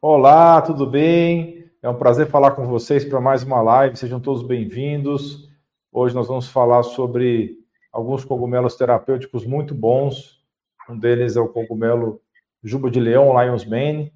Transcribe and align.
Olá, 0.00 0.60
tudo 0.60 0.86
bem? 0.86 1.70
É 1.82 1.88
um 1.88 1.96
prazer 1.96 2.26
falar 2.28 2.52
com 2.52 2.66
vocês 2.66 3.04
para 3.04 3.20
mais 3.20 3.42
uma 3.42 3.62
live. 3.62 3.96
Sejam 3.96 4.20
todos 4.20 4.42
bem-vindos. 4.42 5.48
Hoje 5.90 6.14
nós 6.14 6.28
vamos 6.28 6.48
falar 6.48 6.82
sobre 6.82 7.58
alguns 7.92 8.24
cogumelos 8.24 8.76
terapêuticos 8.76 9.46
muito 9.46 9.74
bons. 9.74 10.42
Um 10.88 10.98
deles 10.98 11.36
é 11.36 11.40
o 11.40 11.48
cogumelo 11.48 12.20
Juba 12.62 12.90
de 12.90 13.00
Leão, 13.00 13.32
Lion's 13.32 13.64
Mane, 13.64 14.12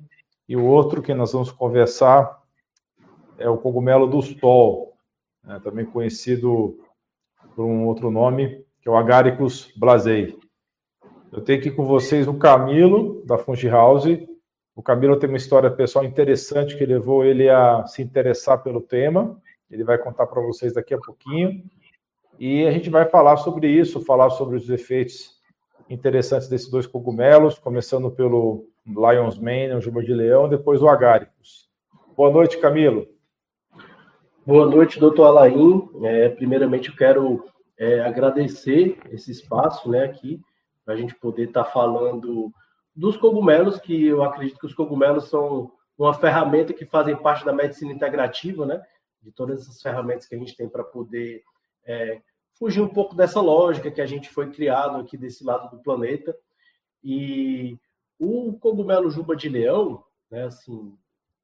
e 0.48 0.56
o 0.56 0.64
outro 0.64 1.02
que 1.02 1.14
nós 1.14 1.32
vamos 1.32 1.50
conversar 1.50 2.42
é 3.38 3.48
o 3.48 3.58
cogumelo 3.58 4.06
do 4.06 4.18
Stol, 4.18 4.94
né, 5.44 5.60
também 5.62 5.84
conhecido 5.84 6.78
por 7.54 7.64
um 7.64 7.86
outro 7.86 8.10
nome, 8.10 8.64
que 8.80 8.88
é 8.88 8.90
o 8.90 8.96
Agaricus 8.96 9.72
blasei. 9.76 10.38
Eu 11.30 11.42
tenho 11.42 11.58
aqui 11.58 11.70
com 11.70 11.84
vocês 11.84 12.26
o 12.26 12.34
Camilo, 12.34 13.22
da 13.26 13.36
Fungi 13.36 13.68
House. 13.68 14.06
O 14.78 14.82
Camilo 14.82 15.18
tem 15.18 15.28
uma 15.28 15.36
história 15.36 15.68
pessoal 15.68 16.04
interessante 16.04 16.76
que 16.76 16.86
levou 16.86 17.24
ele 17.24 17.50
a 17.50 17.84
se 17.84 18.00
interessar 18.00 18.62
pelo 18.62 18.80
tema. 18.80 19.36
Ele 19.68 19.82
vai 19.82 19.98
contar 19.98 20.24
para 20.28 20.40
vocês 20.40 20.72
daqui 20.72 20.94
a 20.94 20.98
pouquinho. 20.98 21.64
E 22.38 22.64
a 22.64 22.70
gente 22.70 22.88
vai 22.88 23.04
falar 23.04 23.38
sobre 23.38 23.66
isso, 23.66 24.04
falar 24.04 24.30
sobre 24.30 24.56
os 24.56 24.70
efeitos 24.70 25.36
interessantes 25.90 26.48
desses 26.48 26.70
dois 26.70 26.86
cogumelos, 26.86 27.58
começando 27.58 28.08
pelo 28.08 28.68
Lion's 28.86 29.36
Mane, 29.36 29.74
o 29.74 29.80
Juba 29.80 30.00
de 30.00 30.14
Leão, 30.14 30.48
depois 30.48 30.80
o 30.80 30.88
Agaricus. 30.88 31.68
Boa 32.16 32.30
noite, 32.30 32.56
Camilo. 32.58 33.08
Boa 34.46 34.64
noite, 34.64 35.00
doutor 35.00 35.24
Alain. 35.24 35.88
É, 36.04 36.28
primeiramente, 36.28 36.90
eu 36.90 36.94
quero 36.94 37.44
é, 37.76 37.98
agradecer 38.02 38.96
esse 39.10 39.32
espaço 39.32 39.90
né, 39.90 40.04
aqui 40.04 40.40
para 40.84 40.94
a 40.94 40.96
gente 40.96 41.16
poder 41.16 41.48
estar 41.48 41.64
tá 41.64 41.70
falando 41.72 42.52
dos 42.98 43.16
cogumelos, 43.16 43.78
que 43.78 44.06
eu 44.06 44.24
acredito 44.24 44.58
que 44.58 44.66
os 44.66 44.74
cogumelos 44.74 45.28
são 45.28 45.70
uma 45.96 46.12
ferramenta 46.12 46.72
que 46.72 46.84
fazem 46.84 47.16
parte 47.16 47.44
da 47.44 47.52
medicina 47.52 47.92
integrativa, 47.92 48.66
né? 48.66 48.82
De 49.22 49.30
todas 49.30 49.62
essas 49.62 49.80
ferramentas 49.80 50.26
que 50.26 50.34
a 50.34 50.38
gente 50.38 50.56
tem 50.56 50.68
para 50.68 50.82
poder 50.82 51.44
é, 51.84 52.20
fugir 52.58 52.80
um 52.80 52.88
pouco 52.88 53.14
dessa 53.14 53.40
lógica 53.40 53.88
que 53.88 54.00
a 54.00 54.06
gente 54.06 54.28
foi 54.28 54.50
criado 54.50 54.96
aqui 54.96 55.16
desse 55.16 55.44
lado 55.44 55.70
do 55.70 55.80
planeta. 55.80 56.36
E 57.02 57.78
o 58.18 58.54
cogumelo 58.54 59.08
juba 59.12 59.36
de 59.36 59.48
leão, 59.48 60.02
né? 60.28 60.46
Assim, 60.46 60.92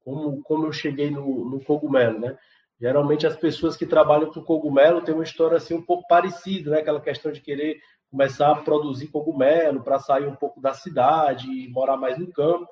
como, 0.03 0.43
como 0.43 0.65
eu 0.65 0.73
cheguei 0.73 1.09
no, 1.09 1.49
no 1.49 1.63
cogumelo, 1.63 2.19
né? 2.19 2.37
Geralmente 2.77 3.25
as 3.25 3.37
pessoas 3.37 3.77
que 3.77 3.85
trabalham 3.85 4.29
com 4.29 4.43
cogumelo 4.43 5.01
têm 5.01 5.15
uma 5.15 5.23
história 5.23 5.55
assim 5.55 5.73
um 5.73 5.81
pouco 5.81 6.05
parecida, 6.05 6.71
né? 6.71 6.79
Aquela 6.79 6.99
questão 6.99 7.31
de 7.31 7.39
querer 7.39 7.79
começar 8.15 8.49
a 8.49 8.61
produzir 8.61 9.07
cogumelo 9.07 9.83
para 9.83 9.99
sair 9.99 10.25
um 10.25 10.35
pouco 10.35 10.61
da 10.61 10.73
cidade 10.73 11.51
e 11.51 11.67
morar 11.67 11.97
mais 11.97 12.17
no 12.17 12.31
campo. 12.31 12.65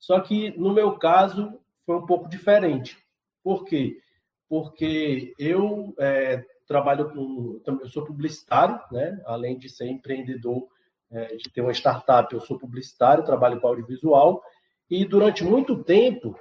Só 0.00 0.18
que 0.18 0.50
no 0.58 0.74
meu 0.74 0.98
caso 0.98 1.60
foi 1.86 1.94
um 1.94 2.04
pouco 2.04 2.28
diferente. 2.28 2.98
Por 3.40 3.64
quê? 3.64 4.00
Porque 4.48 5.32
eu 5.38 5.94
é, 5.96 6.44
trabalho 6.66 7.08
com, 7.10 7.60
eu 7.80 7.88
sou 7.88 8.04
publicitário, 8.04 8.80
né? 8.90 9.22
Além 9.26 9.56
de 9.56 9.68
ser 9.68 9.86
empreendedor, 9.86 10.66
é, 11.08 11.36
de 11.36 11.48
ter 11.52 11.60
uma 11.60 11.72
startup, 11.72 12.34
eu 12.34 12.40
sou 12.40 12.58
publicitário, 12.58 13.24
trabalho 13.24 13.60
com 13.60 13.68
audiovisual 13.68 14.42
e 14.90 15.04
durante 15.04 15.44
muito 15.44 15.84
tempo 15.84 16.36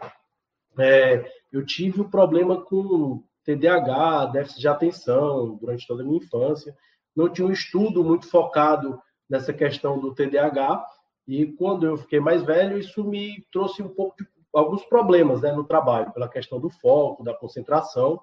é, 0.80 1.24
eu 1.52 1.64
tive 1.64 2.02
o 2.02 2.06
um 2.06 2.10
problema 2.10 2.60
com 2.64 3.24
TDAH, 3.44 4.26
déficit 4.28 4.60
de 4.60 4.68
atenção 4.68 5.56
durante 5.58 5.86
toda 5.86 6.02
a 6.02 6.06
minha 6.06 6.18
infância 6.18 6.76
não 7.20 7.30
tinha 7.30 7.46
um 7.46 7.52
estudo 7.52 8.02
muito 8.02 8.30
focado 8.30 9.02
nessa 9.30 9.52
questão 9.52 10.00
do 10.00 10.16
TDAH. 10.16 10.86
E 11.28 11.46
quando 11.46 11.86
eu 11.86 11.98
fiquei 11.98 12.20
mais 12.20 12.42
velho, 12.44 12.80
isso 12.80 13.04
me 13.04 13.46
trouxe 13.52 13.84
um 13.84 13.90
pouco 13.90 14.16
de 14.18 14.28
alguns 14.54 14.86
problemas 14.86 15.42
né, 15.42 15.52
no 15.52 15.66
trabalho, 15.66 16.14
pela 16.14 16.30
questão 16.30 16.62
do 16.62 16.70
foco, 16.70 17.24
da 17.24 17.34
concentração. 17.34 18.20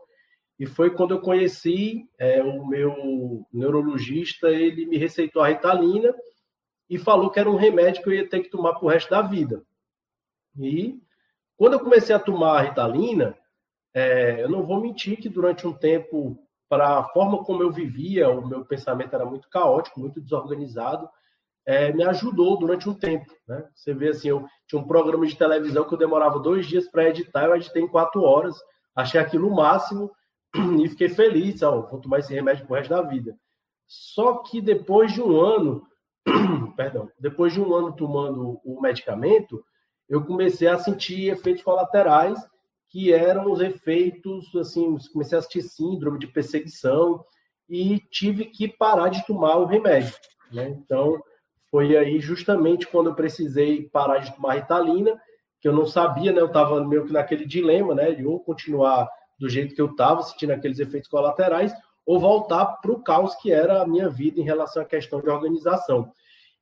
E 0.58 0.64
foi 0.64 0.90
quando 0.90 1.12
eu 1.12 1.20
conheci 1.20 2.08
é, 2.18 2.42
o 2.42 2.66
meu 2.66 3.46
neurologista, 3.52 4.48
ele 4.48 4.86
me 4.86 4.96
receitou 4.96 5.42
a 5.42 5.48
Ritalina 5.48 6.14
e 6.88 6.96
falou 6.96 7.30
que 7.30 7.38
era 7.38 7.50
um 7.50 7.56
remédio 7.56 8.02
que 8.02 8.08
eu 8.08 8.14
ia 8.14 8.28
ter 8.28 8.40
que 8.40 8.48
tomar 8.48 8.74
para 8.74 8.86
o 8.86 8.88
resto 8.88 9.10
da 9.10 9.20
vida. 9.20 9.62
E 10.58 10.98
quando 11.54 11.74
eu 11.74 11.80
comecei 11.80 12.16
a 12.16 12.18
tomar 12.18 12.58
a 12.58 12.62
Ritalina, 12.62 13.36
é, 13.92 14.42
eu 14.42 14.48
não 14.48 14.64
vou 14.64 14.80
mentir 14.80 15.18
que 15.18 15.28
durante 15.28 15.66
um 15.66 15.72
tempo 15.74 16.45
para 16.68 16.98
a 16.98 17.04
forma 17.04 17.44
como 17.44 17.62
eu 17.62 17.70
vivia, 17.70 18.28
o 18.28 18.46
meu 18.46 18.64
pensamento 18.64 19.14
era 19.14 19.24
muito 19.24 19.48
caótico, 19.48 20.00
muito 20.00 20.20
desorganizado, 20.20 21.08
é, 21.64 21.92
me 21.92 22.04
ajudou 22.04 22.58
durante 22.58 22.88
um 22.88 22.94
tempo. 22.94 23.32
Né? 23.46 23.68
Você 23.74 23.92
vê 23.92 24.08
assim, 24.08 24.28
eu 24.28 24.46
tinha 24.66 24.80
um 24.80 24.86
programa 24.86 25.26
de 25.26 25.36
televisão 25.36 25.84
que 25.84 25.94
eu 25.94 25.98
demorava 25.98 26.38
dois 26.38 26.66
dias 26.66 26.88
para 26.88 27.08
editar, 27.08 27.44
eu 27.44 27.56
editei 27.56 27.82
em 27.82 27.88
quatro 27.88 28.22
horas, 28.22 28.56
achei 28.94 29.20
aquilo 29.20 29.48
o 29.48 29.54
máximo 29.54 30.10
e 30.82 30.88
fiquei 30.88 31.08
feliz, 31.08 31.62
ó, 31.62 31.82
vou 31.82 32.00
tomar 32.00 32.20
esse 32.20 32.32
remédio 32.32 32.66
pro 32.66 32.76
resto 32.76 32.90
da 32.90 33.02
vida. 33.02 33.36
Só 33.86 34.38
que 34.38 34.60
depois 34.60 35.12
de 35.12 35.22
um 35.22 35.40
ano, 35.40 35.86
perdão, 36.76 37.10
depois 37.18 37.52
de 37.52 37.60
um 37.60 37.72
ano 37.74 37.94
tomando 37.94 38.60
o 38.64 38.80
medicamento, 38.80 39.64
eu 40.08 40.24
comecei 40.24 40.68
a 40.68 40.78
sentir 40.78 41.30
efeitos 41.30 41.62
colaterais 41.62 42.38
que 42.88 43.12
eram 43.12 43.50
os 43.50 43.60
efeitos, 43.60 44.54
assim, 44.54 44.96
comecei 45.12 45.36
a 45.36 45.40
assistir 45.40 45.62
síndrome 45.62 46.18
de 46.18 46.26
perseguição 46.26 47.24
e 47.68 47.98
tive 48.10 48.46
que 48.46 48.68
parar 48.68 49.08
de 49.08 49.26
tomar 49.26 49.56
o 49.56 49.66
remédio. 49.66 50.14
Né? 50.52 50.68
Então, 50.68 51.20
foi 51.70 51.96
aí 51.96 52.20
justamente 52.20 52.86
quando 52.86 53.10
eu 53.10 53.14
precisei 53.14 53.88
parar 53.90 54.18
de 54.18 54.34
tomar 54.34 54.54
Ritalina, 54.54 55.20
que 55.60 55.68
eu 55.68 55.72
não 55.72 55.86
sabia, 55.86 56.32
né? 56.32 56.40
Eu 56.40 56.46
estava 56.46 56.82
meio 56.84 57.04
que 57.04 57.12
naquele 57.12 57.44
dilema, 57.44 57.94
né? 57.94 58.12
De 58.12 58.24
ou 58.24 58.38
continuar 58.38 59.08
do 59.38 59.48
jeito 59.48 59.74
que 59.74 59.80
eu 59.80 59.90
estava, 59.90 60.22
sentindo 60.22 60.52
aqueles 60.52 60.78
efeitos 60.78 61.08
colaterais, 61.08 61.72
ou 62.04 62.20
voltar 62.20 62.64
para 62.80 62.92
o 62.92 63.02
caos 63.02 63.34
que 63.36 63.50
era 63.50 63.82
a 63.82 63.86
minha 63.86 64.08
vida 64.08 64.40
em 64.40 64.44
relação 64.44 64.82
à 64.82 64.86
questão 64.86 65.20
de 65.20 65.28
organização. 65.28 66.12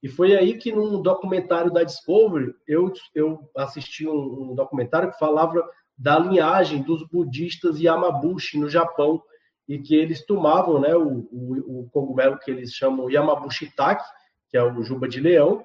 E 0.02 0.08
foi 0.08 0.36
aí 0.36 0.58
que 0.58 0.72
num 0.72 1.00
documentário 1.00 1.72
da 1.72 1.82
Discovery, 1.82 2.54
eu, 2.66 2.92
eu 3.14 3.50
assisti 3.56 4.06
um, 4.06 4.50
um 4.50 4.54
documentário 4.54 5.10
que 5.10 5.18
falava 5.18 5.62
da 5.96 6.18
linhagem 6.18 6.82
dos 6.82 7.06
budistas 7.08 7.78
Yamabushi 7.78 8.58
no 8.58 8.68
Japão 8.68 9.22
e 9.68 9.78
que 9.78 9.94
eles 9.94 10.24
tomavam 10.24 10.80
né, 10.80 10.94
o, 10.94 11.26
o, 11.30 11.80
o 11.80 11.90
cogumelo 11.90 12.38
que 12.38 12.50
eles 12.50 12.72
chamam 12.72 13.10
Yamabushitake, 13.10 14.04
que 14.50 14.56
é 14.56 14.62
o 14.62 14.82
juba 14.82 15.08
de 15.08 15.20
leão, 15.20 15.64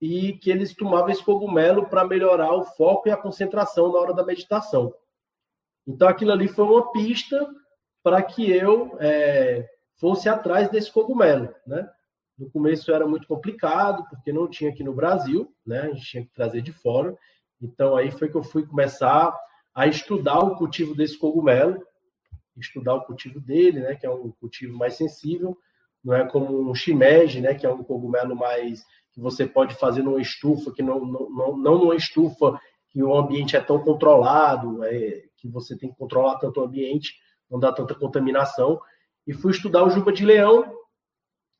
e 0.00 0.32
que 0.34 0.50
eles 0.50 0.74
tomavam 0.74 1.10
esse 1.10 1.22
cogumelo 1.22 1.86
para 1.86 2.06
melhorar 2.06 2.52
o 2.54 2.64
foco 2.64 3.08
e 3.08 3.10
a 3.10 3.16
concentração 3.16 3.92
na 3.92 3.98
hora 3.98 4.14
da 4.14 4.24
meditação. 4.24 4.92
Então 5.86 6.08
aquilo 6.08 6.32
ali 6.32 6.48
foi 6.48 6.64
uma 6.64 6.92
pista 6.92 7.48
para 8.02 8.22
que 8.22 8.50
eu 8.50 8.96
é, 9.00 9.68
fosse 9.96 10.28
atrás 10.28 10.68
desse 10.70 10.92
cogumelo, 10.92 11.54
né? 11.66 11.88
No 12.38 12.48
começo 12.50 12.92
era 12.92 13.06
muito 13.06 13.26
complicado, 13.26 14.06
porque 14.08 14.32
não 14.32 14.48
tinha 14.48 14.70
aqui 14.70 14.84
no 14.84 14.94
Brasil, 14.94 15.52
né? 15.66 15.80
A 15.80 15.88
gente 15.88 16.06
tinha 16.06 16.22
que 16.24 16.32
trazer 16.32 16.62
de 16.62 16.72
fora. 16.72 17.16
Então 17.60 17.96
aí 17.96 18.10
foi 18.10 18.28
que 18.28 18.36
eu 18.36 18.44
fui 18.44 18.64
começar 18.64 19.34
a 19.78 19.86
estudar 19.86 20.40
o 20.40 20.56
cultivo 20.56 20.92
desse 20.92 21.16
cogumelo, 21.16 21.80
estudar 22.56 22.94
o 22.94 23.04
cultivo 23.04 23.38
dele, 23.38 23.78
né, 23.78 23.94
que 23.94 24.04
é 24.04 24.10
um 24.10 24.32
cultivo 24.32 24.76
mais 24.76 24.94
sensível, 24.94 25.56
não 26.02 26.14
é 26.14 26.26
como 26.26 26.68
um 26.68 26.74
shimeji, 26.74 27.40
né, 27.40 27.54
que 27.54 27.64
é 27.64 27.70
um 27.70 27.84
cogumelo 27.84 28.34
mais 28.34 28.84
que 29.12 29.20
você 29.20 29.46
pode 29.46 29.76
fazer 29.76 30.02
numa 30.02 30.20
estufa, 30.20 30.72
que 30.72 30.82
não, 30.82 31.04
não, 31.04 31.30
não, 31.30 31.56
não 31.56 31.78
numa 31.78 31.94
estufa 31.94 32.60
que 32.90 33.00
o 33.00 33.14
ambiente 33.14 33.54
é 33.54 33.60
tão 33.60 33.78
controlado, 33.78 34.82
é, 34.82 35.22
que 35.36 35.46
você 35.46 35.78
tem 35.78 35.90
que 35.90 35.96
controlar 35.96 36.40
tanto 36.40 36.60
o 36.60 36.64
ambiente, 36.64 37.14
não 37.48 37.60
dá 37.60 37.72
tanta 37.72 37.94
contaminação. 37.94 38.80
E 39.24 39.32
fui 39.32 39.52
estudar 39.52 39.84
o 39.84 39.90
juba 39.90 40.12
de 40.12 40.24
leão 40.24 40.74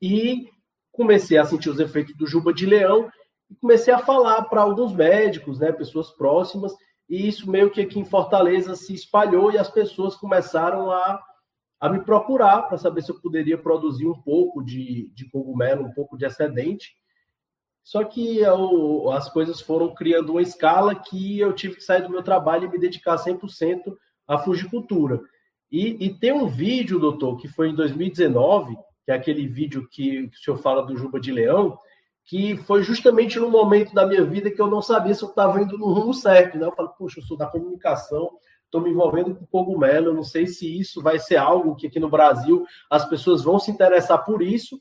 e 0.02 0.48
comecei 0.90 1.38
a 1.38 1.44
sentir 1.44 1.70
os 1.70 1.78
efeitos 1.78 2.16
do 2.16 2.26
juba 2.26 2.52
de 2.52 2.66
leão 2.66 3.08
e 3.48 3.54
comecei 3.54 3.94
a 3.94 3.98
falar 3.98 4.42
para 4.46 4.62
alguns 4.62 4.92
médicos, 4.92 5.60
né, 5.60 5.70
pessoas 5.70 6.10
próximas, 6.10 6.74
e 7.08 7.26
isso 7.26 7.50
meio 7.50 7.70
que 7.70 7.80
aqui 7.80 7.98
em 7.98 8.04
Fortaleza 8.04 8.74
se 8.74 8.92
espalhou 8.92 9.50
e 9.50 9.58
as 9.58 9.70
pessoas 9.70 10.14
começaram 10.14 10.90
a, 10.90 11.22
a 11.80 11.88
me 11.88 12.00
procurar 12.00 12.62
para 12.62 12.76
saber 12.76 13.02
se 13.02 13.10
eu 13.10 13.20
poderia 13.20 13.56
produzir 13.56 14.06
um 14.06 14.20
pouco 14.20 14.62
de, 14.62 15.10
de 15.14 15.28
cogumelo, 15.30 15.86
um 15.86 15.92
pouco 15.92 16.18
de 16.18 16.26
excedente. 16.26 16.94
Só 17.82 18.04
que 18.04 18.38
eu, 18.38 19.10
as 19.10 19.30
coisas 19.30 19.62
foram 19.62 19.94
criando 19.94 20.32
uma 20.32 20.42
escala 20.42 20.94
que 20.94 21.40
eu 21.40 21.54
tive 21.54 21.76
que 21.76 21.84
sair 21.84 22.02
do 22.02 22.10
meu 22.10 22.22
trabalho 22.22 22.66
e 22.66 22.70
me 22.70 22.78
dedicar 22.78 23.16
100% 23.16 23.96
à 24.26 24.36
fugicultura. 24.36 25.18
E, 25.72 26.04
e 26.04 26.14
tem 26.14 26.32
um 26.32 26.46
vídeo, 26.46 26.98
doutor, 26.98 27.38
que 27.38 27.48
foi 27.48 27.70
em 27.70 27.74
2019, 27.74 28.76
que 29.04 29.10
é 29.10 29.14
aquele 29.14 29.46
vídeo 29.46 29.88
que, 29.90 30.28
que 30.28 30.36
o 30.36 30.40
senhor 30.40 30.58
fala 30.58 30.82
do 30.82 30.96
Juba 30.96 31.18
de 31.18 31.32
Leão, 31.32 31.78
que 32.28 32.58
foi 32.58 32.82
justamente 32.82 33.40
no 33.40 33.48
momento 33.48 33.94
da 33.94 34.06
minha 34.06 34.22
vida 34.22 34.50
que 34.50 34.60
eu 34.60 34.66
não 34.66 34.82
sabia 34.82 35.14
se 35.14 35.22
eu 35.24 35.30
estava 35.30 35.62
indo 35.62 35.78
no 35.78 35.90
rumo 35.94 36.12
certo. 36.12 36.58
Né? 36.58 36.66
Eu 36.66 36.72
falei, 36.72 36.92
puxa, 36.98 37.20
eu 37.20 37.24
sou 37.24 37.38
da 37.38 37.46
comunicação, 37.46 38.28
estou 38.66 38.82
me 38.82 38.90
envolvendo 38.90 39.34
com 39.34 39.46
cogumelo, 39.46 40.08
eu 40.08 40.14
não 40.14 40.22
sei 40.22 40.46
se 40.46 40.78
isso 40.78 41.02
vai 41.02 41.18
ser 41.18 41.36
algo 41.36 41.74
que 41.74 41.86
aqui 41.86 41.98
no 41.98 42.10
Brasil 42.10 42.66
as 42.90 43.08
pessoas 43.08 43.42
vão 43.42 43.58
se 43.58 43.70
interessar 43.70 44.26
por 44.26 44.42
isso. 44.42 44.78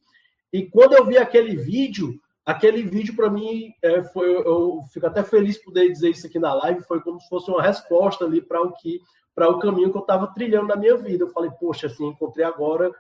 E 0.52 0.66
quando 0.66 0.94
eu 0.94 1.06
vi 1.06 1.18
aquele 1.18 1.56
vídeo, 1.56 2.20
aquele 2.46 2.84
vídeo 2.84 3.16
para 3.16 3.30
mim 3.30 3.72
é, 3.82 4.04
foi, 4.04 4.30
eu 4.30 4.82
fico 4.92 5.08
até 5.08 5.24
feliz 5.24 5.58
poder 5.58 5.90
dizer 5.90 6.10
isso 6.10 6.28
aqui 6.28 6.40
na 6.40 6.54
live, 6.54 6.84
foi 6.84 7.00
como 7.00 7.18
se 7.22 7.30
fosse 7.30 7.50
uma 7.50 7.64
resposta 7.64 8.26
ali 8.26 8.42
para 8.42 8.62
o 8.62 8.74
que 8.74 9.00
para 9.34 9.50
o 9.50 9.60
caminho 9.60 9.92
que 9.92 9.98
eu 9.98 10.02
estava 10.02 10.28
trilhando 10.34 10.68
na 10.68 10.76
minha 10.76 10.98
vida. 10.98 11.24
Eu 11.24 11.30
falei, 11.30 11.52
poxa, 11.60 11.86
assim, 11.86 12.08
encontrei 12.08 12.44
agora 12.44 12.92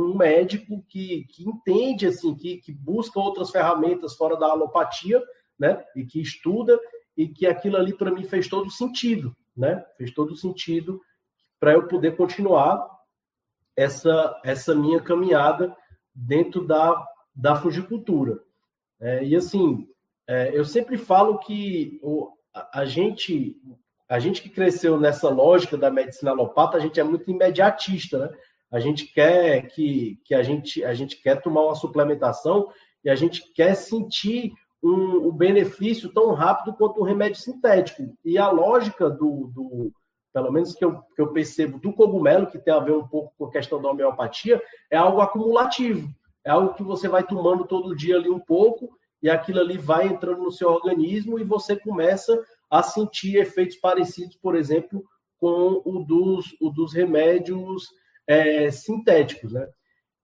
um 0.00 0.16
médico 0.16 0.84
que, 0.88 1.24
que 1.30 1.48
entende, 1.48 2.06
assim, 2.06 2.34
que, 2.34 2.58
que 2.58 2.72
busca 2.72 3.20
outras 3.20 3.50
ferramentas 3.50 4.14
fora 4.14 4.36
da 4.36 4.46
alopatia, 4.46 5.22
né? 5.58 5.84
E 5.94 6.04
que 6.04 6.20
estuda 6.20 6.78
e 7.16 7.28
que 7.28 7.46
aquilo 7.46 7.76
ali 7.76 7.94
para 7.94 8.10
mim 8.10 8.24
fez 8.24 8.48
todo 8.48 8.70
sentido, 8.70 9.36
né? 9.56 9.84
Fez 9.96 10.12
todo 10.12 10.34
sentido 10.34 11.00
para 11.60 11.72
eu 11.74 11.86
poder 11.86 12.16
continuar 12.16 12.88
essa 13.76 14.40
essa 14.44 14.74
minha 14.74 15.00
caminhada 15.00 15.74
dentro 16.14 16.66
da 16.66 17.06
da 17.34 17.56
fugicultura. 17.56 18.40
É, 19.00 19.24
e 19.24 19.34
assim, 19.34 19.88
é, 20.28 20.56
eu 20.56 20.64
sempre 20.64 20.96
falo 20.96 21.38
que 21.38 21.98
o, 22.02 22.30
a, 22.54 22.80
a, 22.80 22.84
gente 22.84 23.56
a 24.08 24.18
gente 24.18 24.42
que 24.42 24.48
cresceu 24.48 24.98
nessa 24.98 25.28
lógica 25.28 25.76
da 25.76 25.90
medicina 25.90 26.30
alopata, 26.30 26.76
a 26.76 26.80
gente 26.80 27.00
é 27.00 27.02
muito 27.02 27.30
imediatista, 27.30 28.18
né? 28.18 28.38
A 28.72 28.80
gente 28.80 29.06
quer 29.06 29.68
que, 29.68 30.18
que 30.24 30.34
a 30.34 30.42
gente 30.42 30.82
a 30.82 30.94
gente 30.94 31.20
quer 31.20 31.40
tomar 31.42 31.64
uma 31.64 31.74
suplementação 31.74 32.68
e 33.04 33.10
a 33.10 33.14
gente 33.14 33.52
quer 33.52 33.74
sentir 33.74 34.52
um, 34.82 35.28
o 35.28 35.32
benefício 35.32 36.12
tão 36.12 36.32
rápido 36.32 36.74
quanto 36.74 37.00
um 37.00 37.04
remédio 37.04 37.40
sintético. 37.40 38.16
E 38.24 38.38
a 38.38 38.50
lógica 38.50 39.10
do, 39.10 39.50
do 39.54 39.92
pelo 40.32 40.50
menos 40.50 40.74
que 40.74 40.84
eu, 40.84 41.00
que 41.14 41.20
eu 41.20 41.32
percebo 41.32 41.78
do 41.78 41.92
cogumelo, 41.92 42.46
que 42.46 42.58
tem 42.58 42.72
a 42.72 42.80
ver 42.80 42.92
um 42.92 43.06
pouco 43.06 43.32
com 43.36 43.44
a 43.44 43.50
questão 43.50 43.80
da 43.80 43.90
homeopatia, 43.90 44.60
é 44.90 44.96
algo 44.96 45.20
acumulativo. 45.20 46.08
É 46.44 46.50
algo 46.50 46.74
que 46.74 46.82
você 46.82 47.08
vai 47.08 47.22
tomando 47.22 47.66
todo 47.66 47.94
dia 47.94 48.16
ali 48.16 48.30
um 48.30 48.40
pouco, 48.40 48.90
e 49.22 49.30
aquilo 49.30 49.60
ali 49.60 49.78
vai 49.78 50.08
entrando 50.08 50.42
no 50.42 50.50
seu 50.50 50.68
organismo 50.68 51.38
e 51.38 51.44
você 51.44 51.76
começa 51.76 52.36
a 52.68 52.82
sentir 52.82 53.36
efeitos 53.36 53.76
parecidos, 53.76 54.36
por 54.36 54.56
exemplo, 54.56 55.04
com 55.38 55.80
o 55.84 56.04
dos, 56.04 56.56
o 56.60 56.70
dos 56.70 56.92
remédios 56.92 57.88
é, 58.26 58.70
sintéticos, 58.70 59.52
né? 59.52 59.68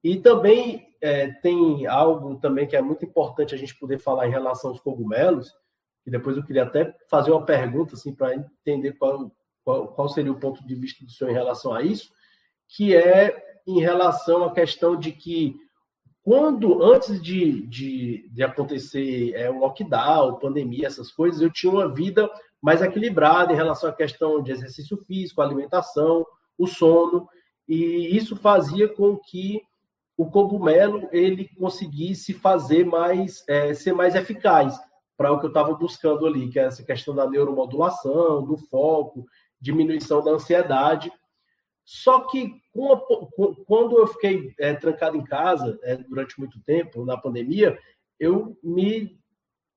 E 0.02 0.16
também 0.16 0.88
é, 1.00 1.28
tem 1.28 1.86
algo 1.86 2.36
também 2.36 2.66
que 2.66 2.76
é 2.76 2.82
muito 2.82 3.04
importante 3.04 3.54
a 3.54 3.58
gente 3.58 3.78
poder 3.78 3.98
falar 3.98 4.26
em 4.26 4.30
relação 4.30 4.70
aos 4.70 4.80
cogumelos, 4.80 5.52
e 6.06 6.10
depois 6.10 6.36
eu 6.36 6.44
queria 6.44 6.62
até 6.62 6.94
fazer 7.10 7.30
uma 7.30 7.44
pergunta 7.44 7.94
assim 7.94 8.14
para 8.14 8.34
entender 8.34 8.92
qual, 8.92 9.30
qual, 9.64 9.88
qual, 9.88 10.08
seria 10.08 10.32
o 10.32 10.38
ponto 10.38 10.66
de 10.66 10.74
vista 10.74 11.04
do 11.04 11.10
senhor 11.10 11.30
em 11.30 11.34
relação 11.34 11.74
a 11.74 11.82
isso, 11.82 12.10
que 12.68 12.96
é 12.96 13.36
em 13.66 13.80
relação 13.80 14.44
à 14.44 14.52
questão 14.52 14.96
de 14.96 15.12
que 15.12 15.54
quando 16.22 16.82
antes 16.82 17.20
de, 17.22 17.66
de, 17.66 18.28
de 18.30 18.42
acontecer 18.42 19.32
é, 19.34 19.50
o 19.50 19.58
lockdown, 19.58 20.38
pandemia, 20.38 20.86
essas 20.86 21.10
coisas, 21.10 21.40
eu 21.40 21.50
tinha 21.50 21.72
uma 21.72 21.92
vida 21.92 22.30
mais 22.60 22.82
equilibrada 22.82 23.52
em 23.52 23.56
relação 23.56 23.88
à 23.88 23.92
questão 23.92 24.42
de 24.42 24.52
exercício 24.52 24.96
físico, 25.06 25.40
alimentação, 25.40 26.26
o 26.58 26.66
sono, 26.66 27.28
e 27.68 28.16
isso 28.16 28.34
fazia 28.34 28.88
com 28.88 29.16
que 29.16 29.62
o 30.16 30.26
cogumelo 30.26 31.08
ele 31.12 31.48
conseguisse 31.56 32.32
fazer 32.32 32.84
mais, 32.84 33.44
é, 33.48 33.72
ser 33.74 33.92
mais 33.92 34.14
eficaz 34.14 34.76
para 35.16 35.32
o 35.32 35.38
que 35.38 35.46
eu 35.46 35.50
estava 35.50 35.74
buscando 35.74 36.26
ali, 36.26 36.48
que 36.48 36.58
é 36.58 36.64
essa 36.64 36.82
questão 36.82 37.14
da 37.14 37.28
neuromodulação, 37.28 38.42
do 38.44 38.56
foco, 38.56 39.26
diminuição 39.60 40.22
da 40.22 40.32
ansiedade. 40.32 41.12
Só 41.84 42.20
que 42.20 42.52
quando 43.66 43.98
eu 43.98 44.06
fiquei 44.06 44.54
é, 44.58 44.74
trancado 44.74 45.16
em 45.16 45.24
casa 45.24 45.78
é, 45.82 45.96
durante 45.96 46.38
muito 46.38 46.60
tempo, 46.62 47.04
na 47.04 47.16
pandemia, 47.16 47.78
eu 48.18 48.56
me, 48.62 49.18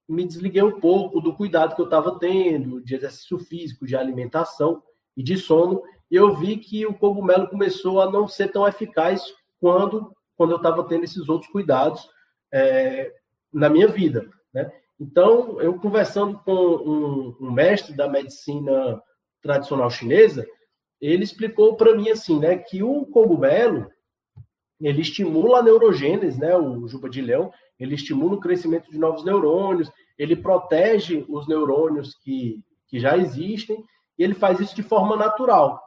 me 0.07 0.25
desliguei 0.25 0.61
um 0.61 0.79
pouco 0.79 1.19
do 1.19 1.35
cuidado 1.35 1.75
que 1.75 1.81
eu 1.81 1.85
estava 1.85 2.17
tendo, 2.19 2.81
de 2.81 2.95
exercício 2.95 3.39
físico, 3.39 3.85
de 3.85 3.95
alimentação 3.95 4.81
e 5.15 5.23
de 5.23 5.37
sono, 5.37 5.81
e 6.11 6.15
eu 6.15 6.35
vi 6.35 6.57
que 6.57 6.85
o 6.85 6.93
cogumelo 6.93 7.47
começou 7.47 8.01
a 8.01 8.11
não 8.11 8.27
ser 8.27 8.51
tão 8.51 8.67
eficaz 8.67 9.23
quando 9.59 10.13
quando 10.41 10.51
eu 10.51 10.57
estava 10.57 10.83
tendo 10.85 11.03
esses 11.03 11.29
outros 11.29 11.51
cuidados 11.51 12.09
é, 12.51 13.13
na 13.53 13.69
minha 13.69 13.87
vida. 13.87 14.27
Né? 14.51 14.71
Então, 14.99 15.61
eu 15.61 15.77
conversando 15.77 16.39
com 16.39 16.51
um, 16.51 17.37
um, 17.39 17.51
mestre 17.51 17.95
da 17.95 18.09
medicina 18.09 18.99
tradicional 19.39 19.91
chinesa, 19.91 20.43
ele 20.99 21.23
explicou 21.23 21.75
para 21.75 21.95
mim 21.95 22.09
assim, 22.09 22.39
né, 22.39 22.57
que 22.57 22.81
o 22.81 23.05
cogumelo 23.05 23.87
ele 24.79 25.01
estimula 25.01 25.59
a 25.59 25.61
neurogênese, 25.61 26.39
né, 26.39 26.57
o 26.57 26.87
juba 26.87 27.07
de 27.07 27.21
leão, 27.21 27.51
ele 27.79 27.93
estimula 27.93 28.33
o 28.33 28.39
crescimento 28.39 28.89
de 28.89 28.97
novos 28.97 29.23
neurônios, 29.23 29.91
ele 30.17 30.35
protege 30.35 31.23
os 31.29 31.47
neurônios 31.47 32.15
que, 32.15 32.63
que 32.87 32.99
já 32.99 33.15
existem, 33.15 33.85
e 34.17 34.23
ele 34.23 34.33
faz 34.33 34.59
isso 34.59 34.75
de 34.75 34.81
forma 34.81 35.15
natural. 35.15 35.79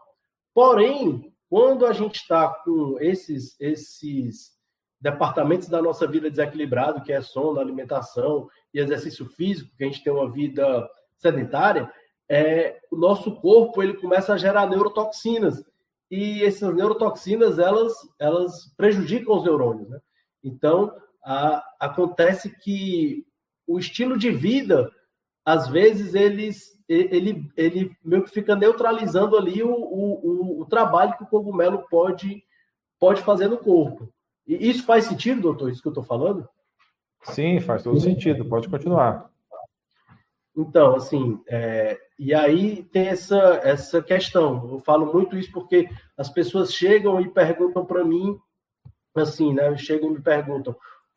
Porém, 0.54 1.34
quando 1.50 1.84
a 1.84 1.92
gente 1.92 2.16
está 2.16 2.48
com 2.48 2.96
esses, 3.00 3.60
esses 3.60 4.54
departamentos 5.00 5.68
da 5.68 5.82
nossa 5.82 6.06
vida 6.06 6.30
desequilibrado, 6.30 7.02
que 7.02 7.12
é 7.12 7.20
sono, 7.20 7.60
alimentação 7.60 8.48
e 8.72 8.78
exercício 8.78 9.26
físico, 9.26 9.70
que 9.76 9.84
a 9.84 9.86
gente 9.86 10.02
tem 10.02 10.12
uma 10.12 10.30
vida 10.30 10.88
sedentária, 11.18 11.92
é, 12.28 12.80
o 12.90 12.96
nosso 12.96 13.34
corpo 13.36 13.82
ele 13.82 13.94
começa 13.94 14.32
a 14.32 14.38
gerar 14.38 14.66
neurotoxinas 14.66 15.62
e 16.10 16.42
essas 16.42 16.74
neurotoxinas 16.74 17.58
elas 17.58 17.92
elas 18.18 18.72
prejudicam 18.76 19.36
os 19.36 19.44
neurônios, 19.44 19.90
né? 19.90 20.00
Então 20.42 20.94
a, 21.22 21.62
acontece 21.78 22.50
que 22.58 23.26
o 23.66 23.78
estilo 23.78 24.16
de 24.16 24.30
vida 24.30 24.90
às 25.44 25.68
vezes 25.68 26.14
eles 26.14 26.74
ele, 26.88 27.50
ele 27.56 27.96
meio 28.04 28.24
que 28.24 28.30
fica 28.30 28.54
neutralizando 28.54 29.36
ali 29.36 29.62
o, 29.62 29.70
o, 29.70 30.60
o, 30.60 30.66
trabalho 30.66 31.16
que 31.16 31.24
o 31.24 31.26
cogumelo 31.26 31.86
pode, 31.88 32.44
pode 33.00 33.22
fazer 33.22 33.48
no 33.48 33.56
corpo. 33.56 34.12
E 34.46 34.68
isso 34.68 34.84
faz 34.84 35.06
sentido, 35.06 35.40
doutor, 35.40 35.70
isso 35.70 35.80
que 35.80 35.88
eu 35.88 35.92
estou 35.92 36.04
falando? 36.04 36.46
Sim, 37.22 37.58
faz 37.60 37.82
todo 37.82 37.98
sentido. 37.98 38.44
Pode 38.44 38.68
continuar. 38.68 39.30
Então, 40.54 40.94
assim, 40.94 41.40
é, 41.48 41.98
e 42.18 42.34
aí 42.34 42.84
tem 42.84 43.08
essa, 43.08 43.60
essa 43.64 44.02
questão. 44.02 44.70
Eu 44.72 44.78
falo 44.80 45.12
muito 45.12 45.36
isso 45.36 45.50
porque 45.50 45.88
as 46.16 46.28
pessoas 46.28 46.72
chegam 46.72 47.20
e 47.20 47.28
perguntam 47.28 47.84
para 47.84 48.04
mim, 48.04 48.38
assim, 49.14 49.54
né? 49.54 49.74
Chegam 49.76 50.10
e 50.10 50.14
me 50.14 50.22
perguntam: 50.22 50.76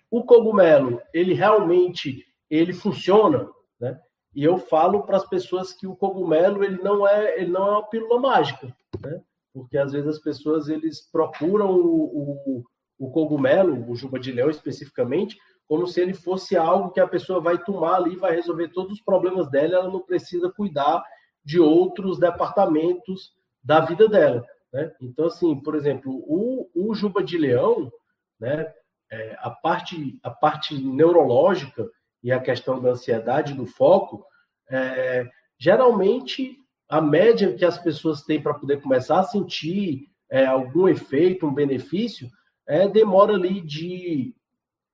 o 0.09 0.23
cogumelo, 0.23 1.01
ele 1.13 1.33
realmente 1.33 2.25
ele 2.49 2.73
funciona, 2.73 3.49
né? 3.79 3.99
E 4.37 4.43
eu 4.43 4.59
falo 4.59 5.01
para 5.01 5.17
as 5.17 5.27
pessoas 5.27 5.73
que 5.73 5.87
o 5.87 5.95
cogumelo 5.95 6.63
ele 6.63 6.79
não 6.83 7.07
é 7.07 7.41
ele 7.41 7.49
não 7.49 7.67
é 7.67 7.71
uma 7.71 7.89
pílula 7.89 8.19
mágica, 8.19 8.67
né? 9.01 9.19
Porque 9.51 9.75
às 9.75 9.93
vezes 9.93 10.07
as 10.07 10.19
pessoas 10.19 10.69
eles 10.69 11.01
procuram 11.11 11.71
o, 11.71 12.59
o, 12.59 12.63
o 12.99 13.09
cogumelo, 13.09 13.89
o 13.89 13.95
juba 13.95 14.19
de 14.19 14.31
leão 14.31 14.51
especificamente, 14.51 15.35
como 15.67 15.87
se 15.87 15.99
ele 15.99 16.13
fosse 16.13 16.55
algo 16.55 16.91
que 16.91 16.99
a 16.99 17.07
pessoa 17.07 17.41
vai 17.41 17.57
tomar 17.57 17.95
ali, 17.95 18.15
vai 18.15 18.35
resolver 18.35 18.67
todos 18.67 18.99
os 18.99 19.01
problemas 19.01 19.49
dela, 19.49 19.77
ela 19.77 19.89
não 19.89 20.01
precisa 20.01 20.51
cuidar 20.51 21.03
de 21.43 21.59
outros 21.59 22.19
departamentos 22.19 23.33
da 23.63 23.79
vida 23.79 24.07
dela. 24.07 24.45
Né? 24.71 24.91
Então, 25.01 25.25
assim, 25.25 25.59
por 25.61 25.73
exemplo, 25.73 26.13
o, 26.27 26.69
o 26.75 26.93
juba 26.93 27.23
de 27.23 27.39
leão, 27.39 27.91
né, 28.39 28.71
é, 29.11 29.35
a, 29.39 29.49
parte, 29.49 30.19
a 30.21 30.29
parte 30.29 30.79
neurológica, 30.79 31.89
e 32.23 32.31
a 32.31 32.39
questão 32.39 32.81
da 32.81 32.91
ansiedade, 32.91 33.53
do 33.53 33.65
foco, 33.65 34.25
é, 34.69 35.27
geralmente 35.59 36.57
a 36.89 37.01
média 37.01 37.53
que 37.53 37.65
as 37.65 37.77
pessoas 37.77 38.23
têm 38.23 38.41
para 38.41 38.53
poder 38.53 38.81
começar 38.81 39.19
a 39.19 39.23
sentir 39.23 40.07
é, 40.29 40.45
algum 40.45 40.87
efeito, 40.87 41.45
um 41.45 41.53
benefício, 41.53 42.29
é, 42.67 42.87
demora 42.87 43.33
ali 43.33 43.61
de 43.61 44.35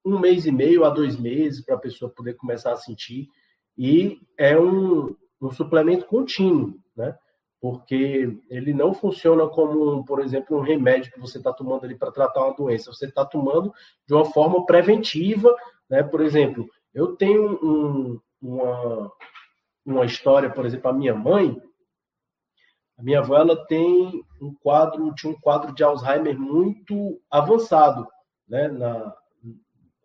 um 0.06 0.20
mês 0.20 0.46
e 0.46 0.52
meio 0.52 0.84
a 0.84 0.90
dois 0.90 1.18
meses 1.18 1.64
para 1.64 1.76
a 1.76 1.80
pessoa 1.80 2.12
poder 2.12 2.36
começar 2.36 2.74
a 2.74 2.78
sentir. 2.78 3.28
E 3.78 4.20
é 4.38 4.60
um, 4.60 5.16
um 5.42 5.52
suplemento 5.52 6.06
contínuo, 6.06 6.76
né? 6.96 7.16
Porque 7.60 8.38
ele 8.50 8.74
não 8.74 8.94
funciona 8.94 9.48
como, 9.48 10.04
por 10.04 10.20
exemplo, 10.20 10.58
um 10.58 10.62
remédio 10.62 11.14
que 11.14 11.20
você 11.20 11.38
está 11.38 11.54
tomando 11.54 11.86
ali 11.86 11.96
para 11.96 12.12
tratar 12.12 12.46
uma 12.46 12.56
doença. 12.56 12.92
Você 12.92 13.06
está 13.06 13.26
tomando 13.26 13.74
de 14.06 14.14
uma 14.14 14.26
forma 14.26 14.66
preventiva, 14.66 15.56
né? 15.90 16.04
Por 16.04 16.22
exemplo, 16.22 16.68
eu 16.94 17.16
tenho 17.16 17.60
um, 17.64 18.20
uma, 18.42 19.12
uma 19.86 20.06
história, 20.06 20.50
por 20.50 20.66
exemplo, 20.66 20.90
a 20.90 20.94
minha 20.94 21.16
mãe, 21.16 21.60
a 22.98 23.04
minha 23.04 23.20
avó 23.20 23.38
ela 23.38 23.66
tem 23.66 24.24
um 24.42 24.54
quadro, 24.54 25.14
tinha 25.16 25.34
um 25.34 25.40
quadro 25.40 25.74
de 25.74 25.84
Alzheimer 25.84 26.38
muito 26.40 27.20
avançado, 27.30 28.08
né, 28.48 28.68
na, 28.68 29.14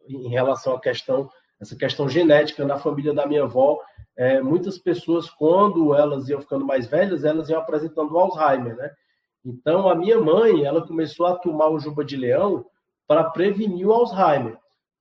em 0.08 0.28
relação 0.28 0.74
à 0.74 0.80
questão, 0.80 1.28
essa 1.60 1.76
questão 1.76 2.08
genética 2.08 2.64
na 2.64 2.78
família 2.78 3.12
da 3.12 3.26
minha 3.26 3.42
avó. 3.42 3.78
É, 4.16 4.40
muitas 4.40 4.78
pessoas, 4.78 5.30
quando 5.30 5.94
elas 5.94 6.28
iam 6.28 6.40
ficando 6.40 6.64
mais 6.64 6.86
velhas, 6.86 7.24
elas 7.24 7.48
iam 7.48 7.60
apresentando 7.60 8.18
Alzheimer, 8.18 8.76
né? 8.76 8.90
Então, 9.44 9.88
a 9.88 9.94
minha 9.94 10.20
mãe, 10.20 10.64
ela 10.64 10.86
começou 10.86 11.26
a 11.26 11.36
tomar 11.36 11.68
o 11.68 11.78
juba 11.78 12.04
de 12.04 12.16
leão 12.16 12.66
para 13.06 13.24
prevenir 13.24 13.86
o 13.86 13.92
Alzheimer. 13.92 14.58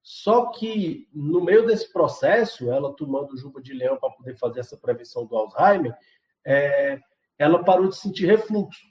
Só 0.10 0.46
que 0.52 1.06
no 1.14 1.44
meio 1.44 1.66
desse 1.66 1.92
processo, 1.92 2.72
ela 2.72 2.96
tomando 2.96 3.36
juba 3.36 3.62
de 3.62 3.74
leão 3.74 3.98
para 3.98 4.10
poder 4.12 4.38
fazer 4.38 4.62
essa 4.62 4.78
prevenção 4.78 5.26
do 5.26 5.36
Alzheimer, 5.36 5.94
é, 6.46 6.98
ela 7.38 7.62
parou 7.62 7.90
de 7.90 7.98
sentir 7.98 8.26
refluxo. 8.26 8.88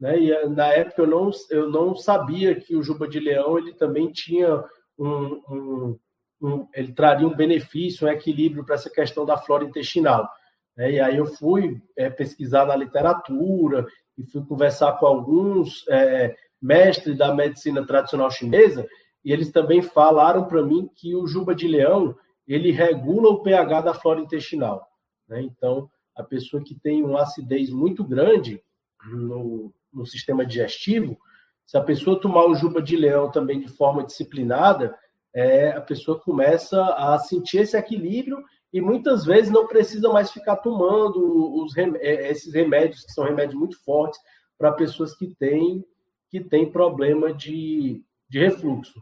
Né? 0.00 0.18
E 0.18 0.48
na 0.48 0.68
época 0.68 1.02
eu 1.02 1.06
não, 1.06 1.30
eu 1.50 1.68
não 1.68 1.94
sabia 1.94 2.58
que 2.58 2.74
o 2.74 2.82
juba 2.82 3.06
de 3.06 3.20
leão 3.20 3.58
ele 3.58 3.74
também 3.74 4.10
tinha 4.10 4.64
um, 4.98 5.42
um, 5.50 5.98
um 6.40 6.68
ele 6.72 6.94
traria 6.94 7.28
um 7.28 7.36
benefício, 7.36 8.06
um 8.06 8.10
equilíbrio 8.10 8.64
para 8.64 8.76
essa 8.76 8.88
questão 8.88 9.26
da 9.26 9.36
flora 9.36 9.64
intestinal. 9.64 10.26
Né? 10.74 10.92
E 10.92 11.00
aí 11.00 11.18
eu 11.18 11.26
fui 11.26 11.82
é, 11.94 12.08
pesquisar 12.08 12.64
na 12.64 12.76
literatura 12.76 13.86
e 14.16 14.24
fui 14.24 14.42
conversar 14.46 14.92
com 14.92 15.04
alguns 15.04 15.86
é, 15.90 16.34
mestres 16.62 17.18
da 17.18 17.34
medicina 17.34 17.86
tradicional 17.86 18.30
chinesa 18.30 18.88
e 19.24 19.32
eles 19.32 19.50
também 19.50 19.82
falaram 19.82 20.44
para 20.46 20.62
mim 20.62 20.90
que 20.94 21.14
o 21.14 21.26
juba 21.26 21.54
de 21.54 21.68
leão 21.68 22.16
ele 22.46 22.70
regula 22.70 23.28
o 23.28 23.42
pH 23.42 23.80
da 23.82 23.94
flora 23.94 24.20
intestinal. 24.20 24.86
Né? 25.28 25.42
Então, 25.42 25.88
a 26.16 26.22
pessoa 26.22 26.62
que 26.62 26.74
tem 26.74 27.02
uma 27.04 27.22
acidez 27.22 27.70
muito 27.70 28.02
grande 28.02 28.62
no, 29.04 29.72
no 29.92 30.06
sistema 30.06 30.44
digestivo, 30.44 31.18
se 31.64 31.76
a 31.76 31.80
pessoa 31.80 32.20
tomar 32.20 32.46
o 32.46 32.54
juba 32.54 32.82
de 32.82 32.96
leão 32.96 33.30
também 33.30 33.60
de 33.60 33.68
forma 33.68 34.04
disciplinada, 34.04 34.96
é, 35.32 35.70
a 35.70 35.80
pessoa 35.80 36.18
começa 36.18 36.82
a 36.94 37.18
sentir 37.18 37.58
esse 37.58 37.76
equilíbrio 37.76 38.42
e 38.72 38.80
muitas 38.80 39.24
vezes 39.24 39.50
não 39.50 39.66
precisa 39.66 40.08
mais 40.08 40.30
ficar 40.32 40.56
tomando 40.56 41.62
os 41.62 41.76
é, 41.76 42.30
esses 42.30 42.52
remédios, 42.52 43.04
que 43.04 43.12
são 43.12 43.24
remédios 43.24 43.58
muito 43.58 43.78
fortes, 43.84 44.20
para 44.58 44.72
pessoas 44.72 45.14
que 45.14 45.34
têm, 45.36 45.84
que 46.28 46.40
têm 46.40 46.70
problema 46.70 47.32
de, 47.32 48.02
de 48.28 48.38
refluxo. 48.38 49.00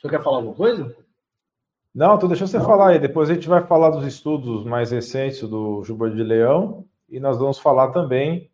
Senhor 0.00 0.10
quer 0.10 0.22
falar 0.22 0.38
alguma 0.38 0.54
coisa? 0.54 0.96
Não, 1.94 2.18
tô 2.18 2.28
deixando 2.28 2.48
você 2.48 2.58
não. 2.58 2.66
falar 2.66 2.90
aí. 2.90 2.98
Depois 2.98 3.28
a 3.28 3.34
gente 3.34 3.48
vai 3.48 3.66
falar 3.66 3.90
dos 3.90 4.06
estudos 4.06 4.64
mais 4.64 4.90
recentes 4.90 5.40
do 5.40 5.82
Juba 5.82 6.10
de 6.10 6.22
Leão 6.22 6.86
e 7.08 7.18
nós 7.18 7.38
vamos 7.38 7.58
falar 7.58 7.90
também 7.90 8.50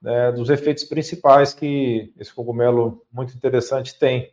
né, 0.00 0.32
dos 0.32 0.50
efeitos 0.50 0.84
principais 0.84 1.54
que 1.54 2.12
esse 2.18 2.34
cogumelo 2.34 3.06
muito 3.10 3.34
interessante 3.34 3.98
tem. 3.98 4.32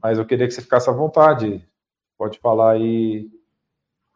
Mas 0.00 0.18
eu 0.18 0.26
queria 0.26 0.46
que 0.46 0.52
você 0.52 0.62
ficasse 0.62 0.88
à 0.88 0.92
vontade. 0.92 1.66
Pode 2.16 2.38
falar 2.38 2.72
aí 2.72 3.30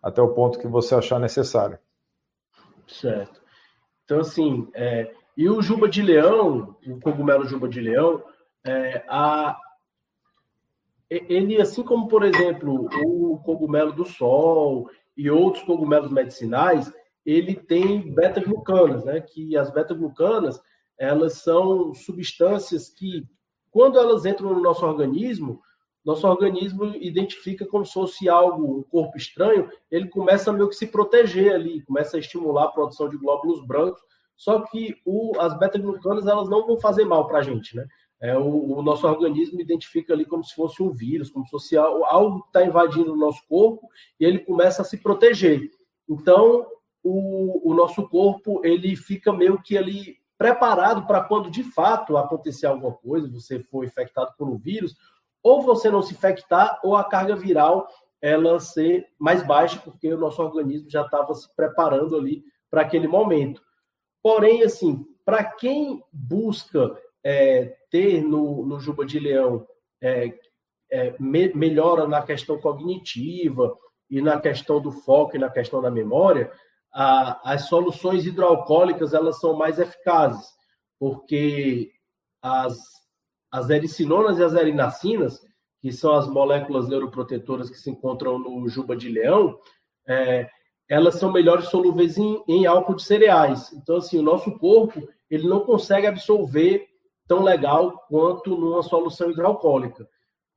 até 0.02 0.22
o 0.22 0.34
ponto 0.34 0.58
que 0.58 0.68
você 0.68 0.94
achar 0.94 1.18
necessário. 1.18 1.78
Certo. 2.86 3.40
Então, 4.04 4.20
assim, 4.20 4.68
é, 4.74 5.12
e 5.36 5.48
o 5.48 5.60
juba 5.60 5.88
de 5.88 6.02
leão, 6.02 6.76
o 6.86 7.00
cogumelo 7.00 7.44
juba 7.44 7.68
de 7.68 7.80
leão, 7.80 8.22
é, 8.64 9.04
a, 9.08 9.58
ele, 11.10 11.60
assim 11.60 11.82
como, 11.82 12.08
por 12.08 12.24
exemplo, 12.24 12.88
o 13.04 13.38
cogumelo 13.38 13.92
do 13.92 14.04
sol 14.04 14.88
e 15.16 15.30
outros 15.30 15.64
cogumelos 15.64 16.10
medicinais, 16.10 16.92
ele 17.24 17.54
tem 17.54 18.12
beta-glucanas, 18.14 19.04
né? 19.04 19.20
Que 19.20 19.56
as 19.56 19.70
beta-glucanas, 19.70 20.60
elas 20.98 21.34
são 21.42 21.94
substâncias 21.94 22.88
que, 22.88 23.26
quando 23.70 23.98
elas 23.98 24.24
entram 24.24 24.54
no 24.54 24.60
nosso 24.60 24.84
organismo, 24.84 25.60
nosso 26.04 26.26
organismo 26.26 26.86
identifica 26.96 27.66
como 27.66 27.84
se 27.84 27.92
fosse 27.92 28.28
algo, 28.28 28.78
um 28.78 28.82
corpo 28.82 29.16
estranho, 29.16 29.68
ele 29.90 30.08
começa 30.08 30.52
meio 30.52 30.68
que 30.68 30.74
se 30.74 30.86
proteger 30.86 31.52
ali, 31.52 31.82
começa 31.82 32.16
a 32.16 32.20
estimular 32.20 32.64
a 32.64 32.72
produção 32.72 33.08
de 33.08 33.18
glóbulos 33.18 33.66
brancos, 33.66 34.00
só 34.34 34.60
que 34.62 34.96
o, 35.04 35.38
as 35.38 35.58
beta-glucanas, 35.58 36.26
elas 36.26 36.48
não 36.48 36.66
vão 36.66 36.78
fazer 36.78 37.04
mal 37.04 37.26
para 37.26 37.40
a 37.40 37.42
gente, 37.42 37.76
né? 37.76 37.86
É, 38.20 38.36
o, 38.36 38.78
o, 38.78 38.82
nosso 38.82 39.06
organismo 39.06 39.60
identifica 39.60 40.12
ali 40.12 40.24
como 40.24 40.42
se 40.42 40.54
fosse 40.54 40.82
um 40.82 40.90
vírus, 40.90 41.30
como 41.30 41.44
se 41.44 41.50
fosse 41.50 41.76
algo, 41.76 42.42
que 42.42 42.48
está 42.48 42.64
invadindo 42.64 43.12
o 43.12 43.16
nosso 43.16 43.42
corpo 43.48 43.88
e 44.18 44.24
ele 44.24 44.40
começa 44.40 44.82
a 44.82 44.84
se 44.84 44.98
proteger. 44.98 45.70
Então, 46.08 46.66
o, 47.02 47.70
o 47.70 47.74
nosso 47.74 48.08
corpo 48.08 48.60
ele 48.64 48.96
fica 48.96 49.32
meio 49.32 49.62
que 49.62 49.78
ali 49.78 50.16
preparado 50.36 51.06
para 51.06 51.22
quando 51.22 51.50
de 51.50 51.62
fato 51.62 52.16
acontecer 52.16 52.66
alguma 52.66 52.92
coisa, 52.92 53.30
você 53.30 53.60
for 53.60 53.84
infectado 53.84 54.32
por 54.36 54.48
um 54.48 54.56
vírus, 54.56 54.96
ou 55.42 55.62
você 55.62 55.90
não 55.90 56.02
se 56.02 56.14
infectar, 56.14 56.80
ou 56.82 56.96
a 56.96 57.04
carga 57.04 57.36
viral 57.36 57.88
ela 58.20 58.58
ser 58.58 59.06
mais 59.18 59.46
baixa, 59.46 59.80
porque 59.80 60.12
o 60.12 60.18
nosso 60.18 60.42
organismo 60.42 60.90
já 60.90 61.02
estava 61.02 61.32
se 61.34 61.48
preparando 61.54 62.16
ali 62.16 62.42
para 62.68 62.82
aquele 62.82 63.06
momento. 63.06 63.62
Porém, 64.20 64.64
assim, 64.64 65.06
para 65.24 65.44
quem 65.44 66.02
busca 66.12 66.96
é, 67.28 67.76
ter 67.90 68.22
no, 68.22 68.64
no 68.64 68.80
Juba 68.80 69.04
de 69.04 69.18
Leão 69.18 69.66
é, 70.00 70.32
é, 70.90 71.14
me, 71.20 71.52
melhora 71.52 72.08
na 72.08 72.22
questão 72.22 72.58
cognitiva 72.58 73.76
e 74.08 74.22
na 74.22 74.40
questão 74.40 74.80
do 74.80 74.90
foco 74.90 75.36
e 75.36 75.38
na 75.38 75.50
questão 75.50 75.82
da 75.82 75.90
memória, 75.90 76.50
a, 76.90 77.52
as 77.52 77.68
soluções 77.68 78.24
hidroalcoólicas 78.24 79.12
elas 79.12 79.38
são 79.38 79.52
mais 79.52 79.78
eficazes, 79.78 80.48
porque 80.98 81.90
as, 82.40 82.78
as 83.52 83.68
ericinonas 83.68 84.38
e 84.38 84.42
as 84.42 84.54
erinacinas, 84.54 85.38
que 85.82 85.92
são 85.92 86.14
as 86.14 86.26
moléculas 86.26 86.88
neuroprotetoras 86.88 87.68
que 87.68 87.76
se 87.76 87.90
encontram 87.90 88.38
no 88.38 88.66
juba 88.70 88.96
de 88.96 89.10
leão, 89.10 89.58
é, 90.08 90.48
elas 90.88 91.16
são 91.16 91.30
melhores 91.30 91.66
solúveis 91.66 92.16
em, 92.16 92.42
em 92.48 92.64
álcool 92.64 92.94
de 92.94 93.02
cereais. 93.02 93.70
Então, 93.74 93.96
assim, 93.98 94.18
o 94.18 94.22
nosso 94.22 94.50
corpo 94.58 95.06
ele 95.30 95.46
não 95.46 95.60
consegue 95.60 96.06
absorver 96.06 96.87
tão 97.28 97.42
legal 97.42 98.06
quanto 98.08 98.56
numa 98.56 98.82
solução 98.82 99.30
hidroalcoólica. 99.30 100.08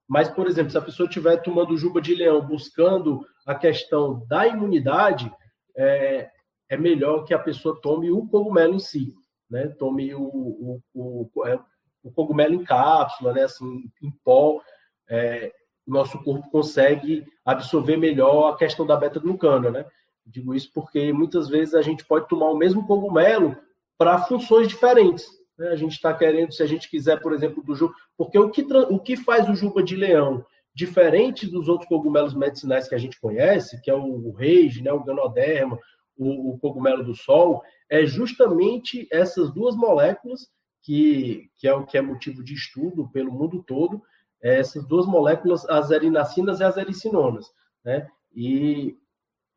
Mas, 0.08 0.30
por 0.30 0.48
exemplo, 0.48 0.72
se 0.72 0.78
a 0.78 0.82
pessoa 0.82 1.08
estiver 1.08 1.38
tomando 1.38 1.78
juba 1.78 2.02
de 2.02 2.16
leão 2.16 2.46
buscando 2.46 3.26
a 3.46 3.54
questão 3.54 4.26
da 4.28 4.48
imunidade, 4.48 5.32
é, 5.76 6.30
é 6.70 6.78
melhor 6.78 7.24
que 7.24 7.34
a 7.34 7.40
pessoa 7.40 7.80
tome 7.82 8.10
o 8.12 8.28
cogumelo 8.28 8.74
em 8.76 8.80
si, 8.80 9.14
né? 9.50 9.68
Tome 9.68 10.14
o, 10.16 10.22
o, 10.24 10.82
o, 10.94 11.46
é, 11.46 11.60
o 12.04 12.12
cogumelo 12.12 12.56
em 12.56 12.64
cápsula, 12.64 13.34
né? 13.34 13.44
Assim, 13.44 13.90
em 14.02 14.12
pó. 14.24 14.62
É, 15.10 15.54
nosso 15.86 16.22
corpo 16.24 16.50
consegue 16.50 17.26
absorver 17.44 17.98
melhor 17.98 18.54
a 18.54 18.58
questão 18.58 18.86
da 18.86 18.96
beta-glucana, 18.96 19.70
né? 19.72 19.86
Digo 20.26 20.54
isso 20.54 20.72
porque 20.74 21.12
muitas 21.12 21.50
vezes 21.50 21.74
a 21.74 21.82
gente 21.82 22.06
pode 22.06 22.28
tomar 22.28 22.50
o 22.50 22.58
mesmo 22.58 22.86
cogumelo 22.86 23.58
para 23.98 24.20
funções 24.20 24.68
diferentes. 24.68 25.26
Né? 25.62 25.70
A 25.70 25.76
gente 25.76 25.92
está 25.92 26.12
querendo, 26.12 26.52
se 26.52 26.64
a 26.64 26.66
gente 26.66 26.90
quiser, 26.90 27.22
por 27.22 27.34
exemplo, 27.34 27.64
do 27.64 27.76
juba, 27.76 27.94
porque 28.18 28.38
o 28.40 28.50
que, 28.50 28.66
o 28.90 28.98
que 28.98 29.16
faz 29.16 29.48
o 29.48 29.54
juba 29.54 29.84
de 29.84 29.96
leão 29.96 30.44
diferente 30.74 31.46
dos 31.46 31.68
outros 31.68 31.88
cogumelos 31.88 32.34
medicinais 32.34 32.88
que 32.88 32.96
a 32.96 32.98
gente 32.98 33.20
conhece, 33.22 33.80
que 33.80 33.92
é 33.92 33.94
o 33.94 34.32
reis, 34.32 34.82
né, 34.82 34.92
o 34.92 35.04
ganoderma, 35.04 35.78
o, 36.18 36.54
o 36.54 36.58
cogumelo 36.58 37.04
do 37.04 37.14
sol, 37.14 37.62
é 37.88 38.08
justamente 38.08 39.08
essas 39.12 39.54
duas 39.54 39.76
moléculas 39.76 40.50
que, 40.82 41.52
que 41.58 41.68
é 41.68 41.74
o 41.76 41.86
que 41.86 41.96
é 41.96 42.02
motivo 42.02 42.44
de 42.44 42.56
estudo 42.56 43.08
pelo 43.10 43.32
mundo 43.32 43.62
todo, 43.62 44.02
é 44.42 44.58
essas 44.58 44.84
duas 44.88 45.06
moléculas, 45.06 45.64
as 45.70 45.92
erinacinas 45.92 46.60
e 46.60 46.64
as 46.64 46.76
ericinonas, 46.76 47.46
né? 47.86 48.08
E 48.34 48.98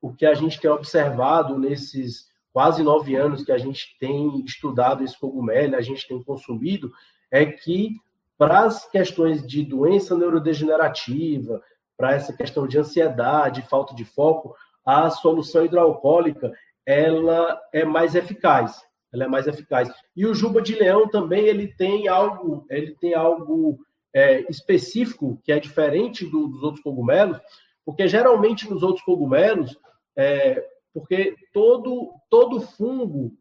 o 0.03 0.13
que 0.13 0.27
a 0.27 0.35
gente 0.35 0.61
tem 0.61 0.71
observado 0.71 1.59
nesses 1.59 2.27
quase 2.55 2.85
nove 2.85 3.17
anos 3.17 3.45
que 3.45 3.51
a 3.51 3.59
gente 3.59 3.97
tem 3.99 4.45
estudado 4.45 5.03
esse 5.03 5.19
cogumelo, 5.19 5.75
a 5.75 5.81
gente 5.81 6.07
tem 6.07 6.23
consumido, 6.23 6.93
é 7.29 7.45
que 7.45 7.97
para 8.39 8.61
as 8.61 8.89
questões 8.89 9.45
de 9.45 9.65
doença 9.65 10.17
neurodegenerativa, 10.17 11.61
para 11.97 12.15
essa 12.15 12.33
questão 12.33 12.69
de 12.69 12.79
ansiedade, 12.79 13.63
falta 13.63 13.93
de 13.93 14.05
foco, 14.05 14.55
a 14.87 15.11
solução 15.11 15.65
hidroalcoólica 15.65 16.53
ela 16.87 17.61
é 17.73 17.85
mais 17.85 18.15
eficaz. 18.15 18.81
Ela 19.13 19.25
é 19.25 19.29
mais 19.29 19.49
eficaz. 19.49 19.91
E 20.15 20.25
o 20.25 20.35
juba 20.35 20.63
de 20.63 20.77
leão 20.77 21.09
também 21.09 21.47
ele 21.47 21.69
tem 21.75 22.07
algo, 22.07 22.65
ele 22.71 22.95
tem 23.01 23.15
algo 23.15 23.81
é, 24.15 24.45
específico 24.49 25.41
que 25.43 25.51
é 25.51 25.59
diferente 25.59 26.25
do, 26.25 26.47
dos 26.47 26.63
outros 26.63 26.83
cogumelos, 26.85 27.41
porque 27.85 28.07
geralmente 28.07 28.71
nos 28.71 28.83
outros 28.85 29.05
cogumelos 29.05 29.77
é, 30.17 30.65
porque 30.95 31.35
todo, 31.53 32.13
todo 32.31 32.61
fungo, 32.61 33.33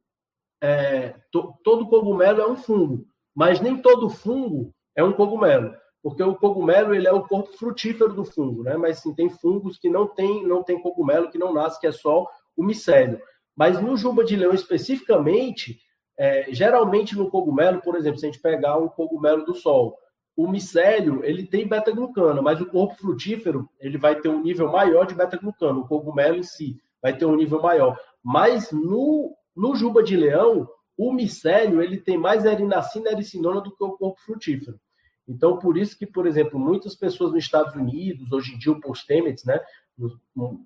é, 0.59 1.13
to, 1.31 1.53
todo 1.63 1.87
cogumelo 1.87 2.41
é 2.41 2.47
um 2.47 2.55
fungo, 2.57 3.05
mas 3.35 3.61
nem 3.61 3.77
todo 3.77 4.09
fungo 4.09 4.73
é 4.95 5.03
um 5.03 5.13
cogumelo, 5.13 5.75
porque 6.01 6.23
o 6.23 6.35
cogumelo 6.35 6.95
ele 6.95 7.07
é 7.07 7.13
o 7.13 7.27
corpo 7.27 7.53
frutífero 7.53 8.11
do 8.11 8.25
fungo, 8.25 8.63
né? 8.63 8.75
Mas 8.75 8.99
sim, 8.99 9.13
tem 9.13 9.29
fungos 9.29 9.77
que 9.77 9.87
não 9.87 10.07
tem, 10.07 10.45
não 10.47 10.63
tem 10.63 10.81
cogumelo, 10.81 11.29
que 11.29 11.37
não 11.37 11.53
nasce, 11.53 11.79
que 11.79 11.85
é 11.85 11.91
só 11.91 12.27
o 12.57 12.63
micélio. 12.63 13.21
Mas 13.55 13.79
no 13.79 13.95
juba 13.95 14.23
de 14.23 14.35
leão 14.35 14.53
especificamente, 14.53 15.79
é, 16.17 16.47
geralmente 16.49 17.15
no 17.15 17.29
cogumelo, 17.29 17.81
por 17.81 17.95
exemplo, 17.95 18.19
se 18.19 18.25
a 18.25 18.31
gente 18.31 18.41
pegar 18.41 18.77
um 18.77 18.89
cogumelo 18.89 19.45
do 19.45 19.53
sol, 19.53 19.95
o 20.35 20.47
micélio 20.47 21.23
ele 21.23 21.45
tem 21.45 21.67
beta-glucana, 21.67 22.41
mas 22.41 22.59
o 22.59 22.65
corpo 22.65 22.95
frutífero 22.95 23.69
ele 23.79 23.99
vai 23.99 24.19
ter 24.19 24.29
um 24.29 24.41
nível 24.41 24.71
maior 24.71 25.05
de 25.05 25.13
beta-glucana, 25.13 25.79
o 25.79 25.87
cogumelo 25.87 26.37
em 26.37 26.43
si 26.43 26.81
vai 27.03 27.15
ter 27.15 27.25
um 27.25 27.35
nível 27.35 27.61
maior. 27.61 27.99
Mas 28.23 28.71
no, 28.71 29.35
no 29.53 29.75
juba 29.75 30.01
de 30.01 30.15
leão, 30.15 30.67
o 30.97 31.11
micélio 31.11 31.81
ele 31.81 31.97
tem 31.99 32.17
mais 32.17 32.45
erinacina 32.45 33.09
e 33.09 33.13
ericinona 33.13 33.59
do 33.59 33.75
que 33.75 33.83
o 33.83 33.97
corpo 33.97 34.21
frutífero. 34.21 34.79
Então, 35.27 35.59
por 35.59 35.77
isso 35.77 35.97
que, 35.97 36.05
por 36.05 36.25
exemplo, 36.25 36.59
muitas 36.59 36.95
pessoas 36.95 37.33
nos 37.33 37.43
Estados 37.43 37.75
Unidos, 37.75 38.31
hoje 38.31 38.53
em 38.53 38.57
dia 38.57 38.71
o 38.71 38.79
Paul 38.79 38.95
Stamets, 38.95 39.43
né, 39.45 39.59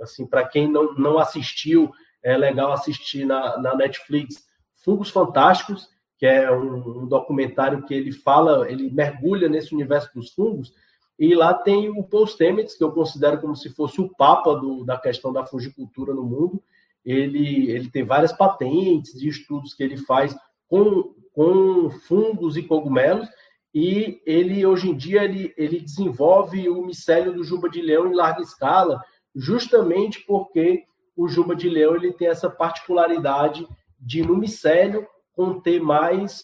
assim, 0.01 0.25
para 0.25 0.47
quem 0.47 0.71
não, 0.71 0.93
não 0.93 1.19
assistiu, 1.19 1.91
é 2.23 2.37
legal 2.37 2.71
assistir 2.71 3.25
na, 3.25 3.57
na 3.57 3.75
Netflix 3.75 4.45
Fungos 4.83 5.09
Fantásticos, 5.09 5.89
que 6.17 6.25
é 6.25 6.51
um, 6.51 7.03
um, 7.03 7.07
documentário 7.07 7.83
que 7.83 7.93
ele 7.93 8.11
fala, 8.11 8.69
ele 8.69 8.89
mergulha 8.91 9.47
nesse 9.47 9.73
universo 9.73 10.09
dos 10.15 10.31
fungos, 10.31 10.73
e 11.19 11.33
lá 11.33 11.53
tem 11.53 11.89
o 11.89 12.03
Paul 12.03 12.27
Stamets, 12.27 12.75
que 12.75 12.83
eu 12.83 12.91
considero 12.91 13.41
como 13.41 13.55
se 13.55 13.69
fosse 13.69 13.99
o 13.99 14.09
papa 14.09 14.53
do, 14.53 14.83
da 14.83 14.97
questão 14.97 15.33
da 15.33 15.45
fungicultura 15.45 16.13
no 16.13 16.23
mundo. 16.23 16.61
Ele, 17.03 17.71
ele 17.71 17.89
tem 17.89 18.03
várias 18.03 18.31
patentes 18.31 19.13
de 19.13 19.27
estudos 19.27 19.73
que 19.73 19.81
ele 19.81 19.97
faz 19.97 20.37
com, 20.67 21.15
com 21.33 21.89
fungos 21.89 22.57
e 22.57 22.63
cogumelos, 22.63 23.27
e 23.73 24.21
ele, 24.25 24.65
hoje 24.65 24.89
em 24.89 24.95
dia, 24.95 25.23
ele, 25.23 25.53
ele 25.57 25.79
desenvolve 25.79 26.67
o 26.69 26.83
micélio 26.85 27.33
do 27.33 27.43
juba 27.43 27.69
de 27.69 27.81
leão 27.81 28.07
em 28.07 28.15
larga 28.15 28.41
escala, 28.41 29.01
justamente 29.35 30.25
porque 30.25 30.83
o 31.15 31.27
juba 31.27 31.55
de 31.55 31.69
leão 31.69 31.95
ele 31.95 32.13
tem 32.13 32.27
essa 32.27 32.49
particularidade 32.49 33.67
de, 33.99 34.23
no 34.23 34.35
micélio, 34.35 35.07
conter 35.33 35.81
mais 35.81 36.43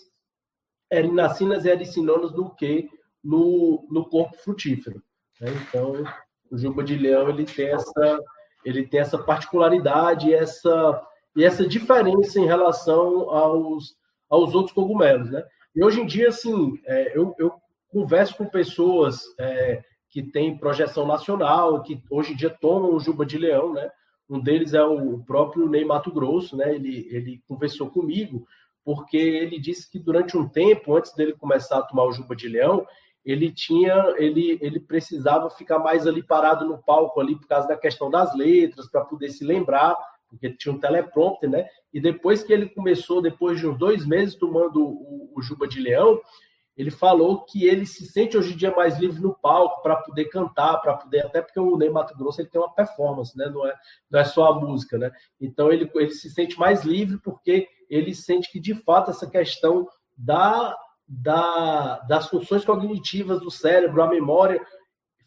erinacinas 0.92 1.66
e 1.66 1.70
ericinonas 1.70 2.32
do 2.32 2.50
que 2.52 2.90
no, 3.24 3.88
no 3.90 4.06
corpo 4.06 4.36
frutífero. 4.38 5.02
Né? 5.40 5.50
Então, 5.68 6.04
o 6.52 6.58
juba 6.58 6.84
de 6.84 6.96
leão 6.96 7.30
ele 7.30 7.46
tem 7.46 7.68
essa, 7.68 8.20
ele 8.66 8.86
tem 8.86 9.00
essa 9.00 9.18
particularidade 9.18 10.34
essa, 10.34 11.02
e 11.36 11.44
essa 11.44 11.66
diferença 11.66 12.40
em 12.40 12.46
relação 12.46 13.30
aos, 13.30 13.96
aos 14.30 14.54
outros 14.54 14.74
cogumelos. 14.74 15.30
Né? 15.32 15.44
E 15.76 15.84
hoje 15.84 16.02
em 16.02 16.06
dia, 16.06 16.30
assim, 16.30 16.80
é, 16.86 17.18
eu, 17.18 17.34
eu 17.40 17.54
converso 17.90 18.36
com 18.36 18.46
pessoas 18.46 19.22
é, 19.40 19.84
que 20.10 20.22
têm 20.22 20.58
projeção 20.58 21.08
nacional, 21.08 21.82
que 21.82 22.02
hoje 22.10 22.34
em 22.34 22.36
dia 22.36 22.50
tomam 22.50 22.94
o 22.94 23.00
juba 23.00 23.26
de 23.26 23.38
leão, 23.38 23.74
né? 23.74 23.90
Um 24.30 24.40
deles 24.40 24.74
é 24.74 24.84
o 24.84 25.24
próprio 25.24 25.68
Ney 25.68 25.84
Mato 25.84 26.12
Grosso, 26.12 26.56
né? 26.56 26.74
Ele, 26.74 27.08
ele 27.12 27.44
conversou 27.48 27.90
comigo 27.90 28.46
porque 28.84 29.18
ele 29.18 29.60
disse 29.60 29.90
que 29.90 29.98
durante 29.98 30.38
um 30.38 30.48
tempo, 30.48 30.96
antes 30.96 31.14
dele 31.16 31.34
começar 31.34 31.80
a 31.80 31.84
tomar 31.84 32.06
o 32.06 32.12
juba 32.12 32.36
de 32.36 32.48
leão, 32.48 32.86
ele 33.26 33.52
tinha, 33.52 34.14
ele, 34.18 34.58
ele 34.62 34.80
precisava 34.80 35.50
ficar 35.50 35.80
mais 35.80 36.06
ali 36.06 36.22
parado 36.22 36.66
no 36.66 36.78
palco 36.78 37.20
ali 37.20 37.36
por 37.36 37.48
causa 37.48 37.68
da 37.68 37.78
questão 37.78 38.10
das 38.10 38.36
letras, 38.36 38.90
para 38.90 39.06
poder 39.06 39.30
se 39.30 39.46
lembrar, 39.46 39.98
porque 40.28 40.50
tinha 40.50 40.74
um 40.74 40.80
teleprompter, 40.80 41.50
né? 41.50 41.68
E 41.94 42.02
depois 42.02 42.44
que 42.44 42.52
ele 42.52 42.68
começou, 42.68 43.22
depois 43.22 43.60
de 43.60 43.68
uns 43.68 43.78
dois 43.78 44.06
meses 44.06 44.36
tomando 44.36 44.84
o, 44.84 45.32
o 45.36 45.42
Juba 45.42 45.68
de 45.68 45.80
Leão, 45.80 46.20
ele 46.76 46.90
falou 46.90 47.44
que 47.46 47.66
ele 47.66 47.86
se 47.86 48.06
sente 48.06 48.36
hoje 48.36 48.54
em 48.54 48.58
dia 48.58 48.76
mais 48.76 48.98
livre 48.98 49.22
no 49.22 49.34
palco 49.36 49.82
para 49.82 49.96
poder 49.98 50.26
cantar, 50.26 50.78
para 50.78 50.98
poder 50.98 51.26
até 51.26 51.42
porque 51.42 51.60
o 51.60 51.78
Ney 51.78 51.90
Mato 51.90 52.18
Grosso 52.18 52.42
ele 52.42 52.50
tem 52.50 52.60
uma 52.60 52.74
performance, 52.74 53.38
né? 53.38 53.46
Não 53.48 53.66
é, 53.66 53.76
não 54.10 54.20
é 54.20 54.26
só 54.26 54.52
a 54.52 54.60
música, 54.60 54.98
né? 54.98 55.12
Então 55.40 55.72
ele, 55.72 55.90
ele 55.96 56.12
se 56.12 56.30
sente 56.32 56.58
mais 56.58 56.84
livre 56.84 57.20
porque 57.20 57.68
ele 57.90 58.14
sente 58.16 58.52
que 58.52 58.60
de 58.60 58.74
fato 58.74 59.12
essa 59.12 59.30
questão 59.30 59.88
da, 60.18 60.76
da 61.08 62.00
das 62.08 62.28
funções 62.28 62.64
cognitivas 62.64 63.40
do 63.40 63.52
cérebro, 63.52 64.02
a 64.02 64.08
memória 64.08 64.62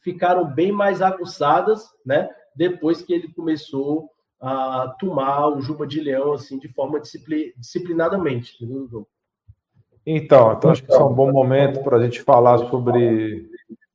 ficaram 0.02 0.46
bem 0.46 0.72
mais 0.72 1.02
aguçadas, 1.02 1.84
né? 2.04 2.28
Depois 2.54 3.02
que 3.02 3.12
ele 3.12 3.32
começou 3.32 4.10
a 4.40 4.94
tomar 4.98 5.48
o 5.48 5.60
Juba 5.60 5.86
de 5.86 6.00
Leão 6.00 6.32
assim 6.32 6.58
de 6.58 6.68
forma 6.68 7.00
disciplinadamente, 7.00 8.54
entendeu? 8.54 9.06
Então, 10.06 10.52
então 10.52 10.70
acho 10.70 10.84
que 10.84 10.92
é 10.92 10.98
um 10.98 11.12
bom 11.12 11.32
momento 11.32 11.82
para 11.82 11.96
a 11.96 12.02
gente 12.02 12.22
falar 12.22 12.58
sobre 12.58 13.50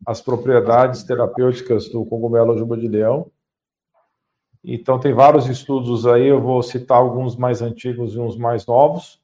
as 0.06 0.20
propriedades 0.20 1.04
terapêuticas 1.04 1.88
do 1.90 2.06
cogumelo 2.06 2.58
Juba 2.58 2.76
de 2.76 2.88
Leão. 2.88 3.32
Então, 4.64 5.00
tem 5.00 5.14
vários 5.14 5.48
estudos 5.48 6.06
aí, 6.06 6.28
eu 6.28 6.42
vou 6.42 6.62
citar 6.62 6.98
alguns 6.98 7.36
mais 7.36 7.62
antigos 7.62 8.14
e 8.14 8.20
uns 8.20 8.38
mais 8.38 8.66
novos. 8.66 9.21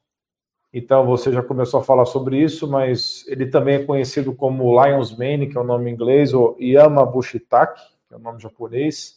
Então, 0.72 1.06
você 1.06 1.32
já 1.32 1.42
começou 1.42 1.80
a 1.80 1.82
falar 1.82 2.04
sobre 2.04 2.42
isso, 2.42 2.68
mas 2.68 3.24
ele 3.26 3.46
também 3.46 3.76
é 3.76 3.84
conhecido 3.84 4.34
como 4.34 4.70
Lion's 4.82 5.16
Mane, 5.16 5.48
que 5.48 5.56
é 5.56 5.60
o 5.60 5.64
nome 5.64 5.90
inglês, 5.90 6.34
ou 6.34 6.56
Yamabushitake, 6.60 7.80
que 8.06 8.14
é 8.14 8.16
o 8.16 8.20
nome 8.20 8.38
japonês, 8.38 9.16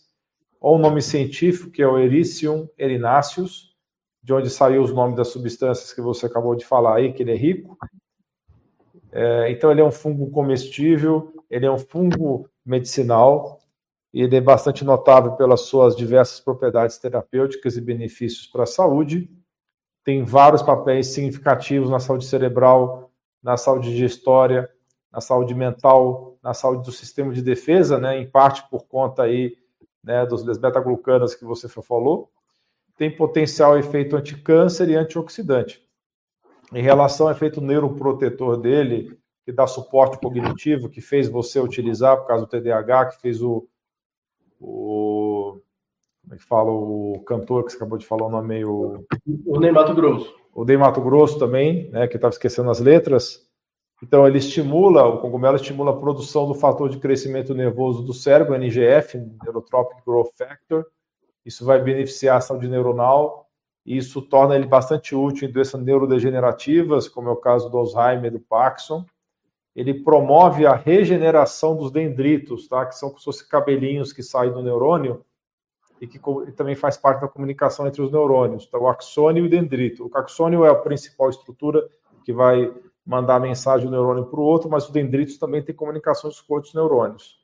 ou 0.62 0.76
o 0.76 0.80
nome 0.80 1.02
científico, 1.02 1.70
que 1.70 1.82
é 1.82 1.88
o 1.88 1.98
Ericium 1.98 2.70
erinaceus, 2.78 3.76
de 4.24 4.34
onde 4.34 4.50
saiu 4.50 4.82
os 4.82 4.94
nomes 4.94 5.18
das 5.18 5.28
substâncias 5.28 5.94
que 5.94 6.00
você 6.00 6.26
acabou 6.26 6.56
de 6.56 6.66
falar 6.66 6.98
aí, 6.98 7.12
que 7.12 7.22
ele 7.22 7.32
é 7.32 7.38
rico. 7.38 7.78
É, 9.12 9.52
então, 9.52 9.72
ele 9.72 9.82
é 9.82 9.86
um 9.86 9.92
fungo 9.92 10.32
comestível, 10.32 11.34
ele 11.50 11.66
é 11.66 11.72
um 11.72 11.78
fungo 11.78 12.48
medicinal, 12.66 13.60
e 14.14 14.22
ele 14.22 14.36
é 14.36 14.42
bastante 14.42 14.86
notável 14.86 15.34
pelas 15.34 15.62
suas 15.62 15.96
diversas 15.96 16.40
propriedades 16.40 16.98
terapêuticas 16.98 17.78
e 17.78 17.82
benefícios 17.82 18.46
para 18.48 18.64
a 18.64 18.68
saúde. 18.68 19.30
Tem 20.04 20.24
vários 20.24 20.62
papéis 20.62 21.08
significativos 21.08 21.90
na 21.90 22.00
saúde 22.00 22.26
cerebral, 22.26 23.12
na 23.42 23.58
saúde 23.58 23.92
digestória, 23.92 24.70
na 25.12 25.22
saúde 25.22 25.54
mental, 25.54 26.38
na 26.42 26.54
saúde 26.54 26.86
do 26.86 26.92
sistema 26.92 27.34
de 27.34 27.42
defesa, 27.42 28.00
né, 28.00 28.18
em 28.18 28.30
parte 28.30 28.68
por 28.70 28.86
conta 28.86 29.24
aí, 29.24 29.56
né, 30.04 30.26
dos, 30.26 30.44
das 30.44 30.58
beta-glucanas 30.58 31.36
que 31.36 31.46
você 31.46 31.68
falou 31.68 32.32
tem 33.02 33.10
potencial 33.10 33.80
efeito 33.80 34.16
anticâncer 34.16 34.88
e 34.88 34.96
antioxidante. 34.96 35.84
Em 36.72 36.84
relação 36.84 37.26
ao 37.26 37.34
efeito 37.34 37.60
neuroprotetor 37.60 38.58
dele, 38.58 39.20
que 39.44 39.52
dá 39.52 39.66
suporte 39.66 40.20
cognitivo, 40.20 40.88
que 40.88 41.02
fez 41.02 41.28
você 41.28 41.60
utilizar 41.60 42.18
por 42.18 42.28
causa 42.28 42.46
do 42.46 42.50
TDAH, 42.50 43.08
que 43.08 43.22
fez 43.22 43.42
o, 43.42 43.68
o 44.60 45.41
como 46.22 46.36
é 46.36 46.38
que 46.38 46.44
fala 46.44 46.72
o 46.72 47.24
cantor 47.26 47.66
que 47.66 47.72
você 47.72 47.78
acabou 47.78 47.98
de 47.98 48.06
falar 48.06 48.28
o 48.28 48.30
nome 48.30 48.48
meio 48.48 49.06
o 49.46 49.60
Ney 49.60 49.72
Mato 49.72 49.94
Grosso. 49.94 50.34
O 50.54 50.64
Ney 50.64 50.78
Mato 50.78 51.02
Grosso 51.02 51.40
também, 51.40 51.90
né, 51.92 52.08
que 52.08 52.16
estava 52.16 52.34
esquecendo 52.34 52.70
as 52.70 52.80
letras. 52.80 53.48
Então 54.04 54.28
ele 54.28 54.38
estimula, 54.38 55.06
o 55.06 55.20
cogumelo 55.20 55.56
estimula 55.56 55.92
a 55.92 55.98
produção 55.98 56.48
do 56.48 56.56
fator 56.56 56.90
de 56.90 56.98
crescimento 56.98 57.54
nervoso 57.54 58.02
do 58.04 58.14
cérebro, 58.14 58.56
NGF, 58.56 59.18
Neurotropic 59.44 60.04
Growth 60.06 60.32
Factor 60.36 60.86
isso 61.46 61.66
vai 61.66 61.82
beneficiar 61.82 62.38
a 62.38 62.42
saúde 62.42 62.68
neuronal 62.68 63.48
e 63.86 63.98
isso 63.98 64.22
torna 64.22 64.56
ele 64.56 64.68
bastante 64.68 65.16
útil 65.16 65.50
em 65.50 65.52
doenças 65.52 65.82
neurodegenerativas, 65.82 67.08
como 67.08 67.30
é 67.30 67.32
o 67.32 67.38
caso 67.38 67.70
do 67.70 67.78
Alzheimer 67.78 68.26
e 68.26 68.38
do 68.38 68.40
Parkinson. 68.40 69.06
Ele 69.76 70.04
promove 70.04 70.66
a 70.66 70.76
regeneração 70.76 71.76
dos 71.76 71.92
dendritos, 71.92 72.68
tá? 72.68 72.86
que 72.86 72.96
são 72.96 73.10
como 73.10 73.20
se 73.20 73.26
fossem 73.26 73.48
cabelinhos 73.48 74.14
que 74.14 74.22
saem 74.22 74.52
do 74.52 74.62
neurônio 74.62 75.26
e 76.02 76.08
que 76.08 76.20
também 76.58 76.74
faz 76.74 76.98
parte 76.98 77.22
da 77.22 77.28
comunicação 77.28 77.86
entre 77.86 78.02
os 78.02 78.12
neurônios, 78.12 78.66
tá? 78.66 78.80
o 78.80 78.88
axônio 78.88 79.44
e 79.44 79.48
o 79.48 79.50
dendrito. 79.50 80.10
O 80.12 80.18
axônio 80.18 80.66
é 80.66 80.70
a 80.70 80.76
principal 80.76 81.30
estrutura 81.30 81.88
que 82.26 82.34
vai 82.34 82.74
mandar 83.06 83.36
a 83.36 83.40
mensagem 83.40 83.86
do 83.86 83.92
neurônio 83.92 84.26
para 84.26 84.40
o 84.40 84.44
outro, 84.44 84.68
mas 84.68 84.86
os 84.86 84.90
dendritos 84.90 85.38
também 85.38 85.62
têm 85.62 85.76
comunicações 85.76 86.42
com 86.42 86.56
outros 86.56 86.74
neurônios. 86.74 87.40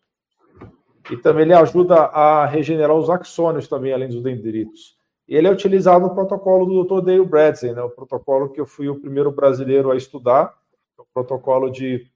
E 1.12 1.18
também 1.18 1.44
ele 1.44 1.54
ajuda 1.54 2.06
a 2.06 2.48
regenerar 2.48 2.96
os 2.96 3.12
axônios 3.12 3.68
também, 3.68 3.94
além 3.94 4.10
dos 4.10 4.24
dendritos. 4.24 4.98
E 5.28 5.36
ele 5.36 5.48
é 5.48 5.52
utilizado 5.52 6.08
no 6.08 6.16
protocolo 6.16 6.66
do 6.66 6.84
Dr. 6.84 7.06
Dale 7.06 7.26
Bradley, 7.26 7.74
né, 7.74 7.84
o 7.84 7.92
protocolo 7.92 8.50
que 8.50 8.60
eu 8.60 8.66
fui 8.66 8.90
o 8.90 9.00
primeiro 9.00 9.32
brasileiro 9.32 9.92
a 9.92 9.96
estudar, 9.96 10.52
é 10.98 11.02
o 11.02 11.06
protocolo 11.14 11.70
de 11.70 12.08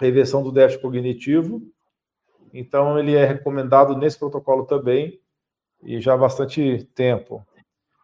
reversão 0.00 0.42
do 0.42 0.50
déficit 0.50 0.80
cognitivo. 0.80 1.60
Então, 2.54 2.98
ele 2.98 3.14
é 3.14 3.26
recomendado 3.26 3.94
nesse 3.94 4.18
protocolo 4.18 4.64
também, 4.64 5.20
e 5.82 6.00
já 6.00 6.14
há 6.14 6.16
bastante 6.16 6.84
tempo. 6.94 7.44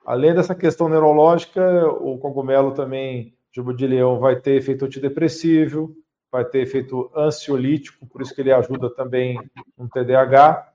Além 0.04 0.34
dessa 0.34 0.54
questão 0.54 0.88
neurológica, 0.88 1.87
o 1.87 2.18
cogumelo 2.18 2.72
também, 2.72 3.34
jubo 3.52 3.72
de 3.74 3.87
leão, 3.87 4.18
vai 4.18 4.37
ter 4.37 4.56
efeito 4.56 4.84
antidepressivo, 4.84 5.94
vai 6.30 6.44
ter 6.44 6.60
efeito 6.60 7.10
ansiolítico, 7.16 8.06
por 8.06 8.20
isso 8.20 8.34
que 8.34 8.40
ele 8.40 8.52
ajuda 8.52 8.94
também 8.94 9.38
no 9.78 9.88
TDAH, 9.88 10.72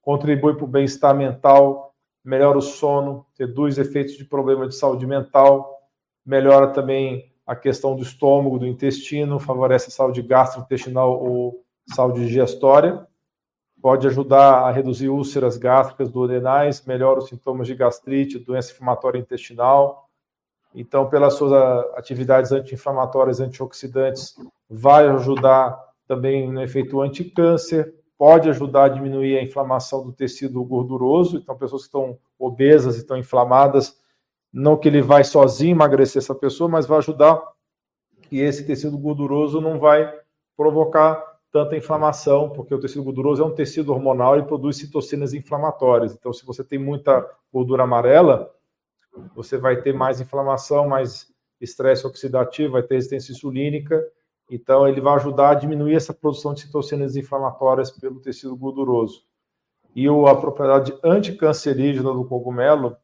contribui 0.00 0.54
para 0.54 0.64
o 0.64 0.68
bem-estar 0.68 1.14
mental, 1.14 1.94
melhora 2.24 2.58
o 2.58 2.62
sono, 2.62 3.26
reduz 3.38 3.78
efeitos 3.78 4.14
de 4.14 4.24
problema 4.24 4.66
de 4.66 4.74
saúde 4.74 5.06
mental, 5.06 5.78
melhora 6.24 6.68
também 6.68 7.32
a 7.46 7.54
questão 7.54 7.94
do 7.94 8.02
estômago, 8.02 8.58
do 8.58 8.66
intestino, 8.66 9.38
favorece 9.38 9.88
a 9.88 9.92
saúde 9.92 10.22
gastrointestinal 10.22 11.22
ou 11.22 11.64
saúde 11.94 12.26
digestória, 12.26 13.06
pode 13.82 14.06
ajudar 14.06 14.60
a 14.60 14.70
reduzir 14.70 15.08
úlceras 15.08 15.56
gástricas 15.56 16.08
duodenais, 16.08 16.86
melhora 16.86 17.18
os 17.18 17.28
sintomas 17.28 17.66
de 17.66 17.74
gastrite, 17.74 18.38
doença 18.38 18.70
inflamatória 18.72 19.18
intestinal. 19.18 20.08
Então, 20.72 21.10
pelas 21.10 21.34
suas 21.34 21.52
atividades 21.96 22.52
anti-inflamatórias, 22.52 23.40
antioxidantes, 23.40 24.36
vai 24.70 25.08
ajudar 25.08 25.78
também 26.06 26.50
no 26.50 26.62
efeito 26.62 27.02
anticâncer, 27.02 27.92
pode 28.16 28.48
ajudar 28.48 28.84
a 28.84 28.88
diminuir 28.88 29.36
a 29.36 29.42
inflamação 29.42 30.04
do 30.04 30.12
tecido 30.12 30.62
gorduroso. 30.64 31.38
Então, 31.38 31.58
pessoas 31.58 31.82
que 31.82 31.88
estão 31.88 32.16
obesas 32.38 32.94
e 32.94 32.98
estão 32.98 33.16
inflamadas, 33.16 34.00
não 34.52 34.76
que 34.76 34.86
ele 34.86 35.02
vai 35.02 35.24
sozinho 35.24 35.72
emagrecer 35.72 36.22
essa 36.22 36.34
pessoa, 36.34 36.70
mas 36.70 36.86
vai 36.86 36.98
ajudar 36.98 37.42
que 38.22 38.38
esse 38.38 38.64
tecido 38.64 38.96
gorduroso 38.96 39.60
não 39.60 39.80
vai 39.80 40.12
provocar 40.56 41.31
tanta 41.52 41.76
inflamação, 41.76 42.48
porque 42.48 42.74
o 42.74 42.80
tecido 42.80 43.04
gorduroso 43.04 43.42
é 43.42 43.46
um 43.46 43.54
tecido 43.54 43.92
hormonal 43.92 44.38
e 44.38 44.42
produz 44.42 44.78
citocinas 44.78 45.34
inflamatórias. 45.34 46.14
Então, 46.14 46.32
se 46.32 46.46
você 46.46 46.64
tem 46.64 46.78
muita 46.78 47.28
gordura 47.52 47.82
amarela, 47.82 48.50
você 49.34 49.58
vai 49.58 49.82
ter 49.82 49.92
mais 49.92 50.20
inflamação, 50.20 50.88
mais 50.88 51.30
estresse 51.60 52.06
oxidativo, 52.06 52.72
vai 52.72 52.82
ter 52.82 52.94
resistência 52.94 53.32
insulínica. 53.32 54.02
Então, 54.50 54.88
ele 54.88 55.00
vai 55.00 55.14
ajudar 55.16 55.50
a 55.50 55.54
diminuir 55.54 55.94
essa 55.94 56.14
produção 56.14 56.54
de 56.54 56.62
citocinas 56.62 57.16
inflamatórias 57.16 57.90
pelo 57.90 58.18
tecido 58.20 58.56
gorduroso. 58.56 59.22
E 59.94 60.08
a 60.08 60.34
propriedade 60.34 60.94
anticancerígena 61.04 62.14
do 62.14 62.24
cogumelo 62.24 62.96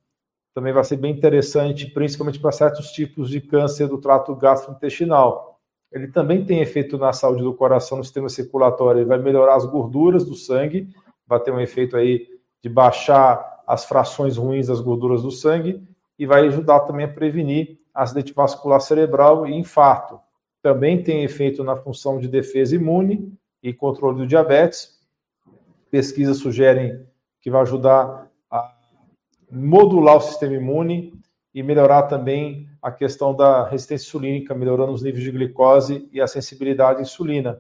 também 0.55 0.73
vai 0.73 0.83
ser 0.83 0.97
bem 0.97 1.13
interessante, 1.13 1.87
principalmente 1.87 2.41
para 2.41 2.51
certos 2.51 2.91
tipos 2.93 3.29
de 3.29 3.43
câncer 3.43 3.87
do 3.87 3.99
trato 3.99 4.35
gastrointestinal. 4.35 5.48
Ele 5.91 6.09
também 6.09 6.45
tem 6.45 6.61
efeito 6.61 6.99
na 6.99 7.13
saúde 7.13 7.43
do 7.43 7.55
coração, 7.55 7.99
no 7.99 8.05
sistema 8.05 8.29
circulatório, 8.29 9.01
ele 9.01 9.09
vai 9.09 9.19
melhorar 9.19 9.55
as 9.55 9.65
gorduras 9.65 10.25
do 10.25 10.35
sangue, 10.35 10.89
vai 11.27 11.41
ter 11.41 11.51
um 11.51 11.61
efeito 11.61 11.97
aí 11.97 12.27
de 12.63 12.69
baixar 12.69 13.63
as 13.67 13.85
frações 13.85 14.37
ruins 14.37 14.67
das 14.67 14.81
gorduras 14.81 15.23
do 15.23 15.31
sangue 15.31 15.83
e 16.19 16.27
vai 16.27 16.47
ajudar 16.47 16.81
também 16.81 17.07
a 17.07 17.09
prevenir 17.09 17.79
acidente 17.95 18.33
vascular 18.33 18.81
cerebral 18.81 19.47
e 19.47 19.55
infarto. 19.55 20.21
Também 20.63 21.03
tem 21.03 21.25
efeito 21.25 21.65
na 21.65 21.77
função 21.77 22.19
de 22.19 22.29
defesa 22.29 22.75
imune 22.75 23.33
e 23.63 23.73
controle 23.73 24.19
do 24.19 24.27
diabetes. 24.27 24.99
Pesquisas 25.91 26.39
sugerem 26.39 27.07
que 27.41 27.51
vai 27.51 27.63
ajudar 27.63 28.31
a 28.51 28.75
modular 29.51 30.17
o 30.17 30.21
sistema 30.21 30.55
imune 30.55 31.13
e 31.55 31.63
melhorar 31.63 32.05
também 32.05 32.68
a 32.83 32.91
questão 32.91 33.35
da 33.35 33.69
resistência 33.69 34.07
insulínica, 34.07 34.55
melhorando 34.55 34.93
os 34.93 35.03
níveis 35.03 35.25
de 35.25 35.31
glicose 35.31 36.09
e 36.13 36.21
a 36.21 36.27
sensibilidade 36.27 36.99
à 36.99 37.03
insulina. 37.03 37.59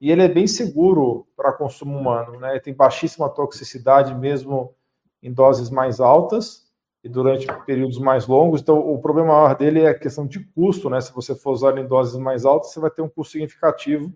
E 0.00 0.10
ele 0.10 0.22
é 0.22 0.28
bem 0.28 0.46
seguro 0.46 1.26
para 1.36 1.52
consumo 1.52 1.98
humano, 1.98 2.38
né? 2.38 2.52
Ele 2.52 2.60
tem 2.60 2.74
baixíssima 2.74 3.28
toxicidade 3.28 4.14
mesmo 4.14 4.74
em 5.22 5.32
doses 5.32 5.70
mais 5.70 6.00
altas 6.00 6.68
e 7.02 7.08
durante 7.08 7.46
períodos 7.64 7.98
mais 7.98 8.26
longos. 8.26 8.60
Então, 8.60 8.78
o 8.78 9.00
problema 9.00 9.28
maior 9.28 9.56
dele 9.56 9.82
é 9.82 9.88
a 9.88 9.98
questão 9.98 10.26
de 10.26 10.44
custo, 10.52 10.88
né? 10.88 11.00
Se 11.00 11.12
você 11.12 11.34
for 11.34 11.52
usar 11.52 11.76
em 11.78 11.86
doses 11.86 12.16
mais 12.18 12.44
altas, 12.44 12.72
você 12.72 12.80
vai 12.80 12.90
ter 12.90 13.02
um 13.02 13.08
custo 13.08 13.32
significativo 13.32 14.12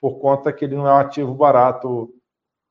por 0.00 0.18
conta 0.18 0.52
que 0.52 0.64
ele 0.64 0.76
não 0.76 0.86
é 0.86 0.92
um 0.92 0.98
ativo 0.98 1.34
barato 1.34 2.12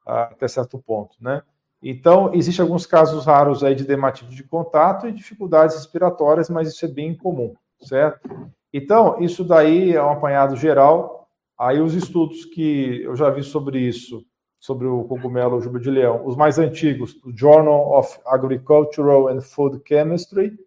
ah, 0.06 0.24
até 0.24 0.48
certo 0.48 0.80
ponto, 0.80 1.16
né? 1.22 1.42
Então, 1.82 2.34
existem 2.34 2.62
alguns 2.62 2.86
casos 2.86 3.26
raros 3.26 3.64
aí 3.64 3.74
de 3.74 3.84
dermatite 3.84 4.36
de 4.36 4.44
contato 4.44 5.08
e 5.08 5.12
dificuldades 5.12 5.76
respiratórias, 5.76 6.50
mas 6.50 6.68
isso 6.68 6.86
é 6.86 6.88
bem 6.88 7.16
comum, 7.16 7.56
certo? 7.82 8.30
Então, 8.72 9.20
isso 9.20 9.44
daí 9.44 9.96
é 9.96 10.04
um 10.04 10.12
apanhado 10.12 10.56
geral. 10.56 11.28
Aí 11.58 11.82
os 11.82 11.96
estudos 11.96 12.46
que 12.46 13.02
eu 13.04 13.16
já 13.16 13.30
vi 13.30 13.44
sobre 13.44 13.80
isso, 13.80 14.24
sobre 14.60 14.86
o 14.86 15.04
cogumelo 15.06 15.60
juba 15.60 15.80
de 15.80 15.90
leão, 15.90 16.26
os 16.26 16.36
mais 16.36 16.60
antigos, 16.60 17.20
o 17.26 17.36
Journal 17.36 17.98
of 17.98 18.20
Agricultural 18.26 19.28
and 19.28 19.42
Food 19.42 19.82
Chemistry, 19.88 20.58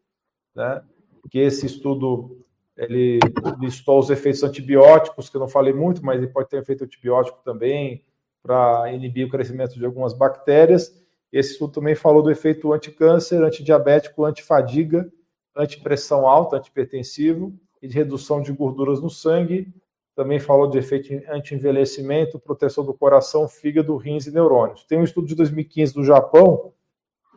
né? 0.55 0.83
Que 1.31 1.39
esse 1.39 1.67
estudo 1.67 2.45
ele 2.77 3.21
listou 3.61 4.01
os 4.01 4.11
efeitos 4.11 4.43
antibióticos, 4.43 5.29
que 5.29 5.37
eu 5.37 5.41
não 5.41 5.49
falei 5.49 5.73
muito, 5.73 6.05
mas 6.05 6.19
ele 6.19 6.27
pode 6.27 6.49
ter 6.49 6.59
efeito 6.59 6.85
antibiótico 6.85 7.39
também 7.45 8.05
para 8.43 8.93
inibir 8.93 9.27
o 9.27 9.31
crescimento 9.31 9.79
de 9.79 9.87
algumas 9.87 10.13
bactérias. 10.13 10.93
Esse 11.35 11.51
estudo 11.51 11.73
também 11.73 11.97
falou 11.97 12.23
do 12.23 12.31
efeito 12.31 12.73
anticâncer, 12.73 13.43
antidiabético, 13.43 14.25
antifadiga, 14.25 15.11
antipressão 15.57 16.29
alta, 16.29 16.59
antipertensivo 16.59 17.53
e 17.83 17.89
de 17.89 17.95
redução 17.97 18.41
de 18.41 18.53
gorduras 18.53 19.01
no 19.01 19.11
sangue. 19.11 19.75
Também 20.15 20.39
falou 20.39 20.71
de 20.71 20.79
efeito 20.79 21.13
anti-envelhecimento, 21.29 22.39
proteção 22.39 22.85
do 22.85 22.95
coração, 22.95 23.49
fígado, 23.49 23.97
rins 23.97 24.29
e 24.29 24.31
neurônios. 24.31 24.85
Tem 24.85 24.97
um 24.97 25.03
estudo 25.03 25.27
de 25.27 25.35
2015 25.35 25.93
do 25.93 26.05
Japão 26.05 26.73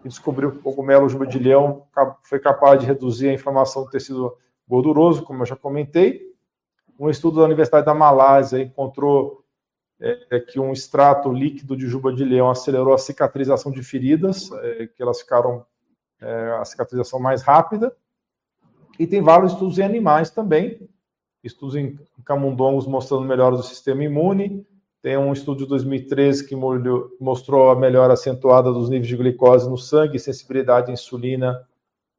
que 0.03 0.07
descobriu 0.07 0.51
que 0.51 0.59
o 0.59 0.61
cogumelo 0.61 1.09
juba 1.09 1.25
de 1.25 1.39
leão 1.39 1.87
foi 2.21 2.39
capaz 2.39 2.79
de 2.79 2.85
reduzir 2.85 3.29
a 3.29 3.33
inflamação 3.33 3.83
do 3.83 3.89
tecido 3.89 4.37
gorduroso, 4.67 5.23
como 5.23 5.41
eu 5.41 5.47
já 5.47 5.55
comentei. 5.55 6.21
Um 6.99 7.09
estudo 7.09 7.39
da 7.39 7.45
Universidade 7.45 7.87
da 7.87 7.95
Malásia 7.95 8.61
encontrou 8.61 9.43
é, 9.99 10.27
é, 10.29 10.39
que 10.39 10.59
um 10.59 10.71
extrato 10.71 11.31
líquido 11.31 11.75
de 11.75 11.87
juba 11.87 12.13
de 12.13 12.23
leão 12.23 12.49
acelerou 12.49 12.93
a 12.93 12.97
cicatrização 12.97 13.71
de 13.71 13.81
feridas, 13.81 14.51
é, 14.51 14.87
que 14.87 15.01
elas 15.01 15.21
ficaram 15.21 15.65
é, 16.21 16.57
a 16.59 16.65
cicatrização 16.65 17.19
mais 17.19 17.41
rápida. 17.41 17.95
E 18.99 19.07
tem 19.07 19.21
vários 19.21 19.53
estudos 19.53 19.79
em 19.79 19.83
animais 19.83 20.29
também, 20.29 20.87
estudos 21.43 21.75
em 21.75 21.97
camundongos 22.23 22.87
mostrando 22.87 23.23
melhora 23.23 23.55
do 23.55 23.63
sistema 23.63 24.03
imune. 24.03 24.65
Tem 25.01 25.17
um 25.17 25.31
estudo 25.31 25.59
de 25.59 25.69
2013 25.69 26.47
que 26.47 26.55
mostrou 26.55 27.69
a 27.69 27.75
melhora 27.75 28.13
acentuada 28.13 28.71
dos 28.71 28.89
níveis 28.89 29.07
de 29.07 29.15
glicose 29.15 29.69
no 29.69 29.77
sangue, 29.77 30.19
sensibilidade 30.19 30.89
à 30.89 30.93
insulina, 30.93 31.65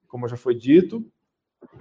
como 0.07 0.29
já 0.29 0.37
foi 0.37 0.55
dito. 0.55 1.05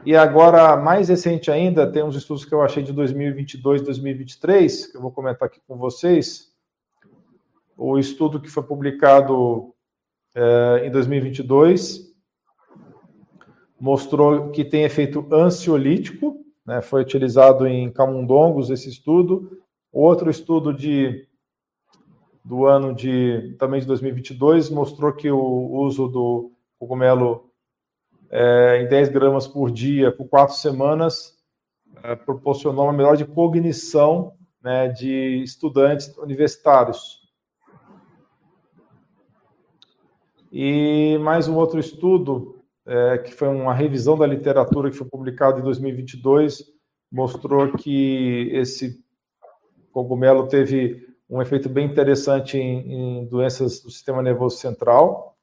E 0.05 0.15
agora, 0.15 0.77
mais 0.77 1.09
recente 1.09 1.51
ainda, 1.51 1.91
tem 1.91 2.03
uns 2.03 2.15
estudos 2.15 2.45
que 2.45 2.53
eu 2.53 2.61
achei 2.61 2.81
de 2.81 2.93
2022, 2.93 3.81
2023, 3.81 4.87
que 4.87 4.97
eu 4.97 5.01
vou 5.01 5.11
comentar 5.11 5.47
aqui 5.47 5.59
com 5.67 5.77
vocês. 5.77 6.53
O 7.75 7.99
estudo 7.99 8.39
que 8.39 8.49
foi 8.49 8.63
publicado 8.63 9.73
é, 10.33 10.87
em 10.87 10.91
2022 10.91 12.07
mostrou 13.79 14.49
que 14.49 14.65
tem 14.65 14.83
efeito 14.83 15.27
ansiolítico, 15.31 16.43
né, 16.65 16.81
foi 16.81 17.01
utilizado 17.01 17.67
em 17.67 17.91
camundongos 17.91 18.69
esse 18.69 18.89
estudo. 18.89 19.61
Outro 19.91 20.29
estudo 20.29 20.73
de 20.73 21.27
do 22.43 22.65
ano 22.65 22.95
de 22.95 23.55
também 23.59 23.81
de 23.81 23.85
2022 23.85 24.69
mostrou 24.69 25.11
que 25.11 25.29
o 25.29 25.69
uso 25.81 26.07
do 26.07 26.51
cogumelo 26.79 27.46
é, 28.29 28.81
em 28.81 28.87
10 28.87 29.09
gramas 29.09 29.47
por 29.47 29.71
dia 29.71 30.11
por 30.11 30.27
quatro 30.27 30.55
semanas 30.55 31.37
é, 32.03 32.15
proporcionou 32.15 32.85
uma 32.85 32.93
melhora 32.93 33.17
de 33.17 33.25
cognição 33.25 34.33
né, 34.61 34.89
de 34.89 35.41
estudantes 35.43 36.15
universitários. 36.17 37.25
E 40.51 41.17
mais 41.19 41.47
um 41.47 41.55
outro 41.55 41.79
estudo, 41.79 42.63
é, 42.85 43.17
que 43.17 43.33
foi 43.33 43.47
uma 43.47 43.73
revisão 43.73 44.17
da 44.17 44.25
literatura 44.25 44.89
que 44.89 44.97
foi 44.97 45.07
publicado 45.07 45.59
em 45.59 45.63
2022, 45.63 46.63
mostrou 47.11 47.71
que 47.73 48.49
esse 48.53 49.03
cogumelo 49.91 50.47
teve 50.47 51.05
um 51.29 51.41
efeito 51.41 51.67
bem 51.67 51.85
interessante 51.85 52.57
em, 52.57 53.21
em 53.21 53.25
doenças 53.25 53.81
do 53.81 53.91
sistema 53.91 54.21
nervoso 54.21 54.57
central, 54.57 55.37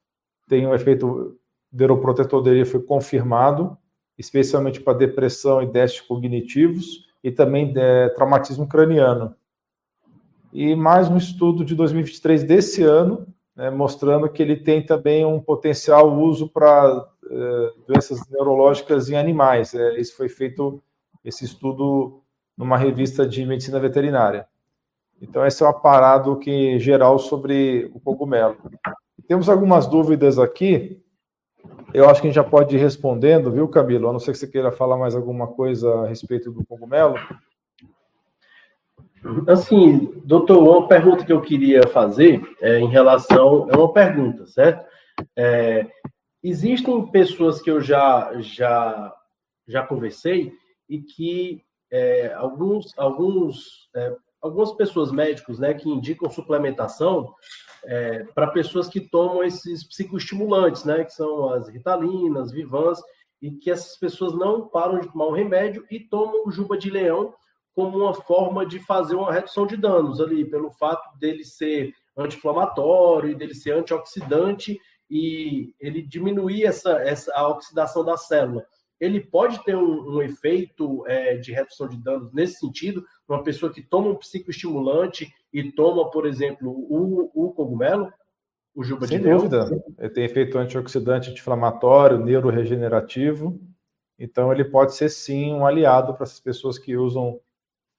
tem 0.47 0.65
um 0.65 0.73
efeito 0.73 1.37
neuroprotetor 1.75 2.41
dele 2.41 2.65
foi 2.65 2.81
confirmado, 2.81 3.77
especialmente 4.17 4.79
para 4.79 4.97
depressão 4.97 5.61
e 5.61 5.65
déficits 5.65 6.07
cognitivos 6.07 7.05
e 7.23 7.31
também 7.31 7.73
é, 7.75 8.09
traumatismo 8.09 8.67
craniano. 8.67 9.35
E 10.53 10.73
mais 10.75 11.09
um 11.09 11.17
estudo 11.17 11.65
de 11.65 11.75
2023 11.75 12.43
desse 12.43 12.81
ano, 12.81 13.27
né, 13.55 13.69
mostrando 13.69 14.29
que 14.29 14.41
ele 14.41 14.55
tem 14.55 14.85
também 14.85 15.25
um 15.25 15.39
potencial 15.39 16.17
uso 16.17 16.47
para 16.47 17.09
é, 17.29 17.71
doenças 17.87 18.19
neurológicas 18.29 19.09
em 19.09 19.17
animais. 19.17 19.73
É, 19.73 19.99
isso 19.99 20.15
foi 20.15 20.29
feito, 20.29 20.81
esse 21.25 21.43
estudo, 21.43 22.21
numa 22.57 22.77
revista 22.77 23.27
de 23.27 23.45
medicina 23.45 23.79
veterinária. 23.79 24.47
Então, 25.21 25.45
esse 25.45 25.61
é 25.61 25.65
o 25.65 25.69
aparado 25.69 26.37
que, 26.37 26.79
geral 26.79 27.19
sobre 27.19 27.91
o 27.93 27.99
cogumelo. 27.99 28.55
Temos 29.27 29.49
algumas 29.49 29.87
dúvidas 29.87 30.37
aqui 30.37 31.01
eu 31.95 32.09
acho 32.09 32.21
que 32.21 32.27
a 32.27 32.29
gente 32.29 32.35
já 32.35 32.43
pode 32.43 32.75
ir 32.75 32.79
respondendo, 32.79 33.51
viu, 33.51 33.67
Camilo? 33.67 34.09
A 34.09 34.13
não 34.13 34.19
ser 34.19 34.33
que 34.33 34.37
você 34.37 34.47
queira 34.47 34.71
falar 34.71 34.97
mais 34.97 35.15
alguma 35.15 35.47
coisa 35.47 36.01
a 36.01 36.07
respeito 36.07 36.51
do 36.51 36.65
cogumelo. 36.65 37.15
Assim, 39.47 40.11
doutor, 40.25 40.61
uma 40.61 40.87
pergunta 40.87 41.25
que 41.25 41.31
eu 41.31 41.41
queria 41.41 41.87
fazer 41.87 42.41
é 42.61 42.79
em 42.79 42.87
relação. 42.87 43.67
É 43.71 43.77
uma 43.77 43.91
pergunta, 43.91 44.45
certo? 44.45 44.85
É, 45.35 45.87
existem 46.43 47.09
pessoas 47.11 47.61
que 47.61 47.71
eu 47.71 47.81
já, 47.81 48.31
já, 48.39 49.13
já 49.67 49.81
conversei 49.87 50.53
e 50.89 50.99
que 51.01 51.63
é, 51.91 52.33
alguns, 52.33 52.97
alguns, 52.97 53.89
é, 53.95 54.15
algumas 54.45 54.71
pessoas 54.73 55.11
médicos 55.11 55.57
né, 55.57 55.73
que 55.73 55.89
indicam 55.89 56.29
suplementação 56.29 57.33
é, 57.83 58.23
para 58.35 58.47
pessoas 58.47 58.87
que 58.87 59.01
tomam 59.01 59.43
esses 59.43 59.83
psicoestimulantes, 59.83 60.83
né, 60.85 61.03
que 61.03 61.13
são 61.13 61.49
as 61.49 61.67
ritalinas, 61.67 62.51
vivans, 62.51 62.99
e 63.41 63.51
que 63.51 63.71
essas 63.71 63.97
pessoas 63.97 64.33
não 64.33 64.67
param 64.67 64.99
de 64.99 65.11
tomar 65.11 65.25
o 65.25 65.33
remédio 65.33 65.83
e 65.89 65.99
tomam 65.99 66.45
o 66.45 66.51
juba 66.51 66.77
de 66.77 66.91
leão 66.91 67.33
como 67.73 67.97
uma 67.97 68.13
forma 68.13 68.65
de 68.65 68.79
fazer 68.79 69.15
uma 69.15 69.33
redução 69.33 69.65
de 69.65 69.75
danos 69.75 70.21
ali, 70.21 70.45
pelo 70.45 70.71
fato 70.71 71.17
dele 71.17 71.43
ser 71.43 71.91
anti-inflamatório 72.15 73.31
e 73.31 73.35
dele 73.35 73.53
ser 73.53 73.71
antioxidante 73.71 74.79
e 75.09 75.73
ele 75.79 76.01
diminuir 76.01 76.65
essa, 76.65 76.91
essa 77.01 77.33
a 77.35 77.47
oxidação 77.49 78.05
da 78.05 78.15
célula. 78.15 78.65
ele 78.99 79.19
pode 79.19 79.63
ter 79.65 79.75
um, 79.75 80.15
um 80.15 80.21
efeito 80.21 81.05
é, 81.07 81.35
de 81.35 81.51
redução 81.51 81.87
de 81.89 81.97
danos 81.97 82.31
nesse 82.31 82.59
sentido? 82.59 83.03
Uma 83.27 83.43
pessoa 83.43 83.73
que 83.73 83.81
toma 83.81 84.09
um 84.09 84.15
psicoestimulante 84.15 85.33
e 85.51 85.71
toma, 85.71 86.09
por 86.11 86.27
exemplo, 86.27 86.69
o, 86.69 87.31
o 87.33 87.51
cogumelo, 87.53 88.11
o 88.75 88.83
juba 88.83 89.07
Sem 89.07 89.19
de 89.19 89.29
dúvida. 89.29 89.69
Ele 89.97 90.09
tem 90.09 90.25
efeito 90.25 90.57
antioxidante, 90.57 91.29
anti-inflamatório, 91.29 92.19
neuroregenerativo. 92.19 93.59
Então, 94.19 94.51
ele 94.51 94.65
pode 94.65 94.93
ser 94.95 95.09
sim 95.09 95.53
um 95.53 95.65
aliado 95.65 96.13
para 96.13 96.23
essas 96.23 96.39
pessoas 96.39 96.77
que 96.77 96.95
usam 96.95 97.39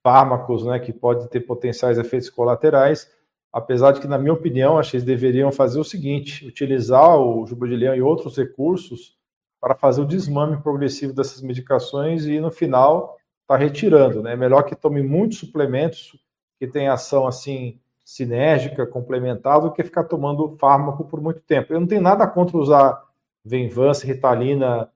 fármacos, 0.02 0.64
né, 0.64 0.78
que 0.78 0.92
podem 0.92 1.26
ter 1.26 1.40
potenciais 1.40 1.98
efeitos 1.98 2.30
colaterais. 2.30 3.10
Apesar 3.52 3.92
de 3.92 4.00
que, 4.00 4.06
na 4.06 4.18
minha 4.18 4.32
opinião, 4.32 4.78
acho 4.78 4.90
que 4.90 4.96
eles 4.98 5.06
deveriam 5.06 5.50
fazer 5.50 5.80
o 5.80 5.84
seguinte: 5.84 6.46
utilizar 6.46 7.18
o 7.18 7.46
juba 7.46 7.66
de 7.66 7.74
leão 7.74 7.94
e 7.94 8.02
outros 8.02 8.36
recursos 8.36 9.16
para 9.60 9.74
fazer 9.74 10.02
o 10.02 10.06
desmame 10.06 10.62
progressivo 10.62 11.12
dessas 11.12 11.40
medicações 11.40 12.26
e, 12.26 12.38
no 12.38 12.50
final, 12.50 13.16
tá 13.46 13.56
retirando. 13.56 14.22
Né? 14.22 14.32
É 14.32 14.36
melhor 14.36 14.62
que 14.62 14.74
tome 14.74 15.02
muitos 15.02 15.38
suplementos 15.38 16.18
que 16.58 16.66
tenham 16.66 16.92
ação 16.92 17.26
assim 17.26 17.78
sinérgica, 18.04 18.86
complementar, 18.86 19.60
do 19.60 19.72
que 19.72 19.82
ficar 19.82 20.04
tomando 20.04 20.56
fármaco 20.58 21.04
por 21.04 21.20
muito 21.20 21.40
tempo. 21.40 21.72
Eu 21.72 21.80
não 21.80 21.86
tenho 21.86 22.00
nada 22.00 22.26
contra 22.26 22.56
usar 22.56 23.02
Venvance, 23.44 24.06
Ritalina 24.06 24.88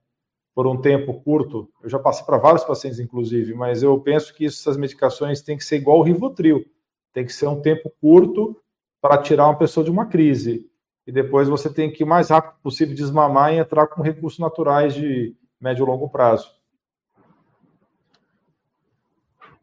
por 0.55 0.67
um 0.67 0.81
tempo 0.81 1.15
curto. 1.23 1.69
Eu 1.83 1.89
já 1.89 1.99
passei 1.99 2.25
para 2.25 2.39
vários 2.39 2.65
pacientes, 2.65 3.01
inclusive, 3.01 3.55
mas 3.55 3.83
eu 3.83 3.99
penso 4.01 4.35
que 4.35 4.47
essas 4.47 4.77
medicações 4.77 5.43
têm 5.43 5.57
que 5.57 5.65
ser 5.65 5.77
igual 5.77 5.99
o 5.99 6.03
Rivotril. 6.03 6.65
Tem 7.13 7.25
que 7.25 7.33
ser 7.33 7.49
um 7.49 7.61
tempo 7.61 7.93
curto 8.01 8.57
para 9.01 9.19
tirar 9.19 9.47
uma 9.47 9.59
pessoa 9.59 9.83
de 9.83 9.91
uma 9.91 10.07
crise. 10.07 10.71
E 11.07 11.11
depois 11.11 11.49
você 11.49 11.73
tem 11.73 11.91
que, 11.91 12.05
o 12.05 12.07
mais 12.07 12.29
rápido 12.29 12.61
possível, 12.63 12.95
desmamar 12.95 13.53
e 13.53 13.59
entrar 13.59 13.89
com 13.89 14.03
recursos 14.03 14.39
naturais 14.39 14.95
de 14.95 15.35
médio 15.61 15.85
e 15.85 15.87
longo 15.87 16.09
prazo. 16.09 16.60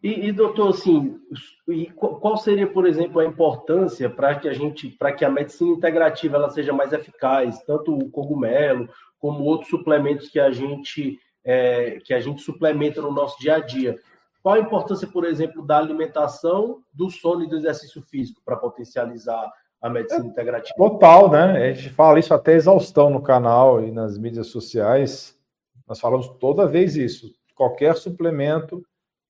E, 0.07 0.29
e, 0.29 0.31
doutor, 0.31 0.69
assim, 0.69 1.19
e 1.67 1.87
qual 1.87 2.37
seria, 2.37 2.65
por 2.65 2.87
exemplo, 2.87 3.19
a 3.19 3.25
importância 3.25 4.09
para 4.09 4.35
que 4.35 4.47
a 4.47 4.53
gente, 4.53 4.87
para 4.87 5.11
que 5.11 5.25
a 5.25 5.29
medicina 5.29 5.71
integrativa 5.71 6.37
ela 6.37 6.49
seja 6.49 6.71
mais 6.71 6.93
eficaz, 6.93 7.61
tanto 7.63 7.93
o 7.93 8.09
cogumelo 8.09 8.87
como 9.19 9.43
outros 9.43 9.69
suplementos 9.69 10.29
que 10.29 10.39
a 10.39 10.49
gente 10.49 11.19
é, 11.43 11.99
que 12.05 12.13
a 12.13 12.21
gente 12.21 12.41
suplementa 12.41 13.01
no 13.01 13.11
nosso 13.11 13.37
dia 13.37 13.55
a 13.55 13.59
dia? 13.59 13.99
Qual 14.41 14.55
a 14.55 14.59
importância, 14.59 15.09
por 15.09 15.25
exemplo, 15.25 15.61
da 15.65 15.77
alimentação, 15.77 16.79
do 16.93 17.09
sono 17.09 17.43
e 17.43 17.49
do 17.49 17.57
exercício 17.57 18.01
físico 18.01 18.41
para 18.45 18.55
potencializar 18.55 19.51
a 19.81 19.89
medicina 19.89 20.23
é, 20.23 20.27
integrativa? 20.29 20.73
Total, 20.77 21.29
né? 21.29 21.69
A 21.69 21.73
gente 21.73 21.89
fala 21.89 22.17
isso 22.17 22.33
até 22.33 22.53
exaustão 22.53 23.09
no 23.09 23.21
canal 23.21 23.83
e 23.83 23.91
nas 23.91 24.17
mídias 24.17 24.47
sociais. 24.47 25.37
Nós 25.85 25.99
falamos 25.99 26.29
toda 26.39 26.65
vez 26.65 26.95
isso. 26.95 27.29
Qualquer 27.53 27.97
suplemento 27.97 28.81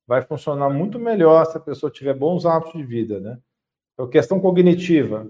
vai 0.08 0.22
funcionar 0.22 0.70
muito 0.70 0.98
melhor 0.98 1.46
se 1.46 1.58
a 1.58 1.60
pessoa 1.60 1.92
tiver 1.92 2.14
bons 2.14 2.46
hábitos 2.46 2.80
de 2.80 2.84
vida, 2.84 3.20
né? 3.20 3.38
Então, 3.94 4.08
questão 4.08 4.40
cognitiva, 4.40 5.30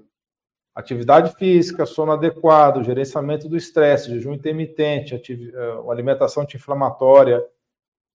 atividade 0.76 1.34
física, 1.36 1.86
sono 1.86 2.12
adequado, 2.12 2.84
gerenciamento 2.84 3.50
do 3.50 3.58
estresse, 3.58 4.12
jejum 4.12 4.34
intermitente, 4.34 5.16
eh, 5.16 5.82
alimentação 5.90 6.44
anti-inflamatória, 6.44 7.44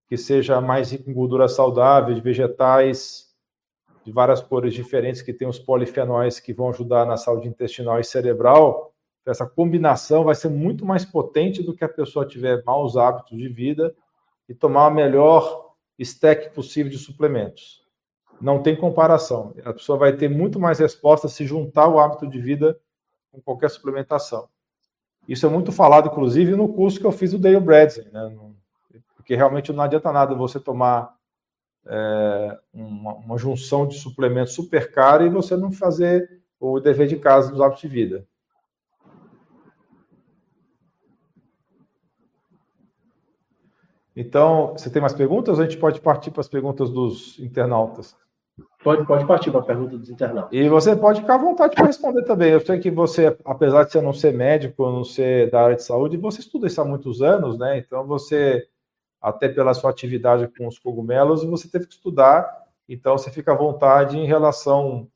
que 0.06 0.16
seja 0.16 0.60
mais 0.60 0.92
rica 0.92 1.10
em 1.10 1.14
gordura 1.14 1.48
saudável, 1.48 2.14
de 2.14 2.20
vegetais 2.20 3.32
de 4.04 4.12
várias 4.12 4.40
cores 4.40 4.74
diferentes, 4.74 5.22
que 5.22 5.32
tem 5.32 5.48
os 5.48 5.58
polifenóis 5.58 6.38
que 6.38 6.52
vão 6.52 6.70
ajudar 6.70 7.06
na 7.06 7.16
saúde 7.16 7.48
intestinal 7.48 7.98
e 7.98 8.04
cerebral. 8.04 8.92
Essa 9.24 9.46
combinação 9.46 10.24
vai 10.24 10.34
ser 10.34 10.48
muito 10.48 10.84
mais 10.84 11.04
potente 11.04 11.62
do 11.62 11.74
que 11.74 11.84
a 11.84 11.88
pessoa 11.88 12.26
tiver 12.26 12.62
maus 12.64 12.96
hábitos 12.96 13.38
de 13.38 13.48
vida 13.48 13.94
e 14.48 14.54
tomar 14.54 14.86
a 14.86 14.90
melhor 14.90 15.71
stack 15.98 16.54
possível 16.54 16.90
de 16.90 16.98
suplementos. 16.98 17.82
Não 18.40 18.62
tem 18.62 18.74
comparação. 18.74 19.54
A 19.64 19.72
pessoa 19.72 19.98
vai 19.98 20.12
ter 20.14 20.28
muito 20.28 20.58
mais 20.58 20.78
resposta 20.78 21.28
se 21.28 21.46
juntar 21.46 21.88
o 21.88 22.00
hábito 22.00 22.26
de 22.26 22.40
vida 22.40 22.78
com 23.30 23.40
qualquer 23.40 23.70
suplementação. 23.70 24.48
Isso 25.28 25.46
é 25.46 25.48
muito 25.48 25.70
falado, 25.70 26.08
inclusive, 26.08 26.56
no 26.56 26.68
curso 26.68 26.98
que 26.98 27.06
eu 27.06 27.12
fiz 27.12 27.30
do 27.30 27.38
Dale 27.38 27.60
Bradley, 27.60 28.10
né? 28.10 28.36
Porque 29.16 29.36
realmente 29.36 29.72
não 29.72 29.84
adianta 29.84 30.12
nada 30.12 30.34
você 30.34 30.58
tomar 30.58 31.14
é, 31.86 32.58
uma, 32.72 33.14
uma, 33.14 33.38
junção 33.38 33.86
de 33.86 33.98
suplementos 33.98 34.52
super 34.52 34.90
caro 34.92 35.24
e 35.24 35.30
você 35.30 35.56
não 35.56 35.70
fazer 35.70 36.42
o 36.58 36.80
dever 36.80 37.06
de 37.06 37.16
casa 37.16 37.50
dos 37.50 37.60
hábitos 37.60 37.82
de 37.82 37.88
vida. 37.88 38.26
Então, 44.14 44.72
você 44.72 44.90
tem 44.90 45.00
mais 45.00 45.14
perguntas? 45.14 45.58
A 45.58 45.64
gente 45.64 45.78
pode 45.78 46.00
partir 46.00 46.30
para 46.30 46.40
as 46.40 46.48
perguntas 46.48 46.90
dos 46.90 47.38
internautas. 47.38 48.14
Pode, 48.84 49.06
pode 49.06 49.26
partir 49.26 49.50
para 49.50 49.60
a 49.60 49.64
pergunta 49.64 49.96
dos 49.96 50.10
internautas. 50.10 50.50
E 50.52 50.68
você 50.68 50.94
pode 50.94 51.20
ficar 51.20 51.36
à 51.36 51.38
vontade 51.38 51.74
para 51.74 51.86
responder 51.86 52.22
também. 52.24 52.50
Eu 52.50 52.60
sei 52.60 52.78
que 52.78 52.90
você, 52.90 53.36
apesar 53.44 53.84
de 53.84 53.92
você 53.92 54.00
não 54.00 54.12
ser 54.12 54.34
médico, 54.34 54.90
não 54.90 55.04
ser 55.04 55.50
da 55.50 55.62
área 55.62 55.76
de 55.76 55.84
saúde, 55.84 56.16
você 56.16 56.40
estuda 56.40 56.66
isso 56.66 56.80
há 56.80 56.84
muitos 56.84 57.22
anos, 57.22 57.58
né? 57.58 57.78
Então 57.78 58.06
você, 58.06 58.66
até 59.20 59.48
pela 59.48 59.72
sua 59.72 59.90
atividade 59.90 60.48
com 60.58 60.66
os 60.66 60.78
cogumelos, 60.78 61.44
você 61.44 61.68
teve 61.68 61.86
que 61.86 61.94
estudar. 61.94 62.46
Então 62.88 63.16
você 63.16 63.30
fica 63.30 63.52
à 63.52 63.56
vontade 63.56 64.18
em 64.18 64.26
relação, 64.26 65.08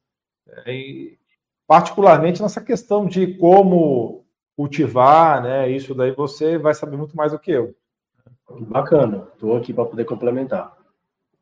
em, 0.64 1.18
particularmente 1.66 2.40
nessa 2.40 2.60
questão 2.60 3.04
de 3.04 3.34
como 3.36 4.24
cultivar, 4.56 5.42
né? 5.42 5.68
Isso 5.68 5.94
daí 5.94 6.12
você 6.12 6.56
vai 6.56 6.72
saber 6.72 6.96
muito 6.96 7.16
mais 7.16 7.32
do 7.32 7.38
que 7.38 7.50
eu. 7.50 7.74
Bacana, 8.48 9.28
estou 9.32 9.56
aqui 9.56 9.72
para 9.72 9.84
poder 9.84 10.04
complementar. 10.04 10.76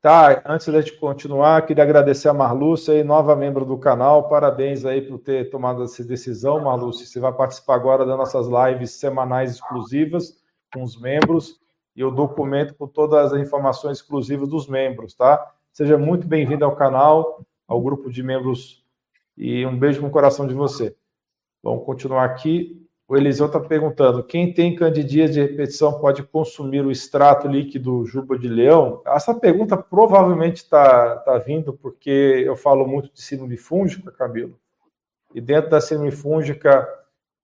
Tá, 0.01 0.43
antes 0.45 0.71
de 0.85 0.93
continuar, 0.99 1.65
queria 1.65 1.83
agradecer 1.83 2.29
a 2.29 2.35
Marlúcia, 2.35 3.03
nova 3.03 3.35
membro 3.35 3.65
do 3.65 3.79
canal. 3.79 4.29
Parabéns 4.29 4.85
aí 4.85 5.01
por 5.01 5.19
ter 5.19 5.49
tomado 5.49 5.83
essa 5.83 6.05
decisão, 6.05 6.63
Marlúcia. 6.63 7.07
Você 7.07 7.19
vai 7.19 7.33
participar 7.33 7.77
agora 7.77 8.05
das 8.05 8.17
nossas 8.17 8.47
lives 8.47 8.93
semanais 8.93 9.53
exclusivas 9.53 10.43
com 10.75 10.83
os 10.83 11.01
membros 11.01 11.59
e 11.97 12.01
eu 12.01 12.11
documento 12.11 12.75
com 12.75 12.87
todas 12.87 13.33
as 13.33 13.41
informações 13.41 13.99
exclusivas 13.99 14.49
dos 14.49 14.69
membros, 14.69 15.15
tá? 15.15 15.55
Seja 15.73 15.97
muito 15.97 16.27
bem-vindo 16.27 16.65
ao 16.65 16.77
canal, 16.77 17.43
ao 17.67 17.81
grupo 17.81 18.11
de 18.11 18.23
membros 18.23 18.85
e 19.39 19.65
um 19.65 19.79
beijo 19.79 20.03
no 20.03 20.11
coração 20.11 20.47
de 20.47 20.53
você. 20.53 20.95
Vamos 21.63 21.85
continuar 21.87 22.25
aqui. 22.25 22.84
O 23.15 23.17
Eliseu 23.17 23.47
está 23.47 23.61
perguntando: 23.61 24.25
quem 24.25 24.53
tem 24.53 24.75
candidias 24.75 25.33
de 25.33 25.41
repetição 25.41 26.01
pode 26.01 26.25
consumir 26.25 26.85
o 26.85 26.91
extrato 26.91 27.47
líquido 27.47 28.05
juba 28.05 28.37
de 28.37 28.49
leão? 28.49 29.03
Essa 29.07 29.33
pergunta 29.33 29.77
provavelmente 29.77 30.57
está 30.57 31.19
tá 31.19 31.39
vindo 31.39 31.73
porque 31.75 32.43
eu 32.45 32.57
falo 32.57 32.85
muito 32.85 33.13
de 33.13 33.23
síndrome 33.23 33.57
fúngica, 33.57 34.11
Camilo. 34.11 34.59
E 35.33 35.41
dentro 35.41 35.71
da 35.71 35.81
síndrome 35.81 36.11
fúngica, 36.11 36.89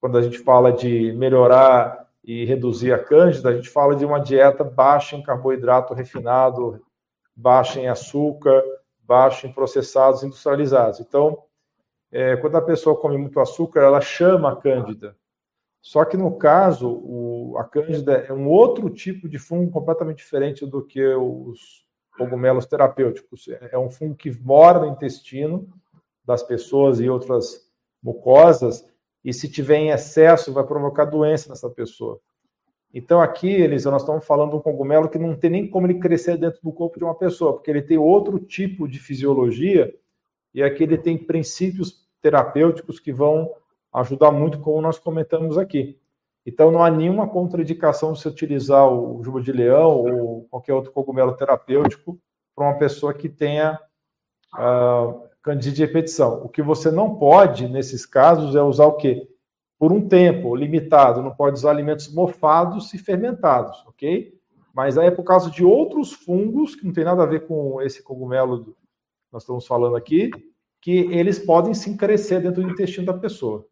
quando 0.01 0.19
a 0.19 0.23
gente 0.23 0.41
fala 0.41 0.73
de 0.73 1.13
melhorar 1.13 2.05
e 2.25 2.45
reduzir 2.45 2.93
a 2.93 2.99
cândida, 2.99 3.51
a 3.51 3.55
gente 3.55 3.71
fala 3.71 3.95
de 3.95 4.05
uma 4.05 4.19
dieta 4.19 4.65
baixa 4.65 5.15
em 5.15 5.23
carboidrato 5.23 5.95
refinado, 5.95 6.85
baixa 7.37 7.79
em 7.79 7.87
açúcar, 7.87 8.61
baixa 9.05 9.47
em 9.47 9.53
processados 9.53 10.25
industrializados. 10.25 10.99
Então, 10.99 11.45
é, 12.11 12.35
quando 12.39 12.57
a 12.57 12.61
pessoa 12.61 12.97
come 12.97 13.17
muito 13.17 13.39
açúcar, 13.39 13.83
ela 13.83 14.01
chama 14.01 14.51
a 14.51 14.57
cândida. 14.57 15.15
Só 15.83 16.05
que 16.05 16.17
no 16.17 16.37
caso, 16.37 16.91
o, 16.91 17.57
a 17.59 17.65
cândida 17.65 18.13
é 18.29 18.33
um 18.33 18.49
outro 18.49 18.91
tipo 18.91 19.29
de 19.29 19.39
fungo 19.39 19.71
completamente 19.71 20.19
diferente 20.19 20.67
do 20.67 20.85
que 20.85 21.03
os 21.15 21.87
cogumelos 22.17 22.67
terapêuticos. 22.67 23.49
É 23.71 23.79
um 23.79 23.89
fungo 23.89 24.15
que 24.15 24.31
mora 24.43 24.81
no 24.81 24.87
intestino 24.87 25.69
das 26.25 26.43
pessoas 26.43 27.01
e 27.01 27.09
outras 27.09 27.71
mucosas, 28.03 28.85
e 29.25 29.33
se 29.33 29.51
tiver 29.51 29.77
em 29.77 29.91
excesso, 29.91 30.53
vai 30.53 30.65
provocar 30.65 31.05
doença 31.05 31.49
nessa 31.49 31.69
pessoa. 31.69 32.21
Então, 32.93 33.21
aqui, 33.21 33.49
Elisa, 33.49 33.91
nós 33.91 34.03
estamos 34.03 34.27
falando 34.27 34.51
de 34.51 34.57
um 34.57 34.61
cogumelo 34.61 35.09
que 35.09 35.19
não 35.19 35.37
tem 35.37 35.51
nem 35.51 35.71
como 35.71 35.87
ele 35.87 35.99
crescer 35.99 36.37
dentro 36.37 36.61
do 36.63 36.73
corpo 36.73 36.99
de 36.99 37.05
uma 37.05 37.15
pessoa, 37.15 37.53
porque 37.53 37.71
ele 37.71 37.83
tem 37.83 37.99
outro 37.99 38.39
tipo 38.39 38.89
de 38.89 38.99
fisiologia, 38.99 39.95
e 40.53 40.63
aqui 40.63 40.83
ele 40.83 40.99
tem 40.99 41.17
princípios 41.17 42.09
terapêuticos 42.21 42.99
que 42.99 43.13
vão 43.13 43.51
ajudar 43.93 44.31
muito, 44.31 44.61
como 44.61 44.81
nós 44.81 44.99
comentamos 44.99 45.59
aqui. 45.59 45.99
Então, 46.47 46.71
não 46.71 46.83
há 46.83 46.91
nenhuma 46.91 47.29
contraindicação 47.29 48.15
se 48.15 48.27
utilizar 48.27 48.89
o 48.89 49.23
juba 49.23 49.41
de 49.41 49.53
leão 49.53 49.91
ou 49.91 50.45
qualquer 50.51 50.73
outro 50.73 50.93
cogumelo 50.93 51.37
terapêutico 51.37 52.19
para 52.55 52.67
uma 52.67 52.79
pessoa 52.79 53.13
que 53.13 53.29
tenha 53.29 53.79
uh, 54.55 55.29
candidíase 55.43 55.77
de 55.77 55.85
repetição. 55.85 56.43
O 56.43 56.49
que 56.49 56.63
você 56.63 56.91
não 56.91 57.17
pode, 57.17 57.69
nesses 57.69 58.07
casos, 58.07 58.57
é 58.57 58.63
usar 58.63 58.87
o 58.87 58.97
quê? 58.97 59.29
Por 59.79 59.93
um 59.93 60.07
tempo 60.09 60.55
limitado, 60.55 61.23
não 61.23 61.35
pode 61.35 61.57
usar 61.57 61.71
alimentos 61.71 62.13
mofados 62.13 62.93
e 62.93 62.99
fermentados, 62.99 63.83
ok? 63.87 64.35
Mas 64.75 64.97
aí 64.97 65.09
é 65.09 65.11
por 65.11 65.25
causa 65.25 65.51
de 65.51 65.65
outros 65.65 66.13
fungos, 66.13 66.75
que 66.75 66.85
não 66.85 66.93
tem 66.93 67.05
nada 67.05 67.23
a 67.23 67.27
ver 67.27 67.47
com 67.47 67.81
esse 67.83 68.03
cogumelo 68.03 68.65
que 68.65 68.75
nós 69.33 69.43
estamos 69.43 69.67
falando 69.67 69.97
aqui, 69.97 70.31
que 70.81 71.09
eles 71.13 71.39
podem 71.39 71.75
sim 71.75 71.97
crescer 71.97 72.41
dentro 72.41 72.63
do 72.63 72.71
intestino 72.71 73.07
da 73.07 73.15
pessoa. 73.15 73.67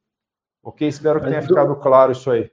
Ok? 0.68 0.86
Espero 0.86 1.18
que 1.18 1.28
tenha 1.28 1.40
ficado 1.40 1.74
claro 1.76 2.12
isso 2.12 2.30
aí. 2.30 2.50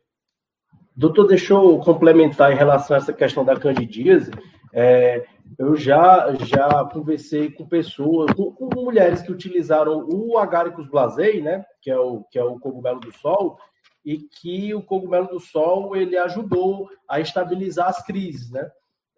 Doutor, 0.95 1.27
deixa 1.27 1.53
eu 1.53 1.79
complementar 1.79 2.49
em 2.49 2.55
relação 2.55 2.95
a 2.95 2.97
essa 2.97 3.11
questão 3.11 3.43
da 3.43 3.59
candidíase. 3.59 4.31
É, 4.71 5.25
eu 5.59 5.75
já, 5.75 6.33
já 6.35 6.85
conversei 6.85 7.51
com 7.51 7.67
pessoas, 7.67 8.31
com, 8.31 8.53
com, 8.53 8.69
mulheres 8.73 9.21
que 9.21 9.33
utilizaram 9.33 10.07
o 10.09 10.37
Agaricus 10.37 10.87
blasei, 10.87 11.41
né, 11.41 11.65
que 11.81 11.91
é 11.91 11.99
o, 11.99 12.23
que 12.31 12.39
é 12.39 12.43
o 12.43 12.57
cogumelo 12.57 13.01
do 13.01 13.11
sol, 13.11 13.57
e 14.05 14.17
que 14.17 14.73
o 14.73 14.81
cogumelo 14.81 15.27
do 15.27 15.39
sol 15.39 15.93
ele 15.93 16.15
ajudou 16.15 16.89
a 17.09 17.19
estabilizar 17.19 17.89
as 17.89 18.01
crises, 18.05 18.49
né? 18.49 18.71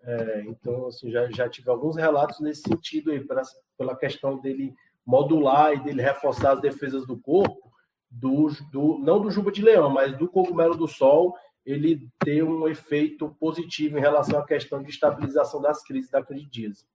É, 0.03 0.43
então, 0.47 0.87
assim, 0.87 1.11
já, 1.11 1.29
já 1.29 1.47
tive 1.47 1.69
alguns 1.69 1.95
relatos 1.95 2.39
nesse 2.39 2.61
sentido 2.61 3.11
aí, 3.11 3.19
pela, 3.19 3.43
pela 3.77 3.95
questão 3.95 4.39
dele 4.39 4.73
modular 5.05 5.73
e 5.73 5.83
dele 5.83 6.01
reforçar 6.01 6.53
as 6.53 6.61
defesas 6.61 7.05
do 7.05 7.15
corpo, 7.17 7.66
do, 8.09 8.49
do, 8.71 8.99
não 8.99 9.21
do 9.21 9.31
juba 9.31 9.51
de 9.51 9.61
leão, 9.61 9.89
mas 9.89 10.17
do 10.17 10.27
cogumelo 10.27 10.75
do 10.75 10.87
sol, 10.87 11.35
ele 11.65 12.07
ter 12.23 12.43
um 12.43 12.67
efeito 12.67 13.29
positivo 13.39 13.97
em 13.97 14.01
relação 14.01 14.39
à 14.39 14.45
questão 14.45 14.81
de 14.81 14.89
estabilização 14.89 15.61
das 15.61 15.83
crises 15.83 16.09
da 16.09 16.23
candidíase. 16.23 16.85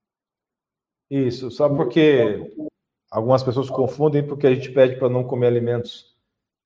Isso, 1.10 1.50
só 1.50 1.68
porque 1.68 2.54
algumas 3.10 3.42
pessoas 3.42 3.68
confundem 3.68 4.26
porque 4.26 4.46
a 4.46 4.54
gente 4.54 4.72
pede 4.72 4.96
para 4.96 5.10
não 5.10 5.24
comer 5.24 5.48
alimentos 5.48 6.16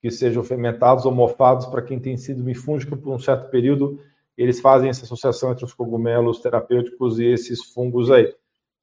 que 0.01 0.11
sejam 0.11 0.45
fermentados 0.45 1.05
ou 1.05 1.11
mofados 1.11 1.67
para 1.67 1.83
quem 1.83 1.99
tem 1.99 2.17
sido 2.17 2.45
mifúngico 2.45 2.97
por 2.97 3.13
um 3.13 3.19
certo 3.19 3.51
período, 3.51 4.01
eles 4.37 4.61
fazem 4.61 4.89
essa 4.89 5.05
associação 5.05 5.51
entre 5.51 5.65
os 5.65 5.75
cogumelos 5.75 6.39
terapêuticos 6.39 7.19
e 7.19 7.25
esses 7.25 7.65
fungos 7.73 8.11
aí. 8.11 8.33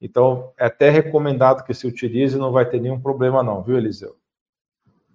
Então, 0.00 0.52
é 0.58 0.66
até 0.66 0.90
recomendado 0.90 1.64
que 1.64 1.72
se 1.72 1.86
utilize, 1.86 2.36
não 2.36 2.52
vai 2.52 2.68
ter 2.68 2.78
nenhum 2.80 3.00
problema 3.00 3.42
não, 3.42 3.62
viu, 3.62 3.78
Eliseu? 3.78 4.16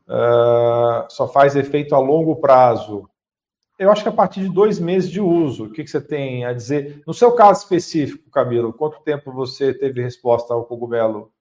Uh, 0.10 1.06
só 1.08 1.28
faz 1.28 1.56
efeito 1.56 1.94
a 1.94 2.00
longo 2.00 2.38
prazo 2.38 3.08
eu 3.80 3.90
acho 3.90 4.04
que 4.04 4.10
a 4.10 4.12
partir 4.12 4.42
de 4.42 4.50
dois 4.50 4.78
meses 4.78 5.10
de 5.10 5.22
uso, 5.22 5.66
o 5.66 5.72
que, 5.72 5.86
que, 5.86 5.90
você 5.90 6.02
tem 6.02 6.44
a 6.44 6.52
dizer? 6.52 7.02
No 7.08 7.14
seu 7.14 7.32
caso 7.32 7.62
específico, 7.62 8.30
Camilo, 8.30 8.74
quanto 8.74 9.02
tempo 9.04 9.32
você 9.32 9.74
teve 9.74 10.02
resposta 10.02 10.54
ao 10.54 10.66
cogumelo? 10.66 11.32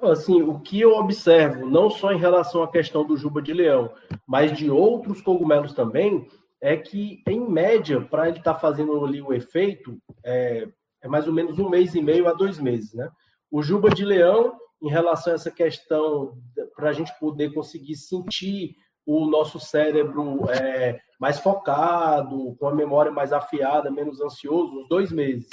Assim, 0.00 0.40
o 0.40 0.58
que 0.58 0.80
eu 0.80 0.96
observo, 0.96 1.66
não 1.66 1.90
só 1.90 2.12
em 2.12 2.18
relação 2.18 2.62
à 2.62 2.68
questão 2.68 3.04
do 3.04 3.14
juba 3.14 3.42
de 3.42 3.52
leão, 3.52 3.92
mas 4.26 4.56
de 4.56 4.70
outros 4.70 5.20
cogumelos 5.20 5.74
também, 5.74 6.26
é 6.62 6.78
que, 6.78 7.22
em 7.28 7.46
média, 7.46 8.00
para 8.00 8.28
ele 8.28 8.38
estar 8.38 8.54
tá 8.54 8.58
fazendo 8.58 9.04
ali 9.04 9.20
o 9.20 9.34
efeito, 9.34 9.98
é, 10.24 10.66
é, 11.02 11.08
mais 11.08 11.28
ou 11.28 11.34
menos 11.34 11.58
um 11.58 11.68
mês 11.68 11.94
e 11.94 12.00
meio 12.00 12.26
a 12.26 12.32
dois 12.32 12.58
meses, 12.58 12.94
né? 12.94 13.10
O 13.50 13.62
juba 13.62 13.90
de 13.90 14.02
leão, 14.02 14.54
em 14.82 14.88
relação 14.88 15.32
a 15.32 15.36
essa 15.36 15.50
questão, 15.50 16.36
para 16.74 16.90
a 16.90 16.92
gente 16.92 17.16
poder 17.20 17.54
conseguir 17.54 17.94
sentir 17.94 18.74
o 19.06 19.26
nosso 19.26 19.60
cérebro 19.60 20.50
é, 20.50 21.00
mais 21.20 21.38
focado, 21.38 22.56
com 22.58 22.66
a 22.66 22.74
memória 22.74 23.10
mais 23.10 23.32
afiada, 23.32 23.90
menos 23.90 24.20
ansioso, 24.20 24.80
uns 24.80 24.88
dois 24.88 25.12
meses. 25.12 25.48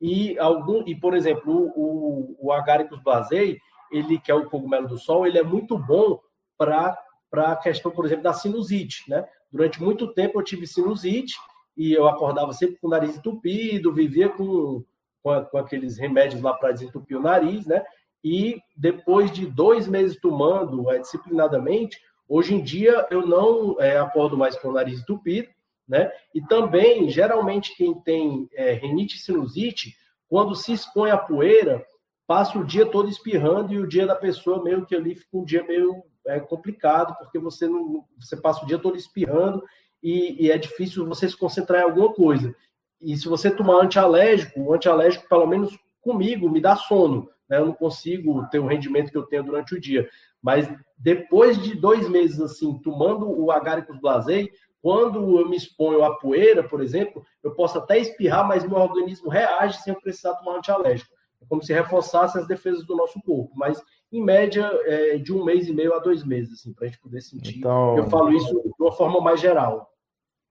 E, 0.00 0.38
algum, 0.38 0.84
e 0.86 0.94
por 0.94 1.16
exemplo, 1.16 1.72
o, 1.74 2.36
o 2.38 2.52
Agaricus 2.52 3.02
blasei, 3.02 3.58
ele 3.90 4.18
que 4.18 4.30
é 4.30 4.34
o 4.34 4.48
cogumelo 4.48 4.86
do 4.86 4.98
sol, 4.98 5.26
ele 5.26 5.38
é 5.38 5.42
muito 5.42 5.76
bom 5.76 6.20
para 6.56 6.96
a 7.32 7.56
questão, 7.56 7.90
por 7.90 8.04
exemplo, 8.04 8.24
da 8.24 8.32
sinusite. 8.32 9.08
Né? 9.10 9.26
Durante 9.50 9.82
muito 9.82 10.12
tempo 10.14 10.38
eu 10.38 10.44
tive 10.44 10.66
sinusite 10.66 11.34
e 11.76 11.92
eu 11.92 12.06
acordava 12.06 12.52
sempre 12.52 12.76
com 12.76 12.86
o 12.86 12.90
nariz 12.90 13.16
entupido, 13.16 13.92
vivia 13.92 14.28
com, 14.28 14.84
com, 15.22 15.44
com 15.46 15.58
aqueles 15.58 15.98
remédios 15.98 16.42
lá 16.42 16.54
para 16.54 16.72
desentupir 16.72 17.16
o 17.16 17.22
nariz, 17.22 17.66
né? 17.66 17.84
E 18.22 18.60
depois 18.76 19.30
de 19.30 19.46
dois 19.46 19.86
meses 19.86 20.18
tomando 20.20 20.90
é, 20.90 20.98
disciplinadamente, 20.98 21.98
Hoje 22.28 22.54
em 22.54 22.62
dia, 22.62 23.06
eu 23.10 23.26
não 23.26 23.80
é, 23.80 23.96
acordo 23.98 24.36
mais 24.36 24.54
com 24.58 24.68
o 24.68 24.72
nariz 24.72 25.00
entupido, 25.00 25.48
né? 25.88 26.12
E 26.34 26.42
também, 26.42 27.08
geralmente, 27.08 27.74
quem 27.74 27.98
tem 28.02 28.46
é, 28.52 28.78
e 28.84 29.08
sinusite, 29.18 29.96
quando 30.28 30.54
se 30.54 30.74
expõe 30.74 31.10
à 31.10 31.16
poeira, 31.16 31.82
passa 32.26 32.58
o 32.58 32.66
dia 32.66 32.84
todo 32.84 33.08
espirrando 33.08 33.72
e 33.72 33.78
o 33.78 33.88
dia 33.88 34.06
da 34.06 34.14
pessoa 34.14 34.62
meio 34.62 34.84
que 34.84 34.94
ali 34.94 35.14
fica 35.14 35.38
um 35.38 35.44
dia 35.44 35.64
meio 35.64 36.02
é, 36.26 36.38
complicado, 36.38 37.16
porque 37.16 37.38
você 37.38 37.66
não 37.66 38.04
você 38.18 38.36
passa 38.36 38.62
o 38.62 38.66
dia 38.66 38.78
todo 38.78 38.98
espirrando 38.98 39.64
e, 40.02 40.44
e, 40.44 40.50
é 40.50 40.58
difícil 40.58 41.06
você 41.06 41.26
se 41.26 41.36
concentrar 41.36 41.80
em 41.80 41.84
alguma 41.84 42.12
coisa. 42.12 42.54
E 43.00 43.16
se 43.16 43.26
você 43.26 43.50
tomar 43.50 43.82
antialérgico, 43.82 44.60
o 44.60 44.74
antialérgico, 44.74 45.26
pelo 45.26 45.46
menos 45.46 45.78
comigo, 46.02 46.50
me 46.50 46.60
dá 46.60 46.76
sono. 46.76 47.30
Né? 47.48 47.58
Eu 47.58 47.66
não 47.66 47.72
consigo 47.72 48.46
ter 48.48 48.58
o 48.58 48.66
rendimento 48.66 49.10
que 49.10 49.18
eu 49.18 49.26
tenho 49.26 49.44
durante 49.44 49.74
o 49.74 49.80
dia. 49.80 50.08
Mas 50.42 50.68
depois 50.96 51.60
de 51.60 51.74
dois 51.74 52.08
meses 52.08 52.40
assim, 52.40 52.78
tomando 52.82 53.28
o 53.28 53.50
Agaricus 53.50 54.00
blasei, 54.00 54.50
quando 54.80 55.38
eu 55.38 55.48
me 55.48 55.56
exponho 55.56 56.04
à 56.04 56.16
poeira, 56.16 56.62
por 56.62 56.80
exemplo, 56.80 57.24
eu 57.42 57.52
posso 57.54 57.78
até 57.78 57.98
espirrar, 57.98 58.46
mas 58.46 58.66
meu 58.66 58.78
organismo 58.78 59.28
reage 59.28 59.80
sem 59.82 59.92
eu 59.92 60.00
precisar 60.00 60.34
tomar 60.34 60.58
antialérgico. 60.58 61.10
É 61.42 61.46
como 61.46 61.62
se 61.62 61.72
reforçasse 61.72 62.38
as 62.38 62.46
defesas 62.46 62.84
do 62.84 62.96
nosso 62.96 63.20
corpo. 63.22 63.52
Mas, 63.54 63.80
em 64.12 64.22
média, 64.22 64.70
é 64.84 65.18
de 65.18 65.32
um 65.32 65.44
mês 65.44 65.68
e 65.68 65.72
meio 65.72 65.94
a 65.94 65.98
dois 65.98 66.24
meses, 66.24 66.54
assim, 66.54 66.72
para 66.72 66.86
a 66.86 66.88
gente 66.88 67.00
poder 67.00 67.20
sentir. 67.20 67.58
Então... 67.58 67.96
Eu 67.96 68.08
falo 68.08 68.32
isso 68.32 68.52
de 68.52 68.82
uma 68.82 68.92
forma 68.92 69.20
mais 69.20 69.40
geral. 69.40 69.92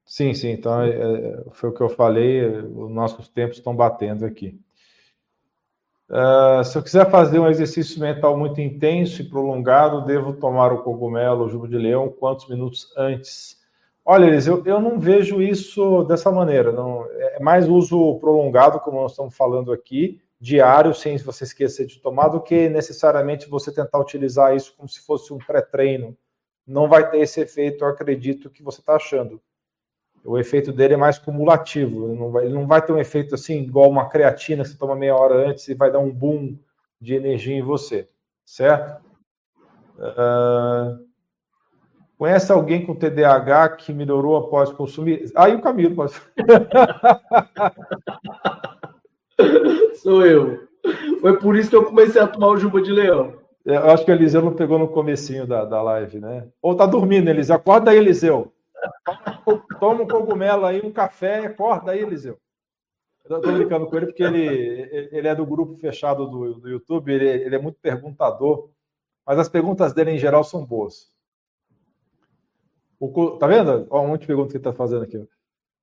Sim, 0.06 0.34
sim. 0.34 0.52
Então, 0.52 0.82
é, 0.82 0.90
é 0.90 1.44
foi 1.52 1.70
o 1.70 1.74
que 1.74 1.82
eu 1.82 1.90
falei. 1.90 2.46
Os 2.46 2.90
nossos 2.90 3.28
tempos 3.28 3.58
estão 3.58 3.76
batendo 3.76 4.26
aqui. 4.26 4.60
Uh, 6.10 6.64
se 6.64 6.78
eu 6.78 6.82
quiser 6.82 7.10
fazer 7.12 7.38
um 7.38 7.50
exercício 7.50 8.00
mental 8.00 8.38
muito 8.38 8.62
intenso 8.62 9.22
e 9.22 9.30
prolongado, 9.30 10.06
devo 10.06 10.34
tomar 10.34 10.72
o 10.72 10.82
cogumelo, 10.82 11.46
o 11.46 11.50
jugo 11.50 11.68
de 11.68 11.78
leão, 11.78 12.08
quantos 12.10 12.48
minutos 12.48 12.94
antes? 12.96 13.58
Olha, 14.06 14.26
Elis, 14.26 14.48
eu, 14.48 14.64
eu 14.66 14.80
não 14.80 15.00
vejo 15.00 15.42
isso 15.42 16.04
dessa 16.06 16.32
maneira. 16.32 16.72
Não, 16.72 17.06
é 17.12 17.42
mais 17.42 17.68
uso 17.68 18.18
prolongado, 18.20 18.80
como 18.80 19.02
nós 19.02 19.12
estamos 19.12 19.36
falando 19.36 19.74
aqui, 19.74 20.22
diário, 20.40 20.94
sem 20.94 21.18
você 21.18 21.44
esquecer 21.44 21.86
de 21.86 22.00
tomar, 22.00 22.30
do 22.30 22.40
que 22.40 22.70
necessariamente 22.70 23.50
você 23.50 23.70
tentar 23.70 24.00
utilizar 24.00 24.56
isso 24.56 24.74
como 24.78 24.88
se 24.88 25.06
fosse 25.06 25.34
um 25.34 25.38
pré-treino. 25.38 26.18
Não 26.66 26.88
vai 26.88 27.10
ter 27.10 27.20
esse 27.20 27.42
efeito, 27.42 27.84
eu 27.84 27.90
acredito, 27.90 28.50
que 28.50 28.64
você 28.64 28.80
está 28.80 28.96
achando 28.96 29.42
o 30.28 30.38
efeito 30.38 30.72
dele 30.74 30.96
é 30.96 30.98
mais 30.98 31.18
cumulativo. 31.18 32.10
Ele 32.10 32.20
não, 32.20 32.30
vai, 32.30 32.44
ele 32.44 32.54
não 32.54 32.68
vai 32.68 32.86
ter 32.86 32.92
um 32.92 33.00
efeito 33.00 33.34
assim, 33.34 33.62
igual 33.62 33.90
uma 33.90 34.10
creatina 34.10 34.62
que 34.62 34.70
você 34.70 34.78
toma 34.78 34.94
meia 34.94 35.16
hora 35.16 35.50
antes 35.50 35.66
e 35.70 35.74
vai 35.74 35.90
dar 35.90 36.00
um 36.00 36.12
boom 36.12 36.58
de 37.00 37.16
energia 37.16 37.56
em 37.56 37.62
você, 37.62 38.10
certo? 38.46 39.02
Uh, 39.98 41.00
conhece 42.18 42.52
alguém 42.52 42.86
com 42.86 42.94
TDAH 42.94 43.70
que 43.70 43.94
melhorou 43.94 44.36
após 44.36 44.70
consumir? 44.70 45.32
Aí 45.34 45.56
o 45.56 45.62
Camilo 45.62 45.96
pode. 45.96 46.12
Sou 50.04 50.26
eu. 50.26 50.68
Foi 51.22 51.40
por 51.40 51.56
isso 51.56 51.70
que 51.70 51.76
eu 51.78 51.86
comecei 51.86 52.22
a 52.22 52.28
tomar 52.28 52.50
o 52.50 52.58
Juba 52.58 52.82
de 52.82 52.92
Leão. 52.92 53.36
Eu 53.64 53.92
acho 53.92 54.04
que 54.04 54.12
o 54.12 54.14
Eliseu 54.14 54.42
não 54.42 54.54
pegou 54.54 54.78
no 54.78 54.90
comecinho 54.90 55.48
da, 55.48 55.64
da 55.64 55.82
live, 55.82 56.20
né? 56.20 56.50
Ou 56.62 56.76
tá 56.76 56.86
dormindo, 56.86 57.30
Eliseu. 57.30 57.56
Acorda 57.56 57.92
aí, 57.92 57.98
Eliseu. 57.98 58.52
Toma 59.80 60.04
um 60.04 60.08
cogumelo 60.08 60.66
aí, 60.66 60.82
um 60.84 60.92
café, 60.92 61.46
acorda 61.46 61.92
aí, 61.92 62.00
Eliseu. 62.00 62.40
Eu 63.30 63.38
estou 63.38 63.54
brincando 63.54 63.88
com 63.88 63.98
ele 63.98 64.06
porque 64.06 64.24
ele, 64.24 65.10
ele 65.12 65.28
é 65.28 65.36
do 65.36 65.46
grupo 65.46 65.76
fechado 65.76 66.28
do, 66.28 66.54
do 66.56 66.70
YouTube, 66.70 67.12
ele, 67.12 67.28
ele 67.28 67.56
é 67.56 67.60
muito 67.60 67.78
perguntador, 67.82 68.70
mas 69.26 69.38
as 69.38 69.50
perguntas 69.50 69.94
dele 69.94 70.12
em 70.12 70.18
geral 70.18 70.44
são 70.44 70.66
boas. 70.66 71.12
O, 73.00 73.32
tá 73.38 73.46
vendo? 73.46 73.86
Olha 73.90 74.06
um 74.06 74.08
monte 74.10 74.22
de 74.22 74.28
perguntas 74.28 74.52
que 74.52 74.58
ele 74.58 74.62
está 74.62 74.74
fazendo 74.74 75.04
aqui. 75.04 75.28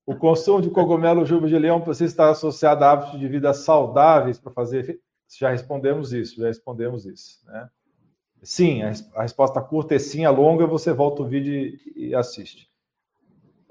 O 0.06 0.16
consumo 0.16 0.60
de 0.60 0.70
cogumelo 0.70 1.24
juba 1.24 1.46
de 1.46 1.58
leão 1.58 1.80
precisa 1.80 2.12
estar 2.12 2.30
associado 2.30 2.84
a 2.84 2.90
hábitos 2.90 3.18
de 3.18 3.28
vida 3.28 3.52
saudáveis 3.54 4.38
para 4.38 4.52
fazer. 4.52 5.00
Já 5.38 5.50
respondemos 5.50 6.12
isso, 6.12 6.40
já 6.40 6.46
respondemos 6.46 7.06
isso. 7.06 7.44
Né? 7.46 7.68
Sim, 8.42 8.82
a, 8.82 9.22
resposta 9.22 9.60
curta 9.60 9.94
é 9.94 9.98
sim, 9.98 10.24
a 10.24 10.30
longa 10.30 10.66
você 10.66 10.92
volta 10.92 11.22
o 11.22 11.26
vídeo 11.26 11.78
e 11.96 12.14
assiste. 12.14 12.68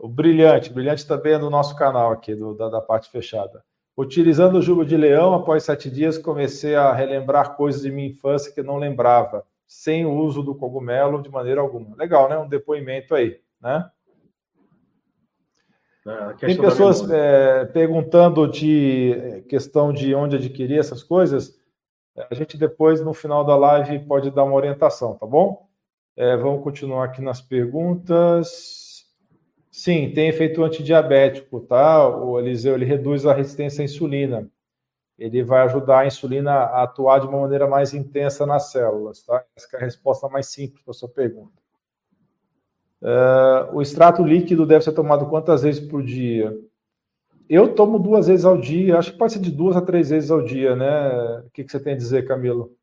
O 0.04 0.10
Brilhante, 0.10 0.70
Brilhante 0.70 1.08
também 1.08 1.32
é 1.32 1.38
no 1.38 1.50
nosso 1.50 1.78
canal 1.78 2.12
aqui, 2.12 2.36
do, 2.36 2.54
da, 2.54 2.68
da 2.68 2.82
parte 2.82 3.10
fechada. 3.10 3.63
Utilizando 3.98 4.58
o 4.58 4.62
jugo 4.62 4.84
de 4.84 4.98
leão, 4.98 5.34
após 5.34 5.63
sete 5.63 5.89
dias, 5.89 6.18
comecei 6.18 6.76
a 6.76 6.92
relembrar 6.92 7.56
coisas 7.56 7.84
de 7.84 7.89
minha 7.89 8.10
infância 8.10 8.51
que 8.51 8.62
não 8.62 8.76
lembrava, 8.76 9.45
sem 9.66 10.06
o 10.06 10.14
uso 10.14 10.43
do 10.43 10.54
cogumelo 10.54 11.22
de 11.22 11.30
maneira 11.30 11.62
alguma. 11.62 11.95
Legal, 11.95 12.28
né? 12.28 12.38
Um 12.38 12.49
depoimento 12.49 13.16
aí, 13.16 13.39
né? 13.62 13.89
É, 16.06 16.47
Tem 16.47 16.58
pessoas 16.58 17.10
é, 17.10 17.64
perguntando 17.64 18.45
de 18.45 19.14
é, 19.14 19.41
questão 19.43 19.93
de 19.93 20.14
onde 20.14 20.36
adquirir 20.36 20.80
essas 20.80 21.01
coisas. 21.01 21.58
A 22.30 22.36
gente 22.36 22.58
depois, 22.58 22.99
no 22.99 23.14
final 23.14 23.45
da 23.45 23.56
live, 23.56 23.99
pode 23.99 24.32
dar 24.32 24.43
uma 24.43 24.56
orientação, 24.56 25.16
tá 25.16 25.26
bom? 25.26 25.66
É, 26.14 26.36
vamos 26.36 26.62
continuar 26.62 27.06
aqui 27.06 27.22
nas 27.22 27.39
perguntas. 27.39 28.82
Sim, 29.74 30.11
tem 30.11 30.28
efeito 30.30 30.63
antidiabético, 30.63 31.59
tá? 31.59 32.07
O 32.07 32.39
Eliseu, 32.39 32.76
ele 32.76 32.86
reduz 32.86 33.26
a 33.26 33.34
resistência 33.34 33.82
à 33.82 33.86
insulina. 33.86 34.47
Ele 35.17 35.43
vai 35.43 35.63
ajudar 35.63 36.01
a 36.01 36.05
insulina 36.05 36.51
a 36.51 36.84
atuar 36.84 37.19
de 37.19 37.26
uma 37.26 37.41
maneira 37.41 37.67
mais 37.67 37.91
intensa 37.91 38.45
nas 38.45 38.71
células, 38.71 39.24
tá? 39.24 39.43
Essa 39.55 39.67
é 39.74 39.78
a 39.78 39.84
resposta 39.84 40.30
mais 40.30 40.45
simples 40.45 40.84
para 40.84 40.91
a 40.91 40.93
sua 40.93 41.09
pergunta. 41.09 41.59
Uh, 43.01 43.76
o 43.76 43.82
extrato 43.82 44.24
líquido 44.24 44.63
deve 44.63 44.84
ser 44.84 44.91
tomado 44.91 45.26
quantas 45.26 45.63
vezes 45.63 45.82
por 45.84 46.03
dia? 46.03 46.55
Eu 47.49 47.74
tomo 47.74 47.97
duas 47.97 48.28
vezes 48.28 48.45
ao 48.45 48.59
dia, 48.59 48.99
acho 48.99 49.13
que 49.13 49.17
pode 49.17 49.34
ser 49.34 49.39
de 49.39 49.49
duas 49.49 49.76
a 49.76 49.82
três 49.82 50.11
vezes 50.11 50.30
ao 50.30 50.43
dia, 50.43 50.76
né? 50.76 51.39
O 51.47 51.49
que, 51.49 51.63
que 51.63 51.71
você 51.71 51.80
tem 51.80 51.93
a 51.93 51.97
dizer, 51.97 52.28
Camilo? 52.28 52.78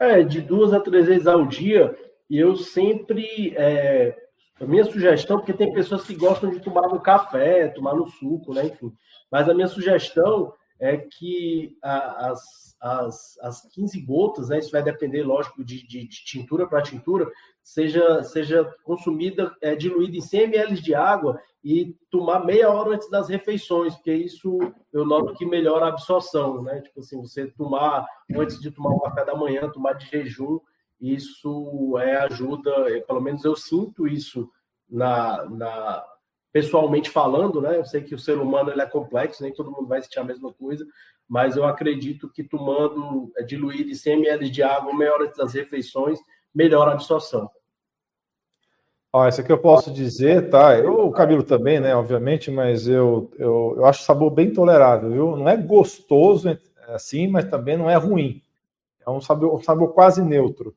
É, 0.00 0.24
de 0.24 0.40
duas 0.40 0.72
a 0.72 0.80
três 0.80 1.06
vezes 1.06 1.28
ao 1.28 1.46
dia, 1.46 1.96
eu 2.28 2.56
sempre. 2.56 3.54
É, 3.56 4.25
a 4.60 4.64
minha 4.64 4.84
sugestão, 4.84 5.38
porque 5.38 5.52
tem 5.52 5.72
pessoas 5.72 6.04
que 6.04 6.14
gostam 6.14 6.50
de 6.50 6.60
tomar 6.60 6.88
no 6.88 7.00
café, 7.00 7.68
tomar 7.68 7.94
no 7.94 8.06
suco, 8.06 8.54
né? 8.54 8.66
Enfim. 8.66 8.92
Mas 9.30 9.48
a 9.48 9.54
minha 9.54 9.66
sugestão 9.66 10.52
é 10.78 10.96
que 10.96 11.76
a, 11.82 12.30
as, 12.30 12.76
as, 12.80 13.38
as 13.40 13.62
15 13.72 14.00
gotas, 14.02 14.48
né, 14.48 14.58
isso 14.58 14.70
vai 14.70 14.82
depender, 14.82 15.22
lógico, 15.22 15.64
de, 15.64 15.86
de, 15.86 16.06
de 16.06 16.24
tintura 16.24 16.66
para 16.66 16.82
tintura, 16.82 17.30
seja, 17.62 18.22
seja 18.22 18.64
consumida, 18.84 19.54
é, 19.62 19.74
diluída 19.74 20.16
em 20.16 20.20
100 20.20 20.42
ml 20.42 20.80
de 20.80 20.94
água 20.94 21.40
e 21.64 21.96
tomar 22.10 22.44
meia 22.44 22.70
hora 22.70 22.94
antes 22.94 23.10
das 23.10 23.28
refeições, 23.28 23.94
porque 23.94 24.12
isso 24.12 24.58
eu 24.92 25.04
noto 25.04 25.34
que 25.34 25.44
melhora 25.44 25.86
a 25.86 25.88
absorção, 25.88 26.62
né? 26.62 26.80
Tipo 26.80 27.00
assim, 27.00 27.20
você 27.20 27.46
tomar 27.48 28.06
antes 28.34 28.60
de 28.60 28.70
tomar 28.70 28.90
o 28.90 29.00
café 29.00 29.24
da 29.24 29.34
manhã, 29.34 29.68
tomar 29.70 29.94
de 29.94 30.06
jejum, 30.06 30.60
isso 31.00 31.96
é 31.98 32.16
ajuda, 32.16 32.72
pelo 33.06 33.20
menos 33.20 33.44
eu 33.44 33.54
sinto 33.54 34.06
isso 34.06 34.50
na, 34.88 35.44
na 35.46 36.04
pessoalmente 36.52 37.10
falando, 37.10 37.60
né? 37.60 37.76
Eu 37.76 37.84
sei 37.84 38.02
que 38.02 38.14
o 38.14 38.18
ser 38.18 38.38
humano 38.38 38.70
ele 38.70 38.80
é 38.80 38.86
complexo, 38.86 39.42
nem 39.42 39.52
todo 39.52 39.70
mundo 39.70 39.86
vai 39.86 40.00
sentir 40.02 40.18
a 40.18 40.24
mesma 40.24 40.52
coisa, 40.54 40.86
mas 41.28 41.56
eu 41.56 41.64
acredito 41.64 42.30
que 42.30 42.42
tomando 42.42 43.30
é, 43.36 43.42
diluído 43.42 43.90
em 43.90 43.94
100 43.94 44.12
ml 44.14 44.48
de 44.48 44.62
água 44.62 44.96
meia 44.96 45.12
hora 45.12 45.30
das 45.36 45.52
refeições, 45.52 46.18
melhora 46.54 46.92
a 46.92 46.94
absorção. 46.94 47.50
Ó, 49.12 49.26
isso 49.28 49.40
aqui 49.40 49.52
eu 49.52 49.58
posso 49.58 49.92
dizer, 49.92 50.50
tá? 50.50 50.78
Eu, 50.78 51.06
o 51.06 51.12
Camilo 51.12 51.42
também, 51.42 51.80
né? 51.80 51.94
Obviamente, 51.94 52.50
mas 52.50 52.86
eu, 52.86 53.30
eu, 53.38 53.74
eu 53.76 53.84
acho 53.84 54.02
o 54.02 54.04
sabor 54.04 54.30
bem 54.30 54.52
tolerável, 54.52 55.10
viu? 55.10 55.36
Não 55.36 55.48
é 55.48 55.56
gostoso 55.56 56.58
assim, 56.88 57.26
mas 57.26 57.44
também 57.46 57.76
não 57.76 57.90
é 57.90 57.96
ruim. 57.96 58.42
É 59.06 59.10
um 59.10 59.20
sabor, 59.20 59.54
um 59.54 59.62
sabor 59.62 59.92
quase 59.92 60.22
neutro. 60.22 60.74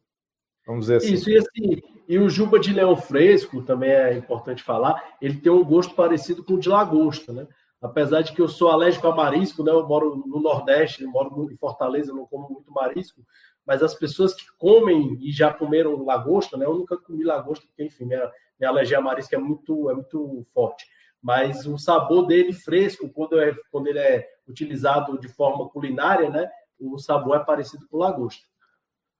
Vamos 0.70 0.86
dizer 0.86 0.98
assim. 0.98 1.14
Isso, 1.14 1.30
e 1.32 1.38
assim, 1.40 1.82
e 2.08 2.20
o 2.20 2.30
juba 2.30 2.60
de 2.60 2.72
leão 2.72 2.96
fresco, 2.96 3.64
também 3.64 3.90
é 3.90 4.14
importante 4.14 4.62
falar, 4.62 5.16
ele 5.20 5.40
tem 5.40 5.52
um 5.52 5.64
gosto 5.64 5.96
parecido 5.96 6.44
com 6.44 6.54
o 6.54 6.60
de 6.60 6.70
lagosta, 6.70 7.34
né? 7.34 7.48
Apesar 7.82 8.22
de 8.22 8.34
que 8.34 8.42
eu 8.42 8.48
sou 8.48 8.70
alérgico 8.70 9.08
a 9.08 9.16
marisco, 9.16 9.64
né? 9.64 9.72
Eu 9.72 9.88
moro 9.88 10.24
no 10.28 10.40
Nordeste, 10.40 11.04
moro 11.08 11.52
em 11.52 11.58
Fortaleza, 11.58 12.14
não 12.14 12.28
como 12.28 12.48
muito 12.48 12.72
marisco, 12.72 13.26
mas 13.66 13.82
as 13.82 13.96
pessoas 13.96 14.36
que 14.36 14.46
comem 14.60 15.18
e 15.20 15.32
já 15.32 15.52
comeram 15.52 16.06
lagosta, 16.06 16.56
né? 16.56 16.68
Eu 16.68 16.76
nunca 16.76 16.98
comi 16.98 17.24
lagosta, 17.24 17.66
porque, 17.66 17.86
enfim, 17.86 18.06
minha, 18.06 18.32
minha 18.60 18.70
alergia 18.70 19.00
a 19.00 19.02
marisco 19.02 19.34
é 19.34 19.40
muito, 19.40 19.90
é 19.90 19.96
muito 19.96 20.46
forte. 20.54 20.86
Mas 21.20 21.66
o 21.66 21.80
sabor 21.80 22.28
dele 22.28 22.54
fresco, 22.54 23.10
quando, 23.10 23.40
é, 23.40 23.56
quando 23.72 23.88
ele 23.88 24.00
é 24.00 24.28
utilizado 24.48 25.20
de 25.20 25.30
forma 25.30 25.68
culinária, 25.68 26.30
né? 26.30 26.48
O 26.80 27.00
sabor 27.00 27.38
é 27.38 27.44
parecido 27.44 27.88
com 27.88 27.98
lagosta. 27.98 28.49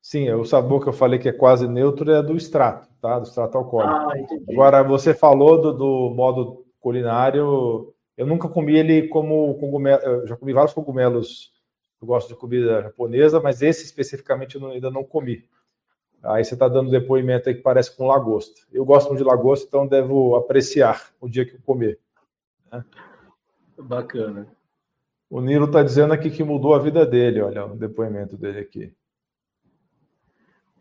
Sim, 0.02 0.32
o 0.32 0.46
sabor 0.46 0.82
que 0.82 0.90
eu 0.90 0.94
falei 0.94 1.20
que 1.20 1.30
é 1.30 1.34
quase 1.34 1.68
neutro 1.68 2.10
é 2.12 2.24
do 2.24 2.36
extrato, 2.36 2.88
tá? 3.02 3.20
Do 3.20 3.28
extrato 3.28 3.58
alcoólico. 3.58 3.94
Ah, 3.94 4.52
Agora, 4.52 4.84
você 4.84 5.14
falou 5.14 5.60
do, 5.60 5.74
do, 5.74 6.10
modo 6.16 6.66
culinário. 6.80 7.94
Eu 8.18 8.26
nunca 8.26 8.48
comi 8.48 8.78
ele 8.78 9.08
como 9.10 9.56
cogumelo. 9.56 10.02
Eu 10.02 10.28
já 10.28 10.38
comi 10.38 10.54
vários 10.54 10.74
cogumelos. 10.74 11.52
Eu 12.02 12.08
gosto 12.08 12.30
de 12.30 12.36
comida 12.36 12.82
japonesa, 12.82 13.42
mas 13.42 13.62
esse 13.62 13.84
especificamente 13.84 14.56
eu 14.56 14.66
ainda 14.68 14.90
não 14.90 15.04
comi. 15.04 15.46
Aí 16.24 16.44
você 16.44 16.54
está 16.54 16.68
dando 16.68 16.92
depoimento 16.92 17.50
aí 17.50 17.56
que 17.56 17.62
parece 17.62 17.96
com 17.96 18.08
lagosta. 18.08 18.62
Eu 18.72 18.86
gosto 18.86 19.08
muito 19.08 19.20
de 19.20 19.28
lagosta, 19.28 19.66
então 19.68 19.88
devo 19.88 20.36
apreciar 20.36 21.12
o 21.20 21.30
dia 21.30 21.46
que 21.46 21.56
eu 21.56 21.62
comer. 21.66 22.00
Né? 22.72 22.84
Bacana. 23.78 24.48
O 25.30 25.42
Nilo 25.42 25.66
está 25.66 25.84
dizendo 25.84 26.14
aqui 26.14 26.30
que 26.30 26.44
mudou 26.44 26.74
a 26.74 26.80
vida 26.80 27.06
dele, 27.06 27.42
olha 27.42 27.66
o 27.66 27.76
depoimento 27.76 28.36
dele 28.36 28.60
aqui. 28.60 28.94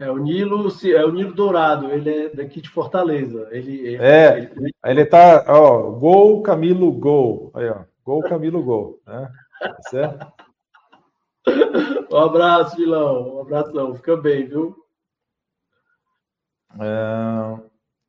É 0.01 0.09
o 0.11 0.17
Nilo, 0.17 0.69
é 0.85 1.05
o 1.05 1.11
Nilo 1.11 1.35
Dourado, 1.35 1.91
ele 1.91 2.11
é 2.11 2.29
daqui 2.29 2.61
de 2.61 2.69
Fortaleza. 2.69 3.49
Ele, 3.51 3.97
é, 3.97 4.51
ele, 4.57 4.75
ele 4.85 5.05
tá, 5.05 5.45
ó, 5.49 5.91
gol 5.91 6.41
Camilo 6.43 6.93
gol. 6.93 7.51
Aí, 7.53 7.69
ó, 7.69 7.81
gol 8.05 8.23
Camilo 8.23 8.63
gol, 8.63 9.01
né? 9.05 9.29
Tá 9.61 9.77
certo? 9.91 10.33
um 12.13 12.17
abraço, 12.17 12.79
Milão. 12.79 13.37
Um 13.37 13.41
abração. 13.41 13.95
Fica 13.97 14.17
bem, 14.17 14.47
viu? 14.47 14.77
É, 16.81 17.61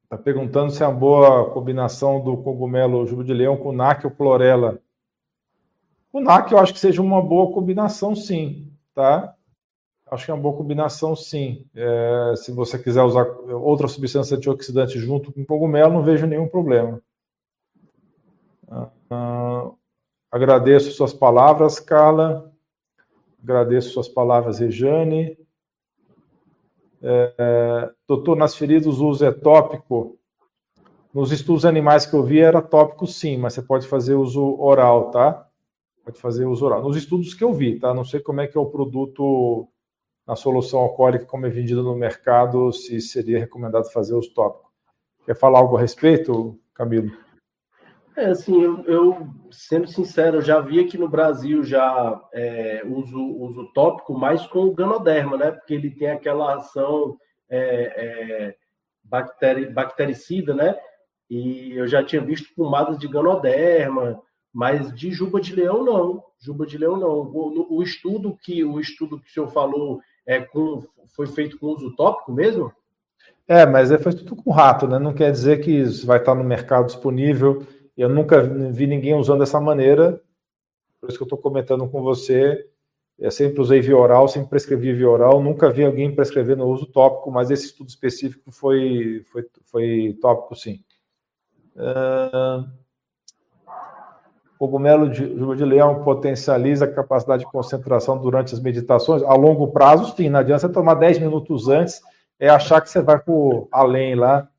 tá 0.09 0.17
perguntando 0.17 0.71
se 0.71 0.83
é 0.83 0.87
uma 0.87 0.95
boa 0.95 1.49
combinação 1.51 2.21
do 2.21 2.37
cogumelo 2.37 3.07
jubo 3.07 3.23
de 3.23 3.33
leão 3.33 3.57
com 3.57 3.71
NAC 3.71 4.05
ou 4.05 4.11
clorela. 4.11 4.79
O 6.13 6.19
NAC 6.19 6.51
eu 6.51 6.59
acho 6.59 6.73
que 6.73 6.79
seja 6.79 7.01
uma 7.01 7.21
boa 7.21 7.51
combinação, 7.51 8.15
sim, 8.15 8.71
tá? 8.93 9.35
Acho 10.11 10.25
que 10.25 10.31
é 10.31 10.33
uma 10.33 10.41
boa 10.41 10.57
combinação, 10.57 11.15
sim. 11.15 11.65
É, 11.75 12.33
se 12.35 12.51
você 12.51 12.79
quiser 12.79 13.03
usar 13.03 13.25
outra 13.25 13.87
substância 13.87 14.35
antioxidante 14.35 14.97
junto 14.97 15.31
com 15.31 15.45
cogumelo, 15.45 15.93
não 15.93 16.03
vejo 16.03 16.25
nenhum 16.25 16.47
problema. 16.47 16.99
Ah, 18.67 18.89
ah, 19.11 19.71
agradeço 20.31 20.91
suas 20.91 21.13
palavras, 21.13 21.79
Carla. 21.79 22.51
Agradeço 23.41 23.91
suas 23.91 24.07
palavras, 24.07 24.59
Rejane. 24.59 25.37
É, 27.01 27.33
é, 27.37 27.91
doutor, 28.07 28.35
nas 28.35 28.55
feridas 28.55 28.99
o 28.99 29.07
uso 29.07 29.23
é 29.23 29.31
tópico? 29.31 30.17
Nos 31.13 31.31
estudos 31.31 31.65
animais 31.65 32.05
que 32.05 32.15
eu 32.15 32.23
vi 32.23 32.39
era 32.39 32.61
tópico 32.61 33.07
sim, 33.07 33.37
mas 33.37 33.53
você 33.53 33.61
pode 33.61 33.87
fazer 33.87 34.15
uso 34.15 34.59
oral, 34.59 35.11
tá? 35.11 35.47
Pode 36.03 36.19
fazer 36.19 36.45
uso 36.45 36.65
oral. 36.65 36.81
Nos 36.81 36.97
estudos 36.97 37.33
que 37.33 37.43
eu 37.43 37.53
vi, 37.53 37.79
tá? 37.79 37.93
Não 37.93 38.03
sei 38.03 38.19
como 38.19 38.41
é 38.41 38.47
que 38.47 38.57
é 38.57 38.61
o 38.61 38.65
produto 38.65 39.67
na 40.29 40.35
solução 40.35 40.81
alcoólica 40.81 41.25
como 41.25 41.47
é 41.47 41.49
vendida 41.49 41.81
no 41.81 41.95
mercado, 41.95 42.71
se 42.71 43.01
seria 43.01 43.39
recomendado 43.39 43.91
fazer 43.91 44.13
os 44.13 44.27
tópicos. 44.27 44.69
Quer 45.25 45.35
falar 45.35 45.57
algo 45.57 45.75
a 45.75 45.81
respeito, 45.81 46.55
Camilo? 46.71 47.11
É, 48.15 48.25
assim, 48.25 48.61
eu, 48.61 48.83
eu 48.85 49.27
sendo 49.49 49.87
sincero, 49.87 50.39
já 50.39 50.59
vi 50.59 50.81
aqui 50.81 50.99
no 50.99 51.09
Brasil 51.09 51.63
já 51.63 52.21
é, 52.31 52.83
uso, 52.85 53.19
uso 53.19 53.73
tópico 53.73 54.13
mais 54.13 54.45
com 54.45 54.65
o 54.65 54.73
ganoderma, 54.75 55.35
né? 55.35 55.49
Porque 55.49 55.73
ele 55.73 55.89
tem 55.89 56.11
aquela 56.11 56.57
ação 56.57 57.17
é, 57.49 57.61
é, 57.95 58.55
bacteri, 59.03 59.65
bactericida, 59.65 60.53
né? 60.53 60.77
E 61.27 61.71
eu 61.71 61.87
já 61.87 62.03
tinha 62.03 62.21
visto 62.21 62.53
pomadas 62.55 62.99
de 62.99 63.07
ganoderma, 63.07 64.21
mas 64.53 64.93
de 64.93 65.09
juba 65.09 65.41
de 65.41 65.55
leão 65.55 65.83
não. 65.83 66.23
Juba 66.39 66.67
de 66.67 66.77
leão 66.77 66.97
não. 66.97 67.19
O, 67.21 67.77
o 67.77 67.81
estudo 67.81 68.37
que 68.43 68.63
o 68.63 68.79
estudo 68.79 69.19
que 69.19 69.27
o 69.27 69.33
senhor 69.33 69.47
falou 69.47 69.99
é 70.29 70.39
com, 70.41 70.83
foi 71.07 71.25
feito 71.25 71.57
com 71.57 71.65
uso 71.65 71.95
tópico 71.95 72.31
mesmo? 72.31 72.71
É, 73.47 73.65
mas 73.65 73.91
é, 73.91 73.97
foi 73.97 74.13
tudo 74.13 74.35
com 74.35 74.51
rato, 74.51 74.87
né? 74.87 74.99
Não 74.99 75.11
quer 75.11 75.31
dizer 75.31 75.59
que 75.59 75.71
isso 75.71 76.05
vai 76.05 76.19
estar 76.19 76.35
no 76.35 76.43
mercado 76.43 76.85
disponível. 76.85 77.65
Eu 77.97 78.07
nunca 78.07 78.39
vi 78.43 78.85
ninguém 78.85 79.15
usando 79.15 79.39
dessa 79.39 79.59
maneira, 79.59 80.21
por 81.01 81.09
isso 81.09 81.17
que 81.17 81.23
eu 81.23 81.25
estou 81.25 81.39
comentando 81.39 81.89
com 81.89 82.03
você. 82.03 82.63
Eu 83.17 83.31
sempre 83.31 83.59
usei 83.59 83.81
via 83.81 83.97
oral, 83.97 84.27
sempre 84.27 84.51
prescrevi 84.51 84.93
via 84.93 85.09
oral, 85.09 85.41
nunca 85.41 85.71
vi 85.71 85.83
alguém 85.83 86.13
prescrever 86.13 86.55
no 86.55 86.67
uso 86.67 86.85
tópico, 86.85 87.31
mas 87.31 87.49
esse 87.49 87.65
estudo 87.65 87.89
específico 87.89 88.51
foi, 88.51 89.23
foi, 89.31 89.45
foi 89.63 90.17
tópico, 90.21 90.55
sim. 90.55 90.83
Uh, 91.75 92.69
Cogumelo 94.59 95.09
de, 95.09 95.25
de 95.25 95.65
leão 95.65 96.03
potencializa 96.03 96.83
a 96.83 96.91
capacidade 96.91 97.45
de 97.45 97.49
concentração 97.49 98.17
durante 98.17 98.53
as 98.53 98.59
meditações? 98.59 99.23
A 99.23 99.33
longo 99.33 99.69
prazo, 99.69 100.13
sim. 100.17 100.27
Não 100.27 100.41
adianta 100.41 100.67
você 100.67 100.73
tomar 100.73 100.95
10 100.95 101.19
minutos 101.19 101.69
antes, 101.69 102.01
é 102.37 102.49
achar 102.49 102.81
que 102.81 102.89
você 102.89 103.01
vai 103.01 103.17
por 103.17 103.69
além 103.71 104.15
lá. 104.15 104.49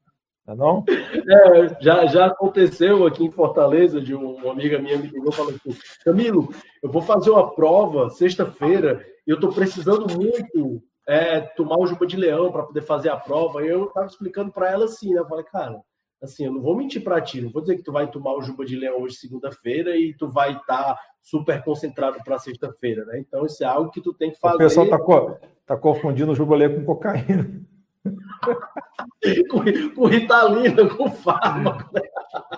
Não? 0.46 0.84
É, 0.88 1.60
é, 1.60 1.76
já, 1.80 2.06
já 2.06 2.26
aconteceu 2.26 3.06
aqui 3.06 3.26
em 3.26 3.30
Fortaleza, 3.30 4.00
de 4.00 4.14
uma 4.14 4.50
amiga 4.50 4.78
minha 4.78 4.96
me 4.96 5.06
ligou 5.06 5.30
falando 5.30 5.56
assim: 5.56 5.78
Camilo, 6.02 6.48
eu 6.82 6.90
vou 6.90 7.02
fazer 7.02 7.30
uma 7.30 7.54
prova 7.54 8.08
sexta-feira 8.08 9.04
e 9.26 9.30
eu 9.30 9.34
estou 9.34 9.52
precisando 9.52 10.06
muito 10.18 10.82
é, 11.06 11.40
tomar 11.40 11.78
o 11.78 11.86
juba 11.86 12.06
de 12.06 12.16
leão 12.16 12.50
para 12.50 12.62
poder 12.62 12.82
fazer 12.82 13.10
a 13.10 13.18
prova. 13.18 13.60
Eu 13.60 13.84
estava 13.84 14.06
explicando 14.06 14.50
para 14.50 14.70
ela 14.70 14.86
assim, 14.86 15.12
né? 15.12 15.20
Eu 15.20 15.28
falei, 15.28 15.44
cara, 15.44 15.78
assim, 16.22 16.44
eu 16.44 16.52
não 16.52 16.60
vou 16.60 16.76
mentir 16.76 17.02
para 17.02 17.20
ti, 17.20 17.40
não 17.40 17.50
vou 17.50 17.62
dizer 17.62 17.76
que 17.76 17.82
tu 17.82 17.92
vai 17.92 18.10
tomar 18.10 18.34
o 18.34 18.42
Juba 18.42 18.64
de 18.64 18.76
Leão 18.76 19.00
hoje, 19.00 19.16
segunda-feira, 19.16 19.96
e 19.96 20.14
tu 20.14 20.28
vai 20.28 20.52
estar 20.52 20.94
tá 20.94 21.00
super 21.22 21.62
concentrado 21.62 22.18
para 22.24 22.38
sexta-feira, 22.38 23.04
né? 23.04 23.18
Então, 23.18 23.46
isso 23.46 23.62
é 23.62 23.66
algo 23.66 23.90
que 23.90 24.00
tu 24.00 24.12
tem 24.12 24.30
que 24.30 24.38
fazer. 24.38 24.56
O 24.56 24.58
pessoal 24.58 24.84
está 24.84 24.98
co 24.98 25.38
tá 25.66 25.76
confundindo 25.76 26.32
o 26.32 26.34
Juba 26.34 26.56
Leão 26.56 26.74
com 26.76 26.84
cocaína. 26.84 27.60
com, 29.50 29.94
com 29.94 30.06
ritalina, 30.06 30.88
com 30.88 31.10
fármaco. 31.10 31.92
Né? 31.92 32.00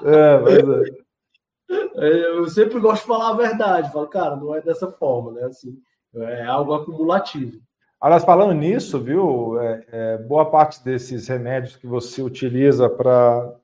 É, 0.05 0.39
mas 0.39 0.59
é. 0.59 2.07
é. 2.07 2.39
Eu 2.39 2.49
sempre 2.49 2.81
gosto 2.81 3.03
de 3.03 3.09
falar 3.09 3.31
a 3.31 3.37
verdade. 3.37 3.93
Falo, 3.93 4.09
cara, 4.09 4.37
não 4.37 4.55
é 4.55 4.61
dessa 4.61 4.91
forma, 4.91 5.33
né? 5.33 5.45
Assim, 5.45 5.77
é 6.15 6.45
algo 6.45 6.75
acumulativo. 6.75 7.61
Aliás, 8.03 8.25
falando 8.25 8.53
nisso, 8.53 8.99
viu, 8.99 9.61
é, 9.61 9.85
é, 9.93 10.19
boa 10.19 10.51
parte 10.51 10.83
desses 10.85 11.29
remédios 11.29 11.77
que 11.77 11.87
você 11.87 12.21
utiliza 12.21 12.91
para 12.91 13.55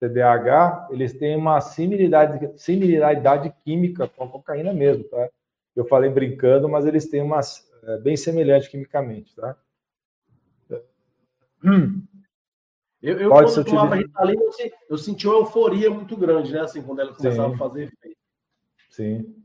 TDAH, 0.00 0.88
eles 0.90 1.12
têm 1.12 1.36
uma 1.36 1.60
similaridade, 1.60 2.50
similaridade 2.56 3.54
química 3.62 4.08
com 4.08 4.24
a 4.24 4.28
cocaína 4.28 4.72
mesmo, 4.72 5.04
tá? 5.04 5.28
Eu 5.76 5.84
falei 5.84 6.08
brincando, 6.08 6.70
mas 6.70 6.86
eles 6.86 7.06
têm 7.06 7.20
uma 7.20 7.40
é, 7.82 7.98
bem 7.98 8.16
semelhante 8.16 8.70
quimicamente, 8.70 9.36
tá? 9.36 9.54
Hum. 11.62 12.02
Eu, 13.02 13.18
eu 13.18 13.28
Pode 13.28 13.52
quando 13.52 13.66
tomava 13.66 13.96
Ritalina, 13.96 14.40
eu, 14.40 14.70
eu 14.88 14.96
senti 14.96 15.28
uma 15.28 15.36
euforia 15.36 15.90
muito 15.90 16.16
grande, 16.16 16.50
né? 16.50 16.60
Assim, 16.60 16.80
quando 16.80 17.00
ela 17.00 17.12
começava 17.12 17.50
Sim. 17.50 17.54
a 17.54 17.58
fazer 17.58 17.82
efeito. 17.82 18.18
Sim. 18.88 19.36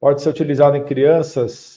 Pode 0.00 0.22
ser 0.22 0.30
utilizado 0.30 0.74
em 0.74 0.86
crianças. 0.86 1.75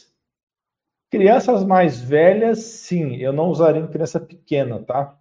Crianças 1.09 1.63
mais 1.63 1.99
velhas, 1.99 2.59
sim. 2.59 3.15
Eu 3.15 3.33
não 3.33 3.49
usaria 3.49 3.81
em 3.81 3.87
criança 3.87 4.19
pequena, 4.19 4.79
tá? 4.79 5.17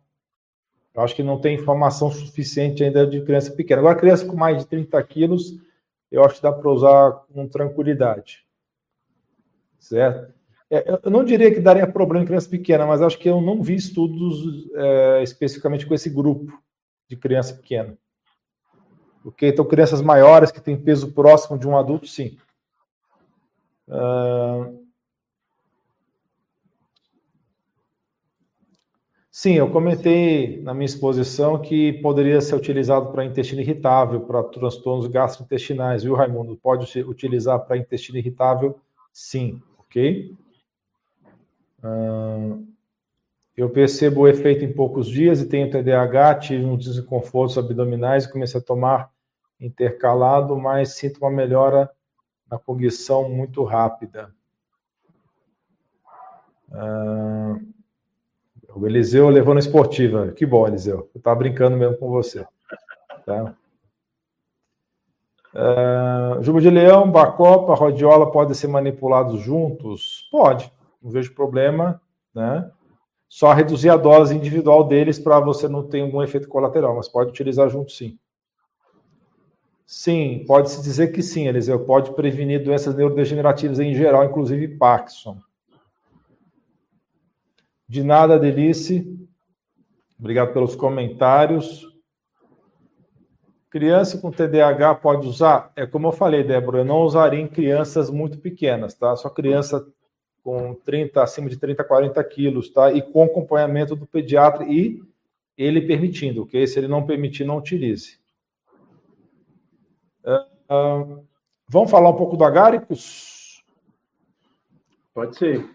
Eu 0.94 1.02
acho 1.02 1.14
que 1.14 1.22
não 1.22 1.40
tem 1.40 1.54
informação 1.54 2.10
suficiente 2.10 2.84
ainda 2.84 3.06
de 3.06 3.22
criança 3.22 3.50
pequena. 3.52 3.80
Agora, 3.80 3.98
criança 3.98 4.26
com 4.26 4.36
mais 4.36 4.58
de 4.58 4.66
30 4.66 5.02
quilos, 5.04 5.58
eu 6.10 6.24
acho 6.24 6.36
que 6.36 6.42
dá 6.42 6.52
para 6.52 6.70
usar 6.70 7.12
com 7.32 7.46
tranquilidade. 7.46 8.44
Certo? 9.78 10.34
É, 10.70 10.98
eu 11.02 11.10
não 11.10 11.24
diria 11.24 11.52
que 11.52 11.60
daria 11.60 11.86
problema 11.86 12.24
em 12.24 12.26
criança 12.26 12.48
pequena, 12.50 12.84
mas 12.84 13.00
acho 13.00 13.18
que 13.18 13.28
eu 13.28 13.40
não 13.40 13.62
vi 13.62 13.74
estudos 13.74 14.68
é, 14.74 15.22
especificamente 15.22 15.86
com 15.86 15.94
esse 15.94 16.10
grupo 16.10 16.52
de 17.08 17.16
criança 17.16 17.54
pequena. 17.54 17.96
Porque 19.22 19.46
então 19.46 19.64
crianças 19.64 20.02
maiores 20.02 20.50
que 20.50 20.60
têm 20.60 20.76
peso 20.76 21.12
próximo 21.12 21.58
de 21.58 21.66
um 21.66 21.78
adulto, 21.78 22.06
sim. 22.06 22.36
Uh... 23.88 24.77
Sim, 29.40 29.52
eu 29.52 29.70
comentei 29.70 30.60
na 30.62 30.74
minha 30.74 30.84
exposição 30.84 31.62
que 31.62 31.92
poderia 32.02 32.40
ser 32.40 32.56
utilizado 32.56 33.12
para 33.12 33.24
intestino 33.24 33.60
irritável, 33.60 34.22
para 34.22 34.42
transtornos 34.42 35.06
gastrointestinais, 35.06 36.02
viu, 36.02 36.16
Raimundo? 36.16 36.56
Pode 36.56 37.00
utilizar 37.02 37.60
para 37.60 37.76
intestino 37.76 38.18
irritável, 38.18 38.80
sim, 39.12 39.62
ok? 39.78 40.36
eu 43.56 43.70
percebo 43.70 44.22
o 44.22 44.28
efeito 44.28 44.64
em 44.64 44.72
poucos 44.72 45.06
dias 45.06 45.40
e 45.40 45.48
tenho 45.48 45.70
TDAH, 45.70 46.34
tive 46.40 46.64
uns 46.64 46.84
desconfortos 46.84 47.56
abdominais 47.56 48.24
e 48.24 48.32
comecei 48.32 48.60
a 48.60 48.64
tomar 48.64 49.08
intercalado, 49.60 50.56
mas 50.56 50.96
sinto 50.96 51.18
uma 51.18 51.30
melhora 51.30 51.88
na 52.50 52.58
cognição 52.58 53.28
muito 53.28 53.62
rápida. 53.62 54.34
O 58.74 58.86
Eliseu 58.86 59.28
levou 59.28 59.54
na 59.54 59.60
esportiva. 59.60 60.32
Que 60.32 60.46
bom, 60.46 60.66
Eliseu. 60.66 61.10
Eu 61.14 61.18
estava 61.18 61.38
brincando 61.38 61.76
mesmo 61.76 61.96
com 61.96 62.08
você. 62.08 62.46
Tá? 63.24 63.54
Uh, 65.54 66.42
Juba 66.42 66.60
de 66.60 66.70
leão, 66.70 67.10
bacopa, 67.10 67.74
rodiola 67.74 68.30
podem 68.30 68.54
ser 68.54 68.68
manipulados 68.68 69.40
juntos? 69.40 70.28
Pode 70.30 70.70
não 71.02 71.10
vejo 71.10 71.34
problema, 71.34 72.00
né? 72.34 72.70
Só 73.28 73.52
reduzir 73.52 73.90
a 73.90 73.96
dose 73.96 74.34
individual 74.34 74.84
deles 74.84 75.18
para 75.18 75.38
você 75.38 75.68
não 75.68 75.86
ter 75.86 76.00
algum 76.00 76.22
efeito 76.22 76.48
colateral, 76.48 76.96
mas 76.96 77.08
pode 77.08 77.30
utilizar 77.30 77.68
junto 77.68 77.92
sim. 77.92 78.18
Sim, 79.86 80.44
pode-se 80.46 80.82
dizer 80.82 81.08
que 81.08 81.22
sim, 81.22 81.46
Eliseu. 81.46 81.84
Pode 81.84 82.12
prevenir 82.12 82.62
doenças 82.62 82.94
neurodegenerativas 82.94 83.80
em 83.80 83.94
geral, 83.94 84.24
inclusive 84.24 84.76
Parkinson. 84.76 85.38
De 87.88 88.04
nada, 88.04 88.38
Delice. 88.38 89.16
Obrigado 90.18 90.52
pelos 90.52 90.76
comentários. 90.76 91.86
Criança 93.70 94.18
com 94.18 94.30
TDAH 94.30 94.96
pode 94.96 95.26
usar? 95.26 95.72
É 95.74 95.86
como 95.86 96.08
eu 96.08 96.12
falei, 96.12 96.42
Débora, 96.42 96.78
eu 96.78 96.84
não 96.84 97.02
usaria 97.02 97.40
em 97.40 97.48
crianças 97.48 98.10
muito 98.10 98.38
pequenas, 98.38 98.94
tá? 98.94 99.16
Só 99.16 99.30
criança 99.30 99.86
com 100.42 100.74
30, 100.74 101.22
acima 101.22 101.48
de 101.48 101.56
30, 101.56 101.84
40 101.84 102.24
quilos, 102.24 102.70
tá? 102.70 102.92
E 102.92 103.00
com 103.00 103.24
acompanhamento 103.24 103.96
do 103.96 104.06
pediatra 104.06 104.66
e 104.66 105.02
ele 105.56 105.82
permitindo, 105.82 106.42
ok? 106.42 106.66
Se 106.66 106.78
ele 106.78 106.88
não 106.88 107.06
permitir, 107.06 107.44
não 107.44 107.56
utilize. 107.56 108.18
Uh, 110.24 110.74
uh, 110.74 111.26
vamos 111.68 111.90
falar 111.90 112.10
um 112.10 112.16
pouco 112.16 112.36
do 112.36 112.44
agáricos? 112.44 113.62
Pode 115.14 115.36
ser. 115.36 115.68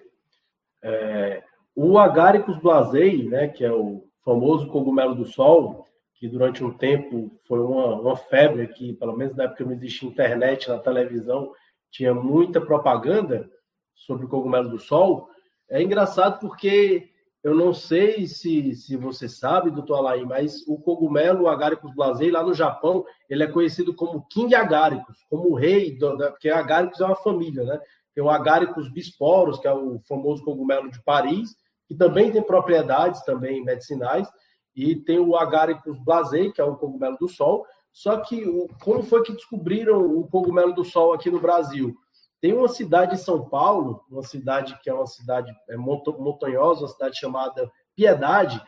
É, 0.81 1.43
o 1.75 1.97
Agaricus 1.97 2.57
blasei, 2.59 3.23
né, 3.23 3.47
que 3.47 3.63
é 3.63 3.71
o 3.71 4.05
famoso 4.23 4.67
cogumelo 4.67 5.15
do 5.15 5.25
sol, 5.25 5.85
que 6.15 6.27
durante 6.27 6.63
um 6.63 6.71
tempo 6.71 7.37
foi 7.47 7.59
uma, 7.59 7.99
uma 7.99 8.15
febre 8.15 8.61
aqui, 8.61 8.93
pelo 8.93 9.17
menos 9.17 9.35
na 9.35 9.43
época 9.45 9.65
não 9.65 9.73
existia 9.73 10.07
internet 10.07 10.69
na 10.69 10.79
televisão, 10.79 11.51
tinha 11.91 12.13
muita 12.13 12.61
propaganda 12.61 13.49
sobre 13.93 14.25
o 14.25 14.29
cogumelo 14.29 14.69
do 14.69 14.79
sol, 14.79 15.29
é 15.69 15.81
engraçado 15.81 16.39
porque 16.39 17.09
eu 17.43 17.53
não 17.53 17.73
sei 17.73 18.25
se, 18.25 18.73
se 18.73 18.95
você 18.95 19.27
sabe, 19.27 19.69
doutor 19.69 19.95
Alain, 19.95 20.23
mas 20.23 20.65
o 20.65 20.77
cogumelo 20.77 21.49
Agaricus 21.49 21.93
blasei 21.93 22.31
lá 22.31 22.41
no 22.41 22.53
Japão, 22.53 23.03
ele 23.29 23.43
é 23.43 23.47
conhecido 23.47 23.93
como 23.93 24.25
King 24.27 24.55
Agaricus, 24.55 25.17
como 25.29 25.49
o 25.49 25.55
rei, 25.55 25.97
do, 25.97 26.15
da, 26.15 26.31
porque 26.31 26.49
Agaricus 26.49 27.01
é 27.01 27.05
uma 27.05 27.17
família, 27.17 27.65
né? 27.65 27.79
Tem 28.15 28.23
o 28.23 28.29
Agaricus 28.29 28.89
bisporus, 28.89 29.59
que 29.59 29.67
é 29.67 29.73
o 29.73 29.99
famoso 30.07 30.41
cogumelo 30.41 30.89
de 30.89 31.03
Paris, 31.03 31.53
que 31.87 31.95
também 31.95 32.31
tem 32.31 32.41
propriedades 32.41 33.23
também 33.23 33.63
medicinais, 33.63 34.27
e 34.75 34.95
tem 34.95 35.19
o 35.19 35.35
Agaricus 35.35 35.99
blasei, 36.03 36.51
que 36.51 36.59
é 36.59 36.63
o 36.63 36.75
cogumelo 36.75 37.17
do 37.17 37.27
sol. 37.27 37.65
Só 37.91 38.17
que 38.17 38.43
como 38.83 39.03
foi 39.03 39.21
que 39.21 39.33
descobriram 39.33 40.01
o 40.01 40.27
cogumelo 40.27 40.73
do 40.73 40.83
sol 40.83 41.13
aqui 41.13 41.29
no 41.29 41.39
Brasil? 41.39 41.95
Tem 42.41 42.53
uma 42.53 42.67
cidade 42.67 43.13
em 43.13 43.17
São 43.17 43.47
Paulo, 43.47 44.03
uma 44.09 44.23
cidade 44.23 44.77
que 44.81 44.89
é 44.89 44.93
uma 44.93 45.05
cidade 45.05 45.53
é, 45.69 45.77
montanhosa, 45.77 46.81
uma 46.81 46.87
cidade 46.87 47.19
chamada 47.19 47.71
Piedade, 47.95 48.61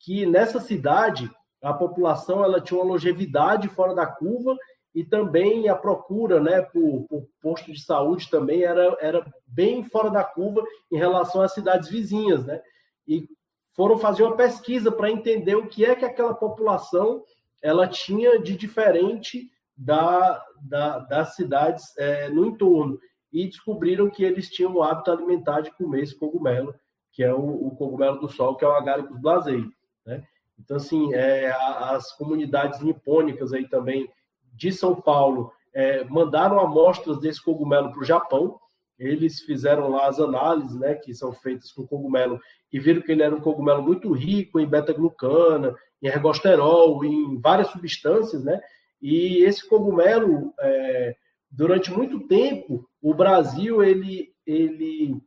que 0.00 0.26
nessa 0.26 0.60
cidade 0.60 1.30
a 1.62 1.72
população 1.72 2.44
ela 2.44 2.60
tinha 2.60 2.78
uma 2.78 2.92
longevidade 2.92 3.68
fora 3.68 3.94
da 3.94 4.04
curva 4.04 4.56
e 4.94 5.04
também 5.04 5.68
a 5.68 5.74
procura 5.74 6.40
né, 6.40 6.60
por, 6.60 7.06
por 7.08 7.26
posto 7.40 7.72
de 7.72 7.82
saúde 7.82 8.30
também 8.30 8.62
era, 8.62 8.96
era 9.00 9.26
bem 9.46 9.82
fora 9.82 10.10
da 10.10 10.22
curva 10.22 10.62
em 10.90 10.98
relação 10.98 11.40
às 11.40 11.54
cidades 11.54 11.88
vizinhas. 11.88 12.44
Né? 12.44 12.60
E 13.08 13.26
foram 13.74 13.98
fazer 13.98 14.22
uma 14.22 14.36
pesquisa 14.36 14.92
para 14.92 15.10
entender 15.10 15.54
o 15.54 15.66
que 15.66 15.84
é 15.84 15.94
que 15.94 16.04
aquela 16.04 16.34
população 16.34 17.24
ela 17.62 17.86
tinha 17.86 18.38
de 18.40 18.56
diferente 18.56 19.50
da, 19.76 20.44
da 20.60 20.98
das 20.98 21.34
cidades 21.34 21.82
é, 21.96 22.28
no 22.28 22.44
entorno 22.44 22.98
e 23.32 23.46
descobriram 23.46 24.10
que 24.10 24.22
eles 24.22 24.50
tinham 24.50 24.74
o 24.74 24.82
hábito 24.82 25.10
alimentar 25.10 25.62
de 25.62 25.70
comer 25.70 26.02
esse 26.02 26.18
cogumelo, 26.18 26.74
que 27.12 27.22
é 27.22 27.32
o, 27.32 27.66
o 27.66 27.74
cogumelo 27.76 28.20
do 28.20 28.28
sol, 28.28 28.56
que 28.56 28.64
é 28.64 28.68
o 28.68 28.72
Agaricus 28.72 29.18
blasei. 29.18 29.64
Né? 30.04 30.22
Então, 30.58 30.76
assim, 30.76 31.14
é, 31.14 31.50
as 31.50 32.12
comunidades 32.16 32.80
nipônicas 32.80 33.54
aí 33.54 33.66
também 33.66 34.06
de 34.52 34.72
São 34.72 34.94
Paulo 34.94 35.52
é, 35.74 36.04
mandaram 36.04 36.60
amostras 36.60 37.18
desse 37.18 37.42
cogumelo 37.42 37.90
para 37.90 38.00
o 38.00 38.04
Japão. 38.04 38.58
Eles 38.98 39.40
fizeram 39.40 39.88
lá 39.88 40.06
as 40.06 40.20
análises, 40.20 40.78
né, 40.78 40.94
que 40.94 41.14
são 41.14 41.32
feitas 41.32 41.72
com 41.72 41.86
cogumelo 41.86 42.38
e 42.72 42.78
viram 42.78 43.02
que 43.02 43.10
ele 43.10 43.22
era 43.22 43.34
um 43.34 43.40
cogumelo 43.40 43.82
muito 43.82 44.12
rico 44.12 44.60
em 44.60 44.66
beta-glucana, 44.66 45.74
em 46.00 46.06
ergosterol, 46.06 47.04
em 47.04 47.40
várias 47.40 47.68
substâncias, 47.68 48.44
né? 48.44 48.60
E 49.00 49.42
esse 49.42 49.68
cogumelo, 49.68 50.54
é, 50.60 51.16
durante 51.50 51.90
muito 51.90 52.26
tempo, 52.28 52.88
o 53.00 53.12
Brasil 53.12 53.82
ele, 53.82 54.32
ele, 54.46 55.20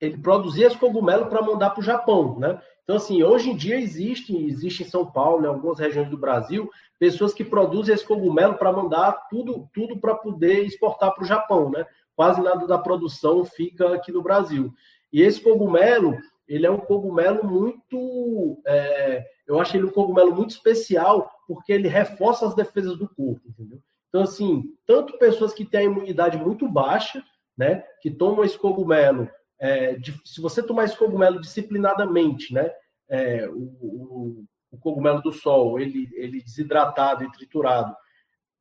ele 0.00 0.18
produzia 0.18 0.66
esse 0.66 0.76
cogumelo 0.76 1.26
para 1.26 1.42
mandar 1.42 1.70
para 1.70 1.80
o 1.80 1.84
Japão, 1.84 2.38
né? 2.38 2.60
Então, 2.86 2.96
assim, 2.96 3.20
hoje 3.24 3.50
em 3.50 3.56
dia 3.56 3.80
existe, 3.80 4.36
existe 4.46 4.84
em 4.84 4.86
São 4.86 5.04
Paulo, 5.04 5.44
em 5.44 5.48
algumas 5.48 5.80
regiões 5.80 6.08
do 6.08 6.16
Brasil, 6.16 6.70
pessoas 7.00 7.34
que 7.34 7.44
produzem 7.44 7.92
esse 7.92 8.06
cogumelo 8.06 8.54
para 8.54 8.70
mandar 8.70 9.26
tudo, 9.28 9.68
tudo 9.74 9.98
para 9.98 10.14
poder 10.14 10.64
exportar 10.64 11.12
para 11.12 11.24
o 11.24 11.26
Japão, 11.26 11.68
né? 11.68 11.84
Quase 12.14 12.40
nada 12.40 12.64
da 12.64 12.78
produção 12.78 13.44
fica 13.44 13.92
aqui 13.92 14.12
no 14.12 14.22
Brasil. 14.22 14.72
E 15.12 15.20
esse 15.20 15.40
cogumelo, 15.40 16.16
ele 16.46 16.64
é 16.64 16.70
um 16.70 16.78
cogumelo 16.78 17.44
muito, 17.44 18.62
é, 18.64 19.26
eu 19.48 19.60
acho 19.60 19.76
ele 19.76 19.86
um 19.86 19.90
cogumelo 19.90 20.32
muito 20.32 20.50
especial, 20.50 21.28
porque 21.48 21.72
ele 21.72 21.88
reforça 21.88 22.46
as 22.46 22.54
defesas 22.54 22.96
do 22.96 23.08
corpo, 23.08 23.42
entendeu? 23.48 23.80
Então, 24.08 24.22
assim, 24.22 24.62
tanto 24.86 25.18
pessoas 25.18 25.52
que 25.52 25.64
têm 25.64 25.80
a 25.80 25.84
imunidade 25.90 26.38
muito 26.38 26.68
baixa, 26.68 27.20
né, 27.58 27.82
que 28.00 28.12
tomam 28.12 28.44
esse 28.44 28.56
cogumelo, 28.56 29.28
é, 29.58 29.94
de, 29.94 30.14
se 30.24 30.40
você 30.40 30.62
tomar 30.62 30.84
esse 30.84 30.96
cogumelo 30.96 31.40
disciplinadamente, 31.40 32.52
né, 32.52 32.70
é, 33.08 33.48
o, 33.48 33.54
o, 33.80 34.44
o, 34.72 34.78
cogumelo 34.78 35.22
do 35.22 35.32
sol, 35.32 35.80
ele, 35.80 36.08
ele 36.14 36.42
desidratado 36.42 37.24
e 37.24 37.32
triturado, 37.32 37.94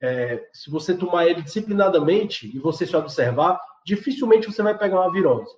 é, 0.01 0.47
se 0.53 0.69
você 0.69 0.95
tomar 0.95 1.27
ele 1.27 1.41
disciplinadamente 1.41 2.55
e 2.55 2.59
você 2.59 2.85
se 2.85 2.95
observar, 2.95 3.59
dificilmente 3.85 4.47
você 4.47 4.61
vai 4.61 4.77
pegar 4.77 5.01
uma 5.01 5.11
virose. 5.11 5.51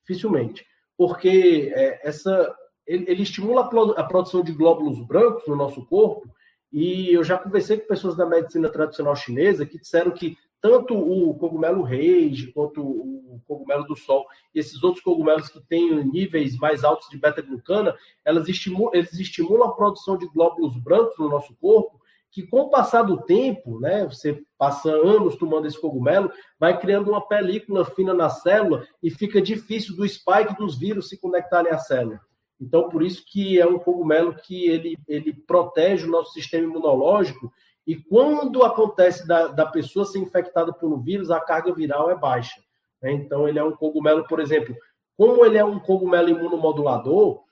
Dificilmente. 0.00 0.66
Porque 0.96 1.72
é, 1.74 2.06
essa, 2.06 2.54
ele, 2.86 3.04
ele 3.08 3.22
estimula 3.22 3.62
a, 3.62 4.00
a 4.00 4.04
produção 4.04 4.42
de 4.42 4.52
glóbulos 4.52 5.00
brancos 5.06 5.46
no 5.46 5.56
nosso 5.56 5.84
corpo, 5.86 6.28
e 6.72 7.14
eu 7.14 7.22
já 7.22 7.38
conversei 7.38 7.78
com 7.78 7.86
pessoas 7.86 8.16
da 8.16 8.26
medicina 8.26 8.68
tradicional 8.68 9.14
chinesa 9.14 9.64
que 9.64 9.78
disseram 9.78 10.10
que 10.10 10.36
tanto 10.64 10.96
o 10.96 11.34
cogumelo 11.34 11.82
rage 11.82 12.50
quanto 12.54 12.80
o 12.80 13.38
cogumelo 13.46 13.84
do 13.84 13.94
sol 13.94 14.24
e 14.54 14.60
esses 14.60 14.82
outros 14.82 15.04
cogumelos 15.04 15.50
que 15.50 15.60
têm 15.60 16.02
níveis 16.06 16.56
mais 16.56 16.84
altos 16.84 17.06
de 17.10 17.18
beta-glucana, 17.18 17.94
elas 18.24 18.48
estimulam, 18.48 18.90
eles 18.94 19.12
estimulam 19.12 19.68
a 19.68 19.74
produção 19.74 20.16
de 20.16 20.26
glóbulos 20.26 20.74
brancos 20.78 21.18
no 21.18 21.28
nosso 21.28 21.54
corpo, 21.56 22.00
que 22.30 22.46
com 22.46 22.62
o 22.62 22.70
passar 22.70 23.02
do 23.02 23.18
tempo, 23.18 23.78
né, 23.78 24.06
você 24.06 24.42
passa 24.56 24.90
anos 24.90 25.36
tomando 25.36 25.66
esse 25.66 25.78
cogumelo, 25.78 26.32
vai 26.58 26.80
criando 26.80 27.10
uma 27.10 27.20
película 27.20 27.84
fina 27.84 28.14
na 28.14 28.30
célula 28.30 28.86
e 29.02 29.10
fica 29.10 29.42
difícil 29.42 29.94
do 29.94 30.08
spike 30.08 30.56
dos 30.56 30.78
vírus 30.78 31.10
se 31.10 31.20
conectarem 31.20 31.72
à 31.72 31.78
célula. 31.78 32.18
Então, 32.58 32.88
por 32.88 33.02
isso 33.02 33.22
que 33.26 33.60
é 33.60 33.66
um 33.66 33.78
cogumelo 33.78 34.34
que 34.34 34.66
ele, 34.66 34.96
ele 35.06 35.34
protege 35.34 36.06
o 36.06 36.10
nosso 36.10 36.32
sistema 36.32 36.64
imunológico 36.64 37.52
e 37.86 37.96
quando 37.96 38.62
acontece 38.62 39.26
da, 39.26 39.48
da 39.48 39.66
pessoa 39.66 40.04
ser 40.04 40.18
infectada 40.18 40.74
um 40.82 41.00
vírus, 41.00 41.30
a 41.30 41.40
carga 41.40 41.72
viral 41.74 42.10
é 42.10 42.16
baixa. 42.16 42.60
Né? 43.02 43.12
Então, 43.12 43.46
ele 43.46 43.58
é 43.58 43.64
um 43.64 43.76
cogumelo, 43.76 44.26
por 44.26 44.40
exemplo, 44.40 44.74
como 45.16 45.44
ele 45.44 45.58
é 45.58 45.64
um 45.64 45.78
cogumelo 45.78 46.30
imunomodulador, 46.30 47.44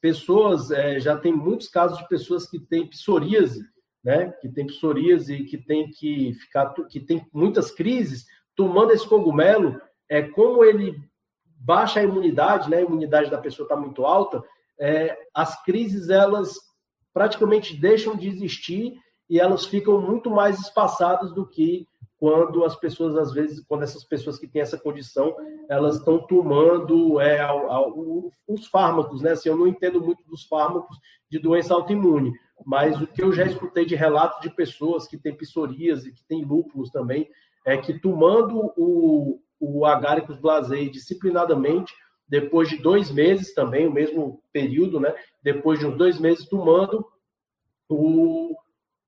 pessoas, 0.00 0.70
é, 0.70 1.00
já 1.00 1.16
tem 1.16 1.32
muitos 1.32 1.68
casos 1.68 1.98
de 1.98 2.06
pessoas 2.06 2.48
que 2.48 2.58
têm 2.58 2.86
psoríase, 2.86 3.64
né? 4.04 4.30
Que 4.40 4.48
tem 4.48 4.66
psoríase 4.66 5.44
que 5.44 5.58
tem 5.58 5.90
que 5.90 6.32
ficar, 6.34 6.72
que 6.88 7.00
tem 7.00 7.26
muitas 7.32 7.72
crises, 7.72 8.24
tomando 8.54 8.92
esse 8.92 9.06
cogumelo, 9.08 9.80
é 10.08 10.22
como 10.22 10.64
ele 10.64 10.96
baixa 11.58 11.98
a 11.98 12.04
imunidade, 12.04 12.70
né? 12.70 12.76
A 12.76 12.82
imunidade 12.82 13.30
da 13.30 13.38
pessoa 13.38 13.64
está 13.64 13.74
muito 13.74 14.04
alta, 14.06 14.44
é, 14.78 15.16
as 15.34 15.60
crises 15.64 16.08
elas 16.08 16.54
praticamente 17.12 17.76
deixam 17.76 18.14
de 18.14 18.28
existir 18.28 18.94
e 19.28 19.40
elas 19.40 19.66
ficam 19.66 20.00
muito 20.00 20.30
mais 20.30 20.58
espaçadas 20.60 21.32
do 21.32 21.46
que 21.46 21.86
quando 22.18 22.64
as 22.64 22.74
pessoas, 22.74 23.16
às 23.16 23.32
vezes, 23.32 23.62
quando 23.66 23.82
essas 23.82 24.02
pessoas 24.02 24.38
que 24.38 24.46
têm 24.46 24.62
essa 24.62 24.78
condição, 24.78 25.36
elas 25.68 25.96
estão 25.96 26.18
tomando 26.18 27.20
é, 27.20 27.46
os 28.48 28.66
fármacos, 28.68 29.20
né? 29.20 29.32
Assim, 29.32 29.50
eu 29.50 29.56
não 29.56 29.66
entendo 29.66 30.00
muito 30.00 30.22
dos 30.24 30.44
fármacos 30.44 30.96
de 31.30 31.38
doença 31.38 31.74
autoimune, 31.74 32.32
mas 32.64 33.00
o 33.00 33.06
que 33.06 33.22
eu 33.22 33.32
já 33.32 33.44
escutei 33.44 33.84
de 33.84 33.94
relatos 33.94 34.40
de 34.40 34.48
pessoas 34.48 35.06
que 35.06 35.18
têm 35.18 35.36
psoríase, 35.36 36.12
que 36.12 36.24
têm 36.24 36.44
lúpulos 36.44 36.90
também, 36.90 37.28
é 37.66 37.76
que 37.76 37.98
tomando 37.98 38.72
o, 38.76 39.38
o 39.60 39.84
Agaricus 39.84 40.38
blasei 40.38 40.88
disciplinadamente, 40.88 41.92
depois 42.26 42.68
de 42.68 42.78
dois 42.78 43.10
meses 43.10 43.52
também, 43.52 43.86
o 43.86 43.92
mesmo 43.92 44.42
período, 44.52 44.98
né? 44.98 45.14
Depois 45.42 45.78
de 45.78 45.86
uns 45.86 45.96
dois 45.96 46.18
meses 46.18 46.48
tomando, 46.48 47.06
o, 47.88 48.56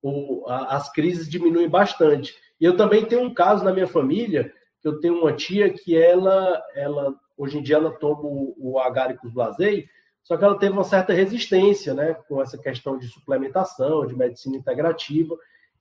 o, 0.02 0.44
a, 0.48 0.76
as 0.76 0.92
crises 0.92 1.28
diminuem 1.28 1.68
bastante. 1.68 2.34
E 2.60 2.64
eu 2.64 2.76
também 2.76 3.04
tenho 3.04 3.22
um 3.22 3.34
caso 3.34 3.64
na 3.64 3.72
minha 3.72 3.86
família, 3.86 4.52
que 4.80 4.88
eu 4.88 5.00
tenho 5.00 5.20
uma 5.20 5.32
tia 5.32 5.70
que 5.70 5.96
ela, 5.96 6.62
ela 6.74 7.14
hoje 7.36 7.58
em 7.58 7.62
dia 7.62 7.76
ela 7.76 7.90
toma 7.90 8.22
o, 8.22 8.54
o 8.58 8.78
Agaricus 8.78 9.32
blasei, 9.32 9.88
só 10.22 10.36
que 10.36 10.44
ela 10.44 10.58
teve 10.58 10.72
uma 10.72 10.84
certa 10.84 11.12
resistência, 11.12 11.94
né, 11.94 12.14
com 12.28 12.42
essa 12.42 12.58
questão 12.58 12.98
de 12.98 13.08
suplementação, 13.08 14.06
de 14.06 14.14
medicina 14.14 14.56
integrativa, 14.56 15.34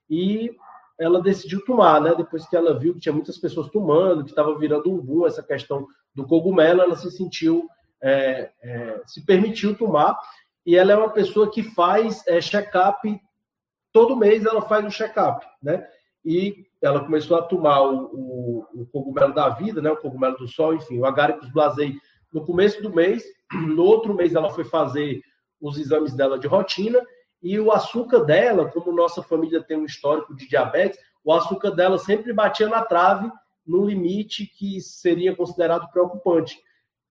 e 0.10 0.56
ela 0.98 1.22
decidiu 1.22 1.64
tomar, 1.66 2.00
né, 2.02 2.16
depois 2.16 2.48
que 2.48 2.56
ela 2.56 2.78
viu 2.78 2.94
que 2.94 3.02
tinha 3.02 3.14
muitas 3.14 3.38
pessoas 3.38 3.70
tomando, 3.70 4.24
que 4.24 4.30
estava 4.30 4.58
virando 4.58 4.90
um 4.90 5.02
boom 5.02 5.28
essa 5.28 5.44
questão 5.44 5.86
do 6.16 6.26
cogumelo, 6.26 6.82
ela 6.82 6.96
se 6.96 7.12
sentiu, 7.12 7.68
é, 8.02 8.50
é, 8.64 9.02
se 9.06 9.26
permitiu 9.26 9.76
tomar, 9.76 10.18
e 10.66 10.76
ela 10.76 10.94
é 10.94 10.96
uma 10.96 11.10
pessoa 11.10 11.52
que 11.52 11.62
faz 11.62 12.26
é, 12.26 12.40
check-up 12.40 13.20
todo 13.98 14.16
mês 14.16 14.46
ela 14.46 14.62
faz 14.62 14.86
um 14.86 14.92
check-up, 14.92 15.44
né? 15.60 15.84
E 16.24 16.68
ela 16.80 17.04
começou 17.04 17.36
a 17.36 17.42
tomar 17.42 17.82
o, 17.82 18.04
o, 18.14 18.82
o, 18.82 18.86
cogumelo 18.86 19.34
da 19.34 19.50
vida, 19.50 19.82
né? 19.82 19.90
O 19.90 19.98
cogumelo 19.98 20.38
do 20.38 20.48
sol, 20.48 20.76
enfim, 20.76 21.00
o 21.00 21.06
Agaricus 21.06 21.52
blasei 21.52 21.96
no 22.32 22.46
começo 22.46 22.80
do 22.80 22.94
mês. 22.94 23.24
No 23.76 23.84
outro 23.84 24.14
mês 24.14 24.36
ela 24.36 24.52
foi 24.52 24.66
fazer 24.66 25.22
os 25.60 25.80
exames 25.80 26.14
dela 26.14 26.38
de 26.38 26.46
rotina 26.46 27.02
e 27.42 27.60
o 27.60 27.72
açúcar 27.72 28.20
dela, 28.20 28.70
como 28.70 28.92
nossa 28.92 29.24
família 29.24 29.64
tem 29.64 29.78
um 29.78 29.86
histórico 29.86 30.36
de 30.36 30.48
diabetes, 30.48 31.00
o 31.24 31.34
açúcar 31.34 31.72
dela 31.72 31.98
sempre 31.98 32.34
batia 32.34 32.70
na 32.70 32.84
trave 32.84 33.32
no 33.66 33.84
limite 33.84 34.46
que 34.46 34.80
seria 34.80 35.36
considerado 35.36 35.90
preocupante. 35.92 36.60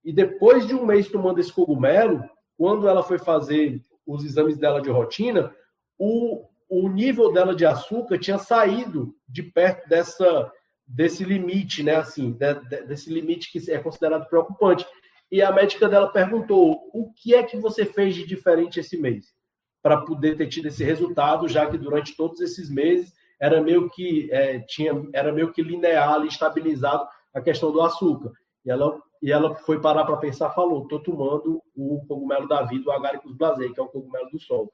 E 0.04 0.12
depois 0.12 0.66
de 0.68 0.74
um 0.74 0.86
mês 0.86 1.08
tomando 1.08 1.40
esse 1.40 1.52
cogumelo, 1.52 2.22
quando 2.56 2.86
ela 2.86 3.02
foi 3.02 3.18
fazer 3.18 3.80
os 4.06 4.24
exames 4.24 4.56
dela 4.56 4.80
de 4.80 4.90
rotina, 4.90 5.52
o, 5.98 6.46
o 6.68 6.88
nível 6.88 7.32
dela 7.32 7.54
de 7.54 7.64
açúcar 7.64 8.18
tinha 8.18 8.38
saído 8.38 9.14
de 9.28 9.42
perto 9.42 9.88
dessa 9.88 10.50
desse 10.86 11.24
limite, 11.24 11.82
né? 11.82 11.96
Assim, 11.96 12.32
de, 12.32 12.54
de, 12.54 12.82
desse 12.82 13.12
limite 13.12 13.50
que 13.50 13.70
é 13.70 13.78
considerado 13.78 14.28
preocupante. 14.28 14.86
E 15.30 15.42
a 15.42 15.50
médica 15.50 15.88
dela 15.88 16.08
perguntou: 16.08 16.88
o 16.92 17.12
que 17.12 17.34
é 17.34 17.42
que 17.42 17.56
você 17.56 17.84
fez 17.84 18.14
de 18.14 18.26
diferente 18.26 18.78
esse 18.78 18.96
mês 18.96 19.34
para 19.82 20.00
poder 20.02 20.36
ter 20.36 20.48
tido 20.48 20.66
esse 20.66 20.82
resultado, 20.84 21.48
já 21.48 21.66
que 21.68 21.78
durante 21.78 22.16
todos 22.16 22.40
esses 22.40 22.70
meses 22.70 23.12
era 23.40 23.60
meio 23.60 23.90
que 23.90 24.28
é, 24.32 24.60
tinha 24.60 24.92
era 25.12 25.32
meio 25.32 25.52
que 25.52 25.62
linear, 25.62 26.24
estabilizado 26.24 27.06
a 27.34 27.40
questão 27.40 27.70
do 27.70 27.80
açúcar. 27.80 28.32
E 28.64 28.70
ela 28.70 28.98
e 29.22 29.32
ela 29.32 29.54
foi 29.54 29.80
parar 29.80 30.04
para 30.04 30.16
pensar, 30.16 30.50
falou: 30.50 30.82
estou 30.82 31.00
tomando 31.00 31.62
o 31.74 32.04
cogumelo 32.06 32.46
da 32.46 32.62
vida, 32.62 32.88
o 32.88 32.92
Agaricus 32.92 33.36
blasei, 33.36 33.72
que 33.72 33.80
é 33.80 33.82
o 33.82 33.88
cogumelo 33.88 34.30
do 34.30 34.38
sol. 34.38 34.72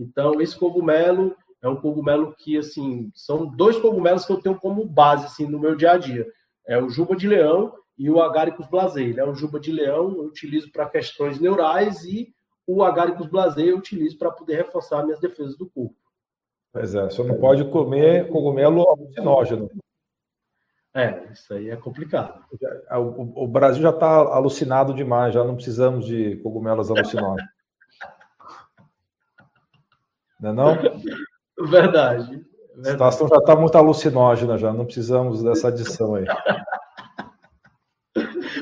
Então, 0.00 0.40
esse 0.40 0.58
cogumelo 0.58 1.36
é 1.62 1.68
um 1.68 1.76
cogumelo 1.76 2.34
que, 2.38 2.56
assim, 2.56 3.10
são 3.14 3.46
dois 3.46 3.76
cogumelos 3.76 4.24
que 4.24 4.32
eu 4.32 4.40
tenho 4.40 4.58
como 4.58 4.84
base, 4.86 5.26
assim, 5.26 5.46
no 5.46 5.58
meu 5.58 5.76
dia 5.76 5.92
a 5.92 5.98
dia. 5.98 6.26
É 6.66 6.82
o 6.82 6.88
juba 6.88 7.14
de 7.14 7.28
leão 7.28 7.74
e 7.98 8.08
o 8.08 8.20
agaricus 8.22 8.66
blasei. 8.66 9.12
Né? 9.12 9.22
O 9.24 9.34
juba 9.34 9.60
de 9.60 9.70
leão 9.70 10.10
eu 10.12 10.24
utilizo 10.24 10.72
para 10.72 10.88
questões 10.88 11.38
neurais 11.38 12.02
e 12.04 12.32
o 12.66 12.82
agaricus 12.82 13.26
blasei 13.26 13.70
eu 13.70 13.76
utilizo 13.76 14.16
para 14.16 14.30
poder 14.30 14.56
reforçar 14.56 15.04
minhas 15.04 15.20
defesas 15.20 15.56
do 15.58 15.68
corpo. 15.68 15.96
Pois 16.72 16.94
é, 16.94 17.02
você 17.02 17.22
não 17.22 17.38
pode 17.38 17.64
comer 17.70 18.28
cogumelo 18.30 18.88
alucinógeno. 18.88 19.68
É, 20.94 21.30
isso 21.32 21.52
aí 21.52 21.68
é 21.68 21.76
complicado. 21.76 22.44
O, 22.90 23.44
o 23.44 23.48
Brasil 23.48 23.82
já 23.82 23.90
está 23.90 24.08
alucinado 24.08 24.94
demais, 24.94 25.34
já 25.34 25.44
não 25.44 25.56
precisamos 25.56 26.06
de 26.06 26.36
cogumelos 26.36 26.90
alucinógenos. 26.90 27.59
Não 30.40 30.50
é 30.50 30.52
não? 30.52 30.76
Verdade. 31.68 32.44
A 32.78 32.84
situação 32.84 33.28
já 33.28 33.36
está 33.36 33.54
muito 33.54 33.76
alucinógena, 33.76 34.56
já 34.56 34.72
não 34.72 34.86
precisamos 34.86 35.42
dessa 35.42 35.68
adição 35.68 36.14
aí. 36.14 36.24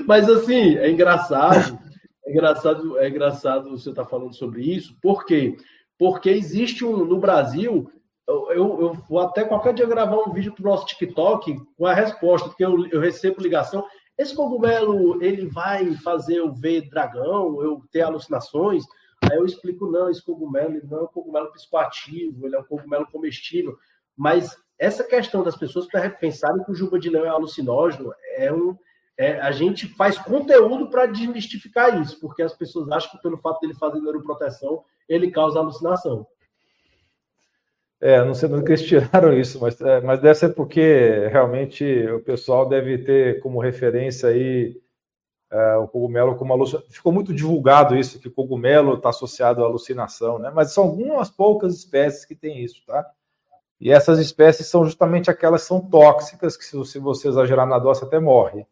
Mas 0.06 0.28
assim, 0.28 0.76
é 0.76 0.90
engraçado, 0.90 1.78
é 2.24 2.32
engraçado, 2.32 2.98
é 2.98 3.08
engraçado 3.08 3.70
você 3.70 3.90
estar 3.90 4.04
tá 4.04 4.08
falando 4.08 4.34
sobre 4.34 4.62
isso, 4.62 4.96
por 5.00 5.24
quê? 5.24 5.56
Porque 5.98 6.30
existe 6.30 6.84
um 6.84 7.04
no 7.04 7.18
Brasil, 7.18 7.90
eu, 8.26 8.80
eu 8.80 8.92
vou 9.08 9.20
até 9.20 9.44
qualquer 9.44 9.74
dia 9.74 9.86
gravar 9.86 10.16
um 10.16 10.32
vídeo 10.32 10.52
para 10.52 10.62
o 10.62 10.70
nosso 10.70 10.86
TikTok 10.86 11.56
com 11.76 11.86
a 11.86 11.94
resposta, 11.94 12.48
porque 12.48 12.64
eu, 12.64 12.86
eu 12.88 13.00
recebo 13.00 13.40
ligação. 13.40 13.84
Esse 14.16 14.34
cogumelo 14.34 15.22
ele 15.22 15.46
vai 15.46 15.94
fazer 15.96 16.36
eu 16.36 16.52
ver 16.52 16.88
dragão, 16.88 17.62
eu 17.62 17.82
ter 17.90 18.02
alucinações? 18.02 18.84
Aí 19.22 19.36
eu 19.36 19.44
explico, 19.44 19.90
não, 19.90 20.08
esse 20.10 20.22
cogumelo 20.22 20.76
ele 20.76 20.86
não 20.86 20.98
é 20.98 21.02
um 21.02 21.08
cogumelo 21.08 21.52
psicoativo, 21.52 22.46
ele 22.46 22.56
é 22.56 22.58
um 22.58 22.64
cogumelo 22.64 23.06
comestível. 23.06 23.76
Mas 24.16 24.56
essa 24.78 25.04
questão 25.04 25.42
das 25.42 25.56
pessoas 25.56 25.86
pensarem 26.20 26.64
que 26.64 26.70
o 26.70 26.74
juba 26.74 26.98
de 26.98 27.10
leão 27.10 27.24
é 27.24 27.28
alucinógeno, 27.28 28.12
é 28.36 28.52
um, 28.52 28.76
é, 29.16 29.40
a 29.40 29.50
gente 29.50 29.88
faz 29.94 30.16
conteúdo 30.16 30.88
para 30.88 31.06
desmistificar 31.06 32.00
isso, 32.00 32.20
porque 32.20 32.42
as 32.42 32.54
pessoas 32.54 32.88
acham 32.90 33.10
que 33.10 33.22
pelo 33.22 33.36
fato 33.36 33.60
dele 33.60 33.74
fazer 33.74 34.00
neuroproteção, 34.00 34.84
ele 35.08 35.30
causa 35.30 35.58
alucinação. 35.58 36.26
É, 38.00 38.24
não 38.24 38.32
sei 38.32 38.48
que 38.48 38.54
eles 38.54 38.82
tiraram 38.82 39.32
isso, 39.36 39.60
mas, 39.60 39.80
é, 39.80 40.00
mas 40.00 40.20
deve 40.20 40.36
ser 40.36 40.50
porque 40.50 41.26
realmente 41.32 41.84
o 42.10 42.20
pessoal 42.20 42.68
deve 42.68 42.98
ter 42.98 43.40
como 43.40 43.60
referência 43.60 44.28
aí 44.28 44.80
é, 45.50 45.76
o 45.76 45.88
cogumelo 45.88 46.36
como 46.36 46.52
alucinação. 46.52 46.90
Ficou 46.90 47.12
muito 47.12 47.32
divulgado 47.32 47.96
isso, 47.96 48.18
que 48.18 48.28
o 48.28 48.32
cogumelo 48.32 48.94
está 48.94 49.08
associado 49.08 49.62
à 49.62 49.66
alucinação, 49.66 50.38
né? 50.38 50.50
Mas 50.54 50.72
são 50.72 50.84
algumas 50.84 51.30
poucas 51.30 51.74
espécies 51.74 52.24
que 52.24 52.34
têm 52.34 52.62
isso, 52.62 52.82
tá? 52.86 53.06
E 53.80 53.90
essas 53.90 54.18
espécies 54.18 54.66
são 54.66 54.84
justamente 54.84 55.30
aquelas 55.30 55.62
que 55.62 55.68
são 55.68 55.80
tóxicas, 55.80 56.56
que 56.56 56.64
se 56.64 56.98
você 56.98 57.28
exagerar 57.28 57.66
na 57.66 57.78
dose 57.78 58.04
até 58.04 58.18
morre, 58.18 58.66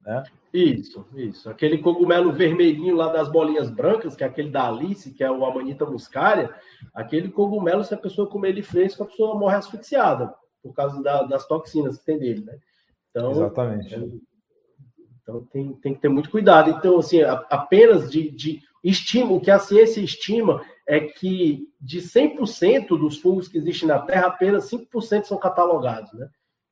né? 0.00 0.22
Isso, 0.52 1.06
isso. 1.14 1.50
Aquele 1.50 1.76
cogumelo 1.78 2.32
vermelhinho 2.32 2.96
lá 2.96 3.12
das 3.12 3.28
bolinhas 3.28 3.68
brancas, 3.70 4.16
que 4.16 4.24
é 4.24 4.26
aquele 4.26 4.48
da 4.48 4.66
Alice, 4.68 5.12
que 5.12 5.22
é 5.22 5.30
o 5.30 5.44
Amanita 5.44 5.84
muscaria, 5.84 6.54
aquele 6.94 7.28
cogumelo, 7.28 7.84
se 7.84 7.92
a 7.92 7.98
pessoa 7.98 8.26
comer 8.26 8.50
ele 8.50 8.62
fresco, 8.62 9.02
a 9.02 9.06
pessoa 9.06 9.38
morre 9.38 9.56
asfixiada, 9.56 10.32
por 10.62 10.72
causa 10.72 11.02
da, 11.02 11.24
das 11.24 11.46
toxinas 11.46 11.98
que 11.98 12.06
tem 12.06 12.18
dele, 12.18 12.42
né? 12.42 12.58
Então, 13.10 13.32
Exatamente. 13.32 13.94
É 13.94 13.98
Então 15.26 15.44
tem, 15.52 15.72
tem 15.74 15.94
que 15.94 16.00
ter 16.00 16.08
muito 16.08 16.30
cuidado. 16.30 16.70
Então, 16.70 16.98
assim, 16.98 17.20
apenas 17.50 18.08
de, 18.08 18.30
de 18.30 18.62
o 19.28 19.40
que 19.40 19.50
a 19.50 19.58
ciência 19.58 20.00
estima 20.00 20.62
é 20.86 21.00
que 21.00 21.66
de 21.80 22.00
100% 22.00 22.88
dos 22.90 23.18
fungos 23.18 23.48
que 23.48 23.58
existem 23.58 23.88
na 23.88 23.98
Terra, 23.98 24.28
apenas 24.28 24.70
5% 24.70 25.24
são 25.24 25.36
catalogados, 25.36 26.12
né? 26.12 26.28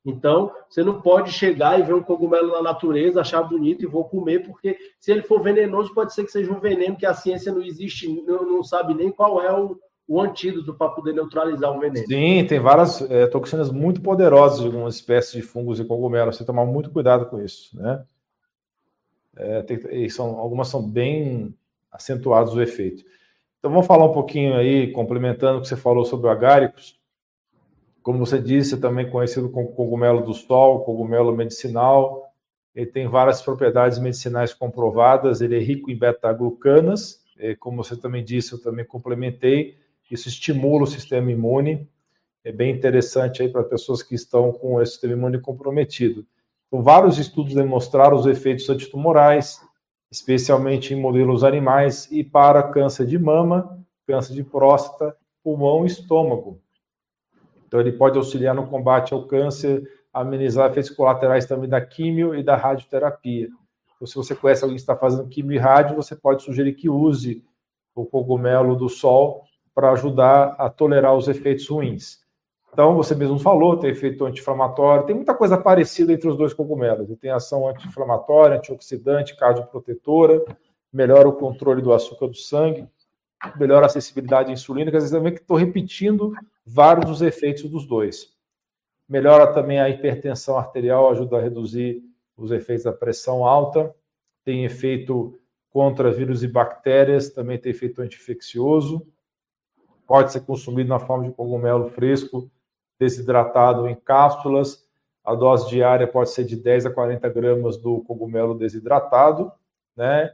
Então, 0.06 0.52
você 0.68 0.84
não 0.84 1.00
pode 1.00 1.32
chegar 1.32 1.80
e 1.80 1.82
ver 1.82 1.94
um 1.94 2.02
cogumelo 2.02 2.52
na 2.52 2.62
natureza, 2.62 3.20
achar 3.22 3.42
bonito 3.42 3.82
e 3.82 3.88
vou 3.88 4.04
comer, 4.04 4.46
porque 4.46 4.76
se 5.00 5.10
ele 5.10 5.22
for 5.22 5.42
venenoso, 5.42 5.94
pode 5.94 6.14
ser 6.14 6.24
que 6.24 6.30
seja 6.30 6.52
um 6.52 6.60
veneno 6.60 6.96
que 6.96 7.06
a 7.06 7.14
ciência 7.14 7.50
não 7.50 7.62
existe, 7.62 8.06
não, 8.22 8.44
não 8.44 8.62
sabe 8.62 8.92
nem 8.92 9.10
qual 9.10 9.42
é 9.42 9.50
o, 9.50 9.78
o 10.06 10.20
antídoto 10.20 10.74
para 10.74 10.90
poder 10.90 11.14
neutralizar 11.14 11.74
o 11.74 11.80
veneno. 11.80 12.06
Sim, 12.06 12.46
tem 12.46 12.60
várias 12.60 13.00
é, 13.10 13.26
toxinas 13.26 13.70
muito 13.70 14.02
poderosas 14.02 14.60
de 14.60 14.66
algumas 14.66 14.96
espécies 14.96 15.32
de 15.32 15.42
fungos 15.42 15.80
e 15.80 15.84
cogumelos. 15.84 16.36
Você 16.36 16.44
tomar 16.44 16.66
muito 16.66 16.90
cuidado 16.90 17.24
com 17.26 17.40
isso, 17.40 17.74
né? 17.74 18.04
É, 19.36 19.62
tem, 19.62 20.08
são, 20.08 20.38
algumas 20.38 20.68
são 20.68 20.82
bem 20.82 21.54
acentuados 21.90 22.54
o 22.54 22.62
efeito. 22.62 23.04
Então 23.58 23.70
vamos 23.70 23.86
falar 23.86 24.04
um 24.04 24.12
pouquinho 24.12 24.54
aí, 24.54 24.92
complementando 24.92 25.58
o 25.58 25.62
que 25.62 25.68
você 25.68 25.76
falou 25.76 26.04
sobre 26.04 26.26
o 26.26 26.30
agáricos. 26.30 27.00
Como 28.02 28.18
você 28.18 28.38
disse, 28.38 28.74
é 28.74 28.78
também 28.78 29.08
conhecido 29.08 29.48
como 29.48 29.72
cogumelo 29.72 30.22
do 30.22 30.34
sol, 30.34 30.84
cogumelo 30.84 31.34
medicinal. 31.34 32.30
Ele 32.74 32.86
tem 32.86 33.08
várias 33.08 33.40
propriedades 33.40 33.98
medicinais 33.98 34.52
comprovadas. 34.52 35.40
Ele 35.40 35.56
é 35.56 35.60
rico 35.60 35.90
em 35.90 35.96
beta-glucanas. 35.96 37.24
Como 37.58 37.82
você 37.82 37.96
também 37.96 38.22
disse, 38.22 38.52
eu 38.52 38.60
também 38.60 38.84
complementei. 38.84 39.78
Isso 40.10 40.28
estimula 40.28 40.84
o 40.84 40.86
sistema 40.86 41.32
imune. 41.32 41.88
É 42.44 42.52
bem 42.52 42.70
interessante 42.70 43.40
aí 43.40 43.48
para 43.48 43.64
pessoas 43.64 44.02
que 44.02 44.14
estão 44.14 44.52
com 44.52 44.74
o 44.74 44.84
sistema 44.84 45.14
imune 45.14 45.40
comprometido. 45.40 46.26
Então, 46.74 46.82
vários 46.82 47.18
estudos 47.18 47.54
demonstraram 47.54 48.16
os 48.16 48.26
efeitos 48.26 48.68
antitumorais, 48.68 49.60
especialmente 50.10 50.92
em 50.92 51.00
modelos 51.00 51.44
animais 51.44 52.10
e 52.10 52.24
para 52.24 52.64
câncer 52.64 53.06
de 53.06 53.16
mama, 53.16 53.78
câncer 54.04 54.34
de 54.34 54.42
próstata, 54.42 55.16
pulmão 55.40 55.84
e 55.84 55.86
estômago. 55.86 56.60
Então, 57.64 57.78
ele 57.78 57.92
pode 57.92 58.18
auxiliar 58.18 58.56
no 58.56 58.66
combate 58.66 59.14
ao 59.14 59.24
câncer, 59.24 59.88
amenizar 60.12 60.68
efeitos 60.68 60.90
colaterais 60.90 61.46
também 61.46 61.68
da 61.68 61.80
químio 61.80 62.34
e 62.34 62.42
da 62.42 62.56
radioterapia. 62.56 63.48
Então, 63.94 64.08
se 64.08 64.16
você 64.16 64.34
conhece 64.34 64.64
alguém 64.64 64.74
que 64.74 64.82
está 64.82 64.96
fazendo 64.96 65.28
químio 65.28 65.54
e 65.54 65.58
rádio, 65.58 65.94
você 65.94 66.16
pode 66.16 66.42
sugerir 66.42 66.74
que 66.74 66.88
use 66.88 67.44
o 67.94 68.04
cogumelo 68.04 68.74
do 68.74 68.88
sol 68.88 69.44
para 69.72 69.92
ajudar 69.92 70.56
a 70.58 70.68
tolerar 70.68 71.14
os 71.14 71.28
efeitos 71.28 71.68
ruins. 71.68 72.23
Então, 72.74 72.96
você 72.96 73.14
mesmo 73.14 73.38
falou, 73.38 73.76
tem 73.76 73.90
efeito 73.90 74.26
anti-inflamatório, 74.26 75.06
tem 75.06 75.14
muita 75.14 75.32
coisa 75.32 75.56
parecida 75.56 76.12
entre 76.12 76.28
os 76.28 76.36
dois 76.36 76.52
cogumelos. 76.52 77.08
Ele 77.08 77.16
tem 77.16 77.30
ação 77.30 77.68
anti-inflamatória, 77.68 78.56
antioxidante, 78.56 79.36
cardioprotetora, 79.36 80.44
melhora 80.92 81.28
o 81.28 81.34
controle 81.34 81.80
do 81.80 81.92
açúcar 81.92 82.26
do 82.26 82.34
sangue, 82.34 82.84
melhora 83.60 83.84
a 83.84 83.86
acessibilidade 83.86 84.50
à 84.50 84.52
insulina, 84.52 84.90
que 84.90 84.96
às 84.96 85.04
vezes 85.04 85.16
também 85.16 85.32
que 85.32 85.40
estou 85.40 85.56
repetindo 85.56 86.32
vários 86.66 87.06
dos 87.06 87.22
efeitos 87.22 87.70
dos 87.70 87.86
dois. 87.86 88.34
Melhora 89.08 89.52
também 89.52 89.78
a 89.78 89.88
hipertensão 89.88 90.58
arterial, 90.58 91.08
ajuda 91.12 91.36
a 91.36 91.40
reduzir 91.40 92.02
os 92.36 92.50
efeitos 92.50 92.86
da 92.86 92.92
pressão 92.92 93.46
alta, 93.46 93.94
tem 94.44 94.64
efeito 94.64 95.38
contra 95.70 96.10
vírus 96.10 96.42
e 96.42 96.48
bactérias, 96.48 97.30
também 97.30 97.56
tem 97.56 97.70
efeito 97.70 98.02
anti-infeccioso, 98.02 99.06
pode 100.08 100.32
ser 100.32 100.40
consumido 100.40 100.88
na 100.88 100.98
forma 100.98 101.28
de 101.28 101.32
cogumelo 101.32 101.88
fresco, 101.88 102.50
desidratado 102.98 103.88
em 103.88 103.94
cápsulas. 103.94 104.84
A 105.24 105.34
dose 105.34 105.68
diária 105.68 106.06
pode 106.06 106.30
ser 106.30 106.44
de 106.44 106.56
10 106.56 106.86
a 106.86 106.90
40 106.90 107.28
gramas 107.30 107.76
do 107.76 108.00
cogumelo 108.04 108.54
desidratado, 108.54 109.50
né? 109.96 110.32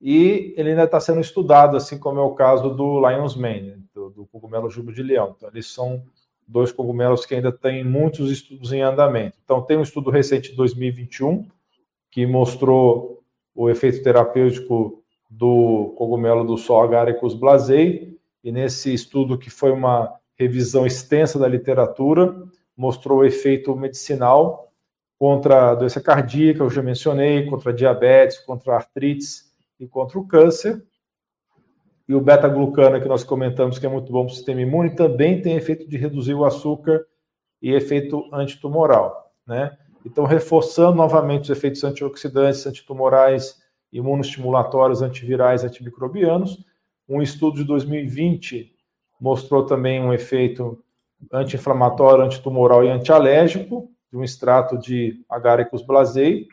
e 0.00 0.54
ele 0.56 0.70
ainda 0.70 0.84
está 0.84 0.98
sendo 0.98 1.20
estudado, 1.20 1.76
assim 1.76 1.98
como 1.98 2.18
é 2.18 2.22
o 2.22 2.34
caso 2.34 2.70
do 2.70 3.06
Lion's 3.06 3.36
Mane, 3.36 3.84
do, 3.92 4.08
do 4.08 4.26
cogumelo 4.26 4.70
jubo 4.70 4.92
de 4.92 5.02
leão. 5.02 5.34
Então, 5.36 5.50
eles 5.50 5.66
são 5.66 6.02
dois 6.48 6.72
cogumelos 6.72 7.26
que 7.26 7.34
ainda 7.34 7.52
têm 7.52 7.84
muitos 7.84 8.30
estudos 8.30 8.72
em 8.72 8.80
andamento. 8.80 9.36
Então, 9.44 9.60
tem 9.60 9.76
um 9.76 9.82
estudo 9.82 10.10
recente 10.10 10.50
de 10.50 10.56
2021 10.56 11.46
que 12.10 12.26
mostrou 12.26 13.22
o 13.54 13.68
efeito 13.68 14.02
terapêutico 14.02 15.04
do 15.28 15.94
cogumelo 15.96 16.44
do 16.44 16.56
sol 16.56 16.82
Agaricus 16.82 17.34
blasei, 17.34 18.18
e 18.42 18.50
nesse 18.50 18.92
estudo 18.92 19.38
que 19.38 19.50
foi 19.50 19.70
uma 19.70 20.18
revisão 20.40 20.86
extensa 20.86 21.38
da 21.38 21.46
literatura, 21.46 22.34
mostrou 22.76 23.18
o 23.18 23.24
efeito 23.24 23.76
medicinal 23.76 24.72
contra 25.18 25.70
a 25.70 25.74
doença 25.74 26.00
cardíaca, 26.00 26.62
eu 26.62 26.70
já 26.70 26.82
mencionei, 26.82 27.46
contra 27.46 27.74
diabetes, 27.74 28.38
contra 28.38 28.74
artrites, 28.74 29.50
e 29.80 29.88
contra 29.88 30.18
o 30.18 30.26
câncer. 30.26 30.84
E 32.06 32.14
o 32.14 32.20
beta-glucana, 32.20 33.00
que 33.00 33.08
nós 33.08 33.24
comentamos 33.24 33.78
que 33.78 33.86
é 33.86 33.88
muito 33.88 34.12
bom 34.12 34.24
para 34.24 34.32
o 34.32 34.36
sistema 34.36 34.60
imune, 34.60 34.94
também 34.94 35.40
tem 35.40 35.56
efeito 35.56 35.88
de 35.88 35.96
reduzir 35.96 36.34
o 36.34 36.44
açúcar 36.44 37.06
e 37.62 37.72
efeito 37.72 38.28
antitumoral. 38.32 39.32
Né? 39.46 39.76
Então, 40.04 40.24
reforçando 40.24 40.96
novamente 40.96 41.44
os 41.44 41.50
efeitos 41.50 41.82
antioxidantes, 41.82 42.66
antitumorais, 42.66 43.58
imunostimulatórios, 43.92 45.02
antivirais, 45.02 45.64
antimicrobianos, 45.64 46.64
um 47.08 47.22
estudo 47.22 47.56
de 47.56 47.64
2020 47.64 48.72
mostrou 49.20 49.66
também 49.66 50.00
um 50.00 50.12
efeito 50.12 50.82
anti-inflamatório, 51.32 52.24
antitumoral 52.24 52.84
e 52.84 52.88
antialérgico 52.88 53.90
de 54.10 54.16
um 54.16 54.24
extrato 54.24 54.78
de 54.78 55.22
Agaricus 55.28 55.82
blasei, 55.82 56.48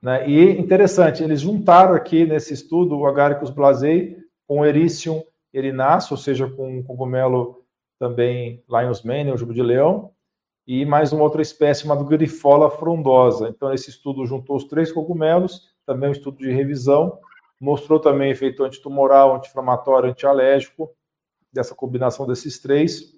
né? 0.00 0.28
E 0.28 0.58
interessante, 0.58 1.22
eles 1.22 1.40
juntaram 1.40 1.94
aqui 1.94 2.24
nesse 2.24 2.54
estudo 2.54 2.96
o 2.96 3.06
Agaricus 3.06 3.50
blasei 3.50 4.16
com 4.46 4.64
Ericium 4.64 5.22
erinaceus, 5.52 6.12
ou 6.12 6.16
seja, 6.16 6.48
com 6.48 6.78
um 6.78 6.82
cogumelo 6.82 7.64
também 7.98 8.62
Lion's 8.68 9.02
Mane, 9.02 9.32
o 9.32 9.36
jubo 9.36 9.52
de 9.52 9.62
leão, 9.62 10.12
e 10.66 10.84
mais 10.84 11.12
uma 11.12 11.24
outra 11.24 11.42
espécie 11.42 11.82
chamada 11.82 12.04
Grifola 12.04 12.70
frondosa. 12.70 13.48
Então, 13.48 13.72
esse 13.72 13.90
estudo 13.90 14.24
juntou 14.24 14.56
os 14.56 14.64
três 14.64 14.92
cogumelos, 14.92 15.68
também 15.84 16.08
um 16.08 16.12
estudo 16.12 16.38
de 16.38 16.52
revisão, 16.52 17.18
mostrou 17.60 17.98
também 17.98 18.30
efeito 18.30 18.62
antitumoral, 18.62 19.34
anti-inflamatório, 19.34 20.10
antialérgico, 20.10 20.90
dessa 21.58 21.74
combinação 21.74 22.26
desses 22.26 22.58
três, 22.58 23.12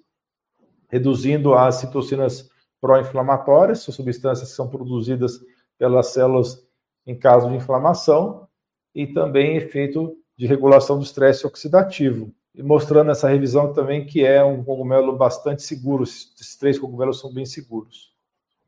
reduzindo 0.89 1.53
as 1.53 1.75
citocinas 1.75 2.49
pró-inflamatórias, 2.81 3.81
substâncias 3.81 4.49
que 4.49 4.55
são 4.55 4.67
produzidas 4.67 5.39
pelas 5.77 6.07
células 6.07 6.65
em 7.05 7.17
caso 7.17 7.49
de 7.49 7.55
inflamação 7.55 8.47
e 8.93 9.05
também 9.05 9.55
efeito 9.55 10.17
de 10.35 10.47
regulação 10.47 10.97
do 10.97 11.03
estresse 11.03 11.45
oxidativo. 11.45 12.33
E 12.53 12.63
mostrando 12.63 13.11
essa 13.11 13.29
revisão 13.29 13.71
também 13.71 14.05
que 14.05 14.25
é 14.25 14.43
um 14.43 14.63
cogumelo 14.63 15.15
bastante 15.15 15.61
seguro, 15.61 16.03
esses 16.03 16.57
três 16.57 16.79
cogumelos 16.79 17.19
são 17.19 17.31
bem 17.31 17.45
seguros. 17.45 18.11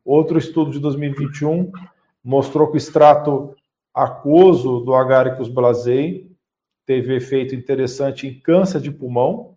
Outro 0.06 0.38
estudo 0.38 0.72
de 0.72 0.80
2021 0.80 1.72
mostrou 2.24 2.68
que 2.68 2.76
o 2.76 2.78
extrato 2.78 3.56
aquoso 3.94 4.82
do 4.82 4.94
Agaricus 4.94 5.50
blasei 5.50 6.32
teve 6.86 7.16
efeito 7.16 7.56
interessante 7.56 8.28
em 8.28 8.40
câncer 8.40 8.82
de 8.82 8.92
pulmão. 8.92 9.53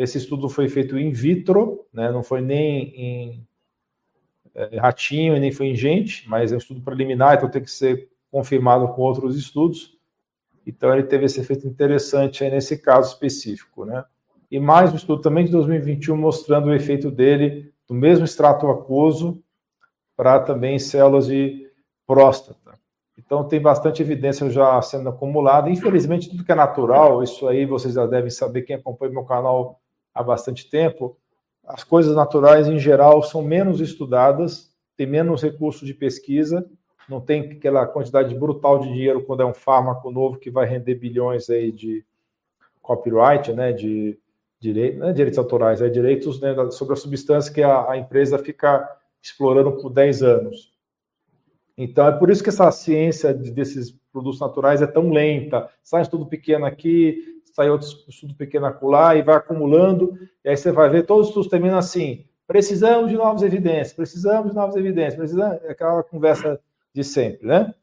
Esse 0.00 0.16
estudo 0.16 0.48
foi 0.48 0.66
feito 0.66 0.98
in 0.98 1.12
vitro, 1.12 1.84
né, 1.92 2.10
não 2.10 2.22
foi 2.22 2.40
nem 2.40 2.88
em 2.96 3.46
é, 4.54 4.78
ratinho 4.78 5.36
e 5.36 5.40
nem 5.40 5.52
foi 5.52 5.66
em 5.66 5.74
gente, 5.74 6.26
mas 6.26 6.52
é 6.52 6.54
um 6.54 6.58
estudo 6.58 6.80
preliminar, 6.80 7.36
então 7.36 7.50
tem 7.50 7.60
que 7.60 7.70
ser 7.70 8.08
confirmado 8.30 8.88
com 8.94 9.02
outros 9.02 9.36
estudos. 9.36 9.98
Então, 10.66 10.94
ele 10.94 11.02
teve 11.02 11.26
esse 11.26 11.38
efeito 11.40 11.66
interessante 11.66 12.42
aí 12.42 12.50
nesse 12.50 12.78
caso 12.78 13.12
específico, 13.12 13.84
né? 13.84 14.02
E 14.50 14.58
mais 14.58 14.90
um 14.90 14.96
estudo 14.96 15.20
também 15.20 15.44
de 15.44 15.50
2021 15.50 16.16
mostrando 16.16 16.68
o 16.68 16.74
efeito 16.74 17.10
dele 17.10 17.70
do 17.86 17.92
mesmo 17.92 18.24
extrato 18.24 18.68
aquoso 18.68 19.42
para 20.16 20.40
também 20.40 20.78
células 20.78 21.26
de 21.26 21.70
próstata. 22.06 22.78
Então, 23.18 23.46
tem 23.46 23.60
bastante 23.60 24.00
evidência 24.00 24.48
já 24.48 24.80
sendo 24.80 25.10
acumulada. 25.10 25.68
Infelizmente, 25.68 26.30
tudo 26.30 26.42
que 26.42 26.52
é 26.52 26.54
natural, 26.54 27.22
isso 27.22 27.46
aí 27.46 27.66
vocês 27.66 27.92
já 27.92 28.06
devem 28.06 28.30
saber, 28.30 28.62
quem 28.62 28.76
acompanha 28.76 29.12
meu 29.12 29.24
canal 29.24 29.79
há 30.14 30.22
bastante 30.22 30.68
tempo, 30.68 31.16
as 31.64 31.84
coisas 31.84 32.16
naturais, 32.16 32.66
em 32.66 32.78
geral, 32.78 33.22
são 33.22 33.42
menos 33.42 33.80
estudadas, 33.80 34.72
tem 34.96 35.06
menos 35.06 35.42
recurso 35.42 35.84
de 35.84 35.94
pesquisa 35.94 36.68
não 37.10 37.20
tem 37.20 37.40
aquela 37.50 37.84
quantidade 37.86 38.34
brutal 38.34 38.78
de 38.78 38.88
dinheiro 38.88 39.22
quando 39.24 39.42
é 39.42 39.46
um 39.46 39.52
fármaco 39.52 40.10
novo 40.10 40.38
que 40.38 40.48
vai 40.48 40.64
render 40.64 40.94
bilhões 40.94 41.50
aí 41.50 41.72
de 41.72 42.04
copyright, 42.80 43.52
né, 43.52 43.72
de 43.72 44.16
direito, 44.60 45.02
é 45.02 45.12
direitos 45.12 45.38
autorais, 45.38 45.82
é 45.82 45.88
direitos 45.88 46.40
né, 46.40 46.54
sobre 46.70 46.94
a 46.94 46.96
substância 46.96 47.52
que 47.52 47.62
a, 47.62 47.90
a, 47.90 47.98
empresa 47.98 48.38
fica 48.38 48.88
explorando 49.20 49.72
por 49.72 49.90
10 49.90 50.22
anos. 50.22 50.72
Então, 51.76 52.06
é 52.06 52.12
por 52.12 52.30
isso 52.30 52.42
que 52.42 52.48
essa 52.48 52.70
ciência 52.70 53.34
desses 53.34 53.90
produtos 54.12 54.38
naturais 54.38 54.82
é 54.82 54.86
tão 54.86 55.10
lenta. 55.10 55.68
Sai 55.82 56.00
um 56.00 56.02
estudo 56.02 56.26
pequeno 56.26 56.66
aqui, 56.66 57.39
sai 57.60 57.68
outro 57.68 57.86
estudo 58.08 58.34
pequeno 58.34 58.64
acolá, 58.64 59.14
e 59.14 59.22
vai 59.22 59.36
acumulando, 59.36 60.18
e 60.42 60.48
aí 60.48 60.56
você 60.56 60.72
vai 60.72 60.88
ver, 60.88 61.04
todos 61.04 61.24
os 61.24 61.28
estudos 61.28 61.50
terminam 61.50 61.76
assim, 61.76 62.24
precisamos 62.46 63.10
de 63.10 63.16
novas 63.16 63.42
evidências, 63.42 63.92
precisamos 63.92 64.50
de 64.50 64.56
novas 64.56 64.76
evidências, 64.76 65.16
precisamos, 65.16 65.62
é 65.62 65.72
aquela 65.72 66.02
conversa 66.02 66.58
de 66.94 67.04
sempre, 67.04 67.46
né? 67.46 67.74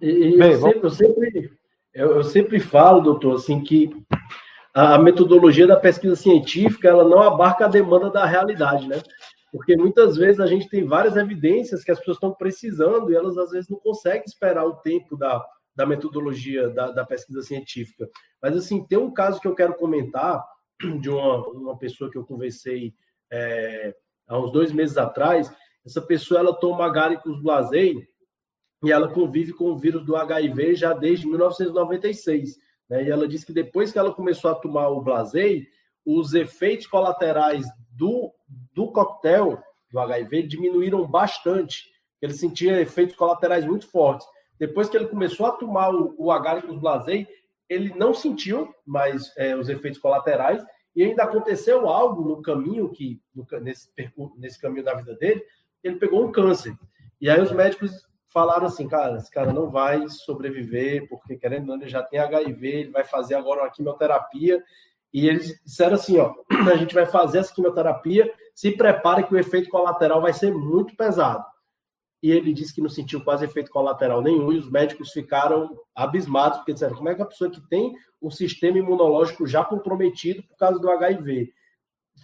E, 0.00 0.36
Bem, 0.36 0.52
eu, 0.52 0.60
sempre, 0.60 0.80
eu, 0.82 0.90
sempre, 0.90 1.52
eu, 1.94 2.10
eu, 2.16 2.24
sempre 2.24 2.60
falo, 2.60 3.00
doutor, 3.00 3.36
assim, 3.36 3.60
que 3.60 3.90
a, 4.74 4.96
a 4.96 4.98
metodologia 4.98 5.66
da 5.66 5.76
pesquisa 5.76 6.14
científica 6.14 6.88
ela 6.88 7.08
não 7.08 7.22
abarca 7.22 7.64
a 7.64 7.68
demanda 7.68 8.10
da 8.10 8.26
realidade, 8.26 8.86
né? 8.86 9.00
Porque 9.50 9.74
muitas 9.74 10.16
vezes 10.18 10.38
a 10.38 10.46
gente 10.46 10.68
tem 10.68 10.84
várias 10.84 11.16
evidências 11.16 11.82
que 11.82 11.90
as 11.90 11.98
pessoas 11.98 12.18
estão 12.18 12.32
precisando 12.34 13.10
e 13.10 13.16
elas 13.16 13.38
às 13.38 13.50
vezes 13.50 13.70
não 13.70 13.78
conseguem 13.78 14.24
esperar 14.26 14.66
o 14.66 14.74
tempo 14.74 15.16
da, 15.16 15.42
da 15.78 15.86
metodologia 15.86 16.68
da, 16.70 16.90
da 16.90 17.06
pesquisa 17.06 17.40
científica. 17.40 18.10
Mas 18.42 18.56
assim, 18.56 18.84
tem 18.84 18.98
um 18.98 19.12
caso 19.12 19.40
que 19.40 19.46
eu 19.46 19.54
quero 19.54 19.76
comentar 19.76 20.44
de 21.00 21.08
uma, 21.08 21.46
uma 21.50 21.78
pessoa 21.78 22.10
que 22.10 22.18
eu 22.18 22.26
conversei 22.26 22.92
é, 23.30 23.94
há 24.26 24.36
uns 24.36 24.50
dois 24.50 24.72
meses 24.72 24.98
atrás. 24.98 25.48
Essa 25.86 26.02
pessoa 26.02 26.40
ela 26.40 26.52
toma 26.52 26.84
agaricus 26.84 27.40
blasei 27.40 28.08
e 28.82 28.90
ela 28.90 29.06
convive 29.06 29.52
com 29.52 29.70
o 29.70 29.78
vírus 29.78 30.04
do 30.04 30.16
HIV 30.16 30.74
já 30.74 30.92
desde 30.92 31.28
1996. 31.28 32.56
Né? 32.90 33.04
E 33.04 33.10
ela 33.10 33.28
disse 33.28 33.46
que 33.46 33.52
depois 33.52 33.92
que 33.92 34.00
ela 34.00 34.12
começou 34.12 34.50
a 34.50 34.56
tomar 34.56 34.88
o 34.88 35.00
blasei, 35.00 35.64
os 36.04 36.34
efeitos 36.34 36.88
colaterais 36.88 37.64
do, 37.90 38.34
do 38.74 38.90
coquetel 38.90 39.62
do 39.92 40.00
HIV 40.00 40.42
diminuíram 40.42 41.06
bastante. 41.06 41.84
Ele 42.20 42.34
sentia 42.34 42.80
efeitos 42.80 43.14
colaterais 43.14 43.64
muito 43.64 43.86
fortes. 43.86 44.26
Depois 44.58 44.88
que 44.88 44.96
ele 44.96 45.06
começou 45.06 45.46
a 45.46 45.52
tomar 45.52 45.94
o, 45.94 46.14
o 46.18 46.32
agaricus 46.32 46.78
blasei, 46.78 47.26
ele 47.68 47.94
não 47.94 48.12
sentiu 48.14 48.74
mais 48.84 49.32
é, 49.36 49.54
os 49.54 49.68
efeitos 49.68 50.00
colaterais 50.00 50.64
e 50.96 51.04
ainda 51.04 51.22
aconteceu 51.22 51.88
algo 51.88 52.28
no 52.28 52.42
caminho 52.42 52.90
que 52.90 53.20
no, 53.34 53.46
nesse, 53.60 53.88
nesse 54.36 54.60
caminho 54.60 54.84
da 54.84 54.94
vida 54.94 55.14
dele, 55.14 55.44
ele 55.82 55.96
pegou 55.96 56.24
um 56.24 56.32
câncer. 56.32 56.74
E 57.20 57.30
aí 57.30 57.40
os 57.40 57.52
médicos 57.52 58.06
falaram 58.28 58.66
assim, 58.66 58.88
cara, 58.88 59.16
esse 59.16 59.30
cara 59.30 59.52
não 59.52 59.70
vai 59.70 60.08
sobreviver, 60.08 61.08
porque 61.08 61.36
querendo 61.36 61.70
ou 61.70 61.76
não, 61.76 61.82
ele 61.82 61.90
já 61.90 62.02
tem 62.02 62.18
HIV, 62.18 62.68
ele 62.68 62.90
vai 62.90 63.04
fazer 63.04 63.34
agora 63.34 63.62
uma 63.62 63.70
quimioterapia. 63.70 64.62
E 65.12 65.28
eles 65.28 65.60
disseram 65.64 65.94
assim, 65.94 66.18
ó, 66.18 66.34
a 66.70 66.76
gente 66.76 66.94
vai 66.94 67.06
fazer 67.06 67.38
essa 67.38 67.54
quimioterapia, 67.54 68.30
se 68.54 68.72
prepare 68.72 69.24
que 69.24 69.34
o 69.34 69.38
efeito 69.38 69.70
colateral 69.70 70.20
vai 70.20 70.32
ser 70.32 70.52
muito 70.52 70.96
pesado 70.96 71.44
e 72.22 72.30
ele 72.30 72.52
disse 72.52 72.74
que 72.74 72.80
não 72.80 72.88
sentiu 72.88 73.22
quase 73.22 73.44
efeito 73.44 73.70
colateral 73.70 74.20
nenhum, 74.20 74.52
e 74.52 74.58
os 74.58 74.70
médicos 74.70 75.12
ficaram 75.12 75.78
abismados, 75.94 76.58
porque 76.58 76.72
disseram, 76.72 76.96
como 76.96 77.08
é 77.08 77.14
que 77.14 77.22
a 77.22 77.26
pessoa 77.26 77.50
que 77.50 77.60
tem 77.68 77.94
um 78.20 78.30
sistema 78.30 78.78
imunológico 78.78 79.46
já 79.46 79.64
comprometido 79.64 80.42
por 80.42 80.56
causa 80.56 80.78
do 80.78 80.90
HIV 80.90 81.52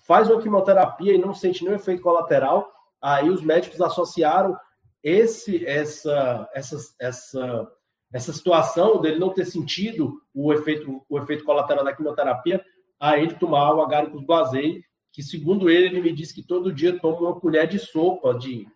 faz 0.06 0.28
uma 0.28 0.40
quimioterapia 0.40 1.14
e 1.14 1.18
não 1.18 1.32
sente 1.32 1.62
nenhum 1.62 1.76
efeito 1.76 2.02
colateral, 2.02 2.70
aí 3.00 3.30
os 3.30 3.42
médicos 3.42 3.80
associaram 3.80 4.56
esse, 5.02 5.64
essa, 5.66 6.48
essa, 6.54 6.76
essa, 7.00 7.72
essa 8.12 8.32
situação 8.32 9.00
dele 9.00 9.18
não 9.18 9.32
ter 9.32 9.44
sentido 9.44 10.20
o 10.34 10.52
efeito, 10.52 11.02
o 11.08 11.18
efeito 11.18 11.44
colateral 11.44 11.84
da 11.84 11.94
quimioterapia, 11.94 12.64
a 12.98 13.18
ele 13.18 13.34
tomar 13.34 13.74
o 13.74 13.82
agaricus 13.82 14.24
blasei, 14.24 14.82
que 15.12 15.22
segundo 15.22 15.70
ele, 15.70 15.86
ele 15.86 16.00
me 16.00 16.12
disse 16.12 16.34
que 16.34 16.42
todo 16.42 16.72
dia 16.72 16.98
toma 16.98 17.20
uma 17.20 17.40
colher 17.40 17.68
de 17.68 17.78
sopa 17.78 18.34
de 18.34 18.66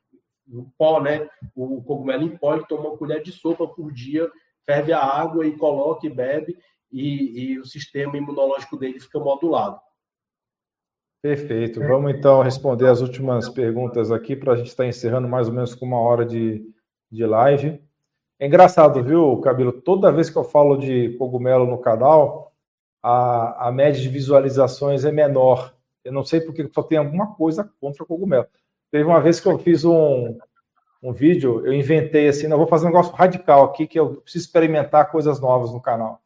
no 0.49 0.73
pó, 0.79 1.01
né? 1.01 1.29
O 1.55 1.83
cogumelo 1.83 2.23
em 2.23 2.37
pó, 2.37 2.55
ele 2.55 2.65
toma 2.67 2.89
uma 2.89 2.97
colher 2.97 3.23
de 3.23 3.31
sopa 3.31 3.67
por 3.67 3.93
dia, 3.93 4.29
ferve 4.65 4.93
a 4.93 5.01
água 5.01 5.47
e 5.47 5.57
coloca 5.57 6.07
e 6.07 6.11
bebe, 6.11 6.59
e, 6.91 7.53
e 7.53 7.59
o 7.59 7.65
sistema 7.65 8.17
imunológico 8.17 8.77
dele 8.77 8.99
fica 8.99 9.19
modulado. 9.19 9.79
Perfeito. 11.21 11.81
Vamos 11.81 12.15
então 12.15 12.43
responder 12.43 12.87
as 12.87 13.01
últimas 13.01 13.49
perguntas 13.49 14.13
aqui 14.13 14.37
para 14.37 14.53
a 14.53 14.57
gente 14.57 14.69
estar 14.69 14.85
tá 14.85 14.89
encerrando 14.89 15.29
mais 15.29 15.49
ou 15.49 15.55
menos 15.55 15.75
com 15.75 15.85
uma 15.85 16.01
hora 16.01 16.25
de, 16.25 16.65
de 17.11 17.27
live. 17.27 17.83
É 18.39 18.47
engraçado, 18.47 19.03
viu, 19.03 19.37
Cabelo? 19.41 19.73
Toda 19.73 20.13
vez 20.13 20.31
que 20.31 20.39
eu 20.39 20.45
falo 20.45 20.77
de 20.77 21.17
cogumelo 21.19 21.67
no 21.67 21.79
canal, 21.79 22.53
a, 23.03 23.69
a 23.69 23.73
média 23.73 24.01
de 24.01 24.09
visualizações 24.09 25.05
é 25.05 25.11
menor. 25.11 25.75
Eu 26.05 26.13
não 26.13 26.25
sei 26.25 26.41
porque 26.41 26.69
só 26.73 26.85
tem 26.85 26.99
alguma 26.99 27.35
coisa 27.35 27.69
contra 27.81 28.07
cogumelo. 28.07 28.47
Teve 28.91 29.05
uma 29.05 29.21
vez 29.21 29.39
que 29.39 29.47
eu 29.47 29.59
fiz 29.59 29.85
um, 29.85 30.39
um 31.03 31.13
vídeo, 31.13 31.65
eu 31.67 31.73
inventei 31.73 32.29
assim, 32.29 32.49
não 32.49 32.57
vou 32.57 32.67
fazer 32.67 32.87
um 32.87 32.89
negócio 32.89 33.15
radical 33.15 33.65
aqui, 33.65 33.87
que 33.87 33.99
eu 33.99 34.17
preciso 34.23 34.47
experimentar 34.47 35.11
coisas 35.11 35.41
novas 35.41 35.73
no 35.73 35.81
canal. 35.81 36.21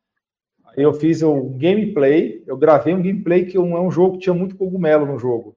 Eu 0.76 0.94
fiz 0.94 1.22
um 1.22 1.58
gameplay, 1.58 2.42
eu 2.46 2.56
gravei 2.56 2.94
um 2.94 3.02
gameplay 3.02 3.44
que 3.44 3.56
é 3.56 3.60
um 3.60 3.90
jogo 3.90 4.14
que 4.14 4.24
tinha 4.24 4.34
muito 4.34 4.56
cogumelo 4.56 5.04
no 5.04 5.18
jogo. 5.18 5.54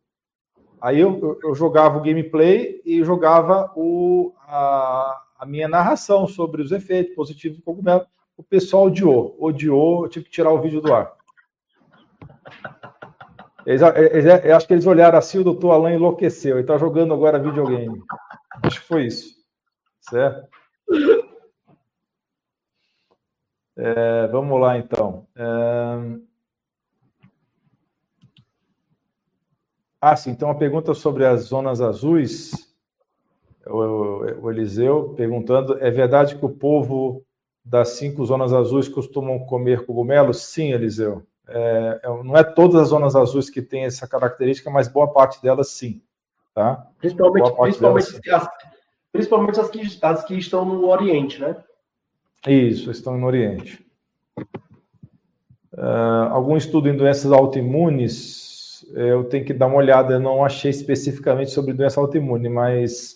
Aí 0.81 0.99
eu, 0.99 1.39
eu 1.43 1.55
jogava 1.55 1.97
o 1.97 2.01
gameplay 2.01 2.81
e 2.85 3.03
jogava 3.03 3.71
o, 3.75 4.33
a, 4.41 5.21
a, 5.39 5.45
minha 5.45 5.67
narração 5.67 6.27
sobre 6.27 6.61
os 6.61 6.71
efeitos 6.71 7.15
positivos 7.15 7.57
do 7.57 7.63
cogumelo. 7.63 8.05
O 8.37 8.43
pessoal 8.43 8.83
odiou, 8.83 9.35
odiou, 9.39 10.03
eu 10.03 10.09
tive 10.09 10.25
que 10.25 10.31
tirar 10.31 10.51
o 10.51 10.61
vídeo 10.61 10.81
do 10.81 10.93
ar. 10.93 11.13
Eles, 13.65 13.81
eles, 13.81 14.45
eu 14.45 14.55
acho 14.55 14.67
que 14.67 14.73
eles 14.73 14.85
olharam 14.85 15.17
assim, 15.17 15.39
o 15.39 15.43
doutor 15.43 15.71
Alain 15.71 15.95
enlouqueceu. 15.95 16.55
Ele 16.55 16.61
está 16.61 16.77
jogando 16.77 17.13
agora 17.13 17.39
videogame. 17.39 18.01
Acho 18.63 18.81
que 18.81 18.87
foi 18.87 19.05
isso. 19.07 19.35
Certo? 20.01 20.47
É, 23.77 24.27
vamos 24.27 24.59
lá, 24.61 24.77
então. 24.77 25.27
É... 25.35 26.19
Ah, 29.99 30.15
sim. 30.15 30.31
Então, 30.31 30.47
uma 30.47 30.57
pergunta 30.57 30.93
sobre 30.93 31.25
as 31.25 31.41
zonas 31.45 31.81
azuis. 31.81 32.51
O, 33.65 33.77
o, 33.77 34.43
o 34.43 34.51
Eliseu 34.51 35.15
perguntando: 35.15 35.77
é 35.79 35.89
verdade 35.89 36.37
que 36.37 36.45
o 36.45 36.49
povo 36.49 37.25
das 37.63 37.89
cinco 37.89 38.23
zonas 38.23 38.53
azuis 38.53 38.87
costumam 38.87 39.39
comer 39.39 39.85
cogumelos? 39.85 40.43
Sim, 40.43 40.71
Eliseu. 40.71 41.25
É, 41.47 41.99
é, 42.03 42.23
não 42.23 42.35
é 42.35 42.43
todas 42.43 42.81
as 42.81 42.87
zonas 42.89 43.15
azuis 43.15 43.49
que 43.49 43.61
têm 43.61 43.85
essa 43.85 44.07
característica, 44.07 44.69
mas 44.69 44.87
boa 44.87 45.11
parte 45.11 45.41
delas 45.41 45.69
sim. 45.69 46.01
Tá? 46.53 46.87
Principalmente, 46.99 47.53
principalmente, 47.53 48.19
delas, 48.21 48.43
as, 48.43 48.49
principalmente 49.11 49.59
as, 49.59 49.69
que, 49.69 49.99
as 50.01 50.23
que 50.23 50.35
estão 50.35 50.65
no 50.65 50.87
Oriente, 50.87 51.39
né? 51.41 51.57
Isso, 52.47 52.91
estão 52.91 53.17
no 53.17 53.27
Oriente. 53.27 53.85
Uh, 55.73 56.31
algum 56.31 56.55
estudo 56.55 56.87
em 56.87 56.95
doenças 56.95 57.31
autoimunes, 57.31 58.85
eu 58.93 59.25
tenho 59.25 59.43
que 59.43 59.53
dar 59.53 59.67
uma 59.67 59.75
olhada, 59.75 60.13
eu 60.13 60.19
não 60.19 60.45
achei 60.45 60.71
especificamente 60.71 61.51
sobre 61.51 61.73
doença 61.73 61.99
autoimune, 61.99 62.47
mas 62.47 63.14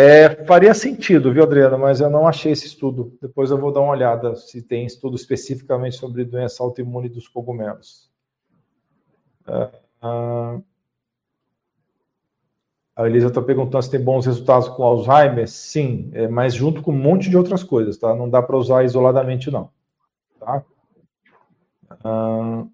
é, 0.00 0.44
faria 0.44 0.72
sentido, 0.74 1.32
viu, 1.32 1.42
Adriana? 1.42 1.76
Mas 1.76 2.00
eu 2.00 2.08
não 2.08 2.28
achei 2.28 2.52
esse 2.52 2.66
estudo. 2.66 3.18
Depois 3.20 3.50
eu 3.50 3.58
vou 3.58 3.72
dar 3.72 3.80
uma 3.80 3.90
olhada 3.90 4.36
se 4.36 4.62
tem 4.62 4.86
estudo 4.86 5.16
especificamente 5.16 5.96
sobre 5.96 6.24
doença 6.24 6.62
autoimune 6.62 7.08
dos 7.08 7.26
cogumelos. 7.26 8.08
Uh, 9.48 10.06
uh, 10.06 10.64
a 12.94 13.06
Elisa 13.08 13.26
está 13.26 13.42
perguntando 13.42 13.82
se 13.82 13.90
tem 13.90 14.00
bons 14.00 14.24
resultados 14.24 14.68
com 14.68 14.84
Alzheimer. 14.84 15.48
Sim, 15.48 16.10
é, 16.12 16.28
mas 16.28 16.54
junto 16.54 16.80
com 16.80 16.92
um 16.92 16.96
monte 16.96 17.28
de 17.28 17.36
outras 17.36 17.64
coisas, 17.64 17.98
tá? 17.98 18.14
Não 18.14 18.30
dá 18.30 18.40
para 18.40 18.56
usar 18.56 18.84
isoladamente, 18.84 19.50
não. 19.50 19.68
Tá? 20.38 20.64
Uh, 22.04 22.70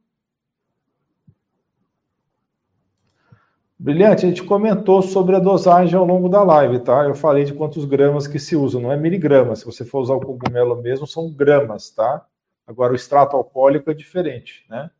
Brilhante, 3.84 4.24
a 4.24 4.28
gente 4.30 4.42
comentou 4.42 5.02
sobre 5.02 5.36
a 5.36 5.38
dosagem 5.38 5.94
ao 5.94 6.06
longo 6.06 6.26
da 6.26 6.42
live, 6.42 6.78
tá? 6.78 7.04
Eu 7.04 7.14
falei 7.14 7.44
de 7.44 7.52
quantos 7.52 7.84
gramas 7.84 8.26
que 8.26 8.38
se 8.38 8.56
usam, 8.56 8.80
não 8.80 8.90
é 8.90 8.96
miligramas. 8.96 9.58
Se 9.58 9.66
você 9.66 9.84
for 9.84 10.00
usar 10.00 10.14
o 10.14 10.20
cogumelo 10.20 10.80
mesmo, 10.80 11.06
são 11.06 11.30
gramas, 11.30 11.90
tá? 11.90 12.26
Agora, 12.66 12.94
o 12.94 12.96
extrato 12.96 13.36
alcoólico 13.36 13.90
é 13.90 13.94
diferente, 13.94 14.64
né? 14.70 14.90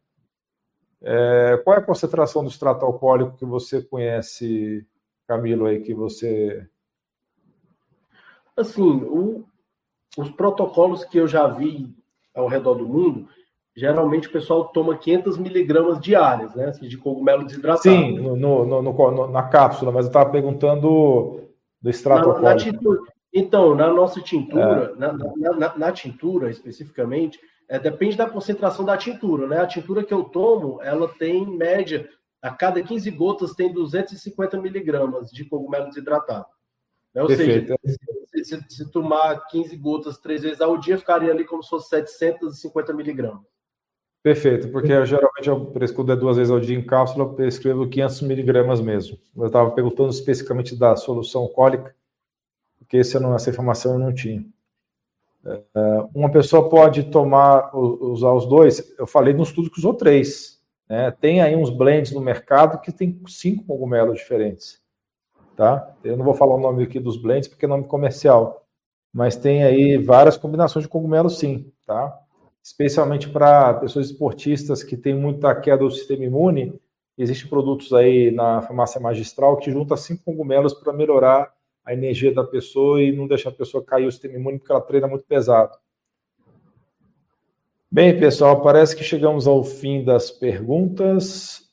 É, 1.01 1.57
qual 1.65 1.77
é 1.77 1.79
a 1.79 1.83
concentração 1.83 2.43
do 2.45 2.51
extrato 2.51 2.85
alcoólico 2.85 3.39
que 3.39 3.47
você 3.47 3.81
conhece, 3.81 4.87
Camilo, 5.27 5.65
aí, 5.65 5.81
que 5.81 5.95
você... 5.95 6.69
Assim, 8.55 8.83
o, 8.83 9.47
os 10.19 10.31
protocolos 10.33 11.07
que 11.07 11.17
eu 11.17 11.27
já 11.27 11.49
vi 11.49 11.91
ao 12.35 12.49
redor 12.49 12.75
do 12.75 12.87
mundo, 12.87 13.31
geralmente 13.77 14.29
o 14.29 14.33
pessoal 14.33 14.67
toma 14.67 14.97
500 14.97 15.37
miligramas 15.37 16.01
diárias, 16.01 16.55
né? 16.55 16.67
Assim, 16.67 16.87
de 16.87 16.97
cogumelo 16.97 17.45
desidratado. 17.45 17.83
Sim, 17.83 18.19
no, 18.19 18.37
no, 18.37 18.83
no, 18.83 19.27
na 19.29 19.43
cápsula, 19.43 19.91
mas 19.91 20.07
eu 20.07 20.11
estava 20.11 20.31
perguntando 20.31 21.41
do 21.81 21.91
extrato 21.91 22.33
na, 22.35 22.41
na 22.41 22.57
tintura, 22.57 23.01
Então, 23.33 23.75
na 23.75 23.93
nossa 23.93 24.21
tintura, 24.21 24.93
é. 24.95 24.99
na, 24.99 25.13
na, 25.13 25.77
na, 25.77 25.93
tintura 25.93 26.49
especificamente, 26.51 27.39
é, 27.69 27.79
depende 27.79 28.17
da 28.17 28.31
concentração 28.31 28.85
da 28.85 28.97
tintura, 28.97 29.47
né? 29.47 29.59
A 29.59 29.67
tintura 29.67 30.05
que 30.05 30.15
eu 30.15 30.25
tomo, 30.25 30.81
ela 30.81 31.09
tem 31.09 31.45
média, 31.47 32.09
a 32.41 32.51
cada 32.51 32.83
15 32.83 33.11
gotas 33.11 33.55
tem 33.55 33.73
250 33.73 34.61
miligramas 34.61 35.31
de 35.31 35.45
cogumelo 35.45 35.89
desidratado. 35.89 36.47
Né? 37.13 37.23
Ou 37.23 37.29
Perfeito. 37.29 37.75
seja, 37.85 37.99
se, 38.33 38.45
se, 38.45 38.65
se, 38.69 38.91
tomar 38.91 39.47
15 39.47 39.77
gotas 39.77 40.19
três 40.19 40.43
vezes 40.43 40.61
ao 40.61 40.79
dia, 40.79 40.99
ficaria 40.99 41.31
ali 41.31 41.45
como 41.45 41.63
se 41.63 41.71
fosse 41.71 41.89
750 41.89 42.93
miligramas. 42.93 43.54
Perfeito, 44.25 44.71
porque 44.71 44.91
eu, 44.91 45.05
geralmente 45.05 45.47
eu 45.51 45.67
prescrevo 45.67 46.17
duas 46.17 46.39
vezes 46.39 46.51
ao 46.51 46.59
dia 46.59 46.75
em 46.75 46.83
cápsula, 46.83 47.25
eu 47.25 47.35
prescrevo 47.35 47.87
500 47.87 48.23
miligramas 48.23 48.81
mesmo. 48.81 49.19
Eu 49.37 49.49
estava 49.49 49.71
perguntando 49.73 50.09
especificamente 50.09 50.75
da 50.75 50.97
solução 50.97 51.47
cólica, 51.47 51.95
porque 52.79 52.97
essa, 52.97 53.21
não, 53.21 53.35
essa 53.35 53.51
informação 53.51 53.93
eu 53.93 53.99
não 53.99 54.15
tinha. 54.15 54.43
Uh, 55.45 56.09
uma 56.15 56.33
pessoa 56.33 56.71
pode 56.71 57.03
tomar, 57.11 57.77
usar 57.77 58.33
os 58.33 58.47
dois. 58.47 58.95
Eu 58.99 59.07
falei 59.07 59.35
no 59.35 59.43
estudo 59.43 59.71
que 59.71 59.79
usou 59.79 59.93
três. 59.93 60.59
Né? 60.89 61.11
Tem 61.11 61.43
aí 61.43 61.55
uns 61.55 61.69
blends 61.69 62.11
no 62.11 62.21
mercado 62.23 62.81
que 62.81 62.91
tem 62.91 63.21
cinco 63.27 63.67
cogumelos 63.67 64.17
diferentes. 64.17 64.81
Tá? 65.55 65.95
Eu 66.03 66.17
não 66.17 66.25
vou 66.25 66.33
falar 66.33 66.55
o 66.55 66.61
nome 66.61 66.85
aqui 66.85 66.99
dos 66.99 67.19
blends 67.19 67.47
porque 67.47 67.67
é 67.67 67.69
nome 67.69 67.85
comercial, 67.85 68.67
mas 69.13 69.37
tem 69.37 69.65
aí 69.65 69.99
várias 69.99 70.39
combinações 70.39 70.87
de 70.87 70.89
cogumelos 70.89 71.39
sim, 71.39 71.71
tá? 71.87 72.24
Especialmente 72.65 73.29
para 73.29 73.75
pessoas 73.75 74.07
esportistas 74.07 74.83
que 74.83 74.97
têm 74.97 75.15
muita 75.15 75.55
queda 75.55 75.85
do 75.85 75.91
sistema 75.91 76.25
imune, 76.25 76.81
existem 77.19 77.47
produtos 77.47 77.93
aí 77.93 78.31
na 78.31 78.63
farmácia 78.63 78.99
magistral 78.99 79.59
que 79.59 79.71
junta 79.71 79.99
cinco 79.99 80.25
cogumelos 80.25 80.73
para 80.73 80.91
melhorar 80.91 81.53
a 81.85 81.93
energia 81.93 82.33
da 82.33 82.43
pessoa 82.43 83.03
e 83.03 83.15
não 83.15 83.29
deixar 83.29 83.51
a 83.51 83.55
pessoa 83.55 83.85
cair 83.85 84.07
o 84.07 84.11
sistema 84.11 84.37
imune 84.37 84.59
porque 84.59 84.73
ela 84.73 84.81
treina 84.81 85.07
muito 85.07 85.27
pesado. 85.27 85.77
Bem, 87.91 88.19
pessoal, 88.19 88.63
parece 88.63 88.97
que 88.97 89.05
chegamos 89.05 89.47
ao 89.47 89.63
fim 89.63 90.03
das 90.03 90.31
perguntas. 90.31 91.71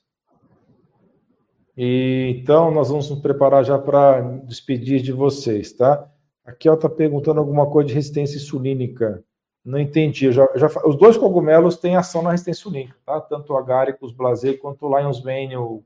E, 1.78 2.36
então, 2.38 2.70
nós 2.70 2.90
vamos 2.90 3.10
nos 3.10 3.22
preparar 3.22 3.64
já 3.64 3.80
para 3.80 4.20
despedir 4.44 5.02
de 5.02 5.14
vocês, 5.14 5.72
tá? 5.72 6.12
Aqui 6.44 6.68
ela 6.68 6.76
está 6.76 6.90
perguntando 6.90 7.40
alguma 7.40 7.66
coisa 7.72 7.88
de 7.88 7.94
resistência 7.94 8.36
insulínica. 8.36 9.24
Não 9.64 9.80
entendi. 9.80 10.32
Já, 10.32 10.48
já, 10.56 10.68
os 10.86 10.96
dois 10.96 11.18
cogumelos 11.18 11.78
têm 11.78 11.96
ação 11.96 12.22
na 12.22 12.32
resistência 12.32 12.62
insulínica, 12.62 12.98
tá? 13.06 13.22
Tanto 13.22 13.54
o 13.54 13.58
agaricus 13.58 14.12
blazer 14.12 14.60
quanto 14.60 14.86
o 14.86 14.98
lion's 14.98 15.24
mane, 15.24 15.56
o 15.56 15.84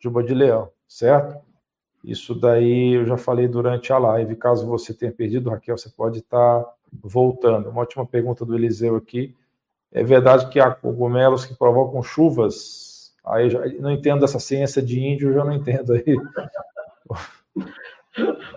juba 0.00 0.22
de 0.22 0.34
leão, 0.34 0.70
certo? 0.88 1.42
Isso 2.02 2.34
daí 2.34 2.94
eu 2.94 3.06
já 3.06 3.16
falei 3.16 3.48
durante 3.48 3.92
a 3.92 3.98
live. 3.98 4.36
Caso 4.36 4.66
você 4.66 4.92
tenha 4.92 5.12
perdido, 5.12 5.48
Raquel, 5.48 5.78
você 5.78 5.88
pode 5.88 6.18
estar 6.18 6.64
voltando. 7.02 7.70
Uma 7.70 7.80
última 7.80 8.04
pergunta 8.04 8.44
do 8.44 8.54
Eliseu 8.54 8.96
aqui. 8.96 9.34
É 9.90 10.02
verdade 10.02 10.48
que 10.48 10.60
há 10.60 10.70
cogumelos 10.70 11.46
que 11.46 11.54
provocam 11.54 12.02
chuvas? 12.02 13.14
Aí 13.24 13.48
já 13.48 13.64
não 13.80 13.90
entendo 13.90 14.24
essa 14.24 14.38
ciência 14.38 14.82
de 14.82 15.00
índio, 15.00 15.30
eu 15.30 15.34
já 15.34 15.44
não 15.44 15.52
entendo 15.52 15.94
aí. 15.94 16.16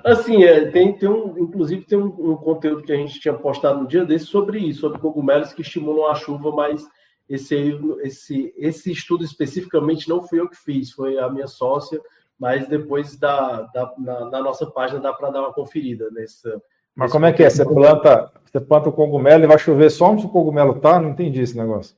Assim, 0.03 0.43
é, 0.43 0.66
tem, 0.66 0.93
tem 0.97 1.10
um, 1.10 1.38
inclusive 1.38 1.84
tem 1.86 1.97
um, 1.97 2.05
um, 2.05 2.36
conteúdo 2.36 2.84
que 2.84 2.91
a 2.91 2.95
gente 2.95 3.20
tinha 3.20 3.34
postado 3.34 3.82
no 3.82 3.88
dia 3.88 4.05
desse 4.05 4.26
sobre 4.26 4.60
isso, 4.60 4.82
sobre 4.82 4.99
cogumelos 4.99 5.53
que 5.53 5.62
estimulam 5.62 6.10
a 6.10 6.16
chuva, 6.16 6.51
mas 6.51 6.88
esse, 7.28 7.80
esse, 8.01 8.53
esse 8.55 8.91
estudo 8.91 9.24
especificamente 9.24 10.08
não 10.08 10.22
fui 10.22 10.39
eu 10.39 10.47
que 10.49 10.55
fiz, 10.55 10.91
foi 10.91 11.18
a 11.18 11.30
minha 11.30 11.47
sócia, 11.47 11.99
mas 12.39 12.68
depois 12.68 13.18
da, 13.18 13.64
da 13.74 13.93
na, 13.97 14.30
na 14.30 14.41
nossa 14.41 14.66
página 14.68 14.99
dá 14.99 15.12
para 15.12 15.32
dar 15.32 15.41
uma 15.41 15.53
conferida 15.53 16.10
nessa, 16.12 16.62
mas 16.97 17.12
como 17.12 17.28
é 17.28 17.32
que 17.32 17.43
é? 17.43 17.49
Você 17.49 17.64
planta, 17.64 18.32
você 18.43 18.60
planta 18.60 18.89
o 18.89 18.91
cogumelo 18.91 19.43
e 19.43 19.47
vai 19.47 19.60
chover 19.60 19.91
só 19.91 20.12
onde 20.12 20.26
o 20.26 20.30
cogumelo 20.30 20.80
tá? 20.80 20.99
Não 20.99 21.12
entendi 21.12 21.41
esse 21.41 21.55
negócio. 21.55 21.95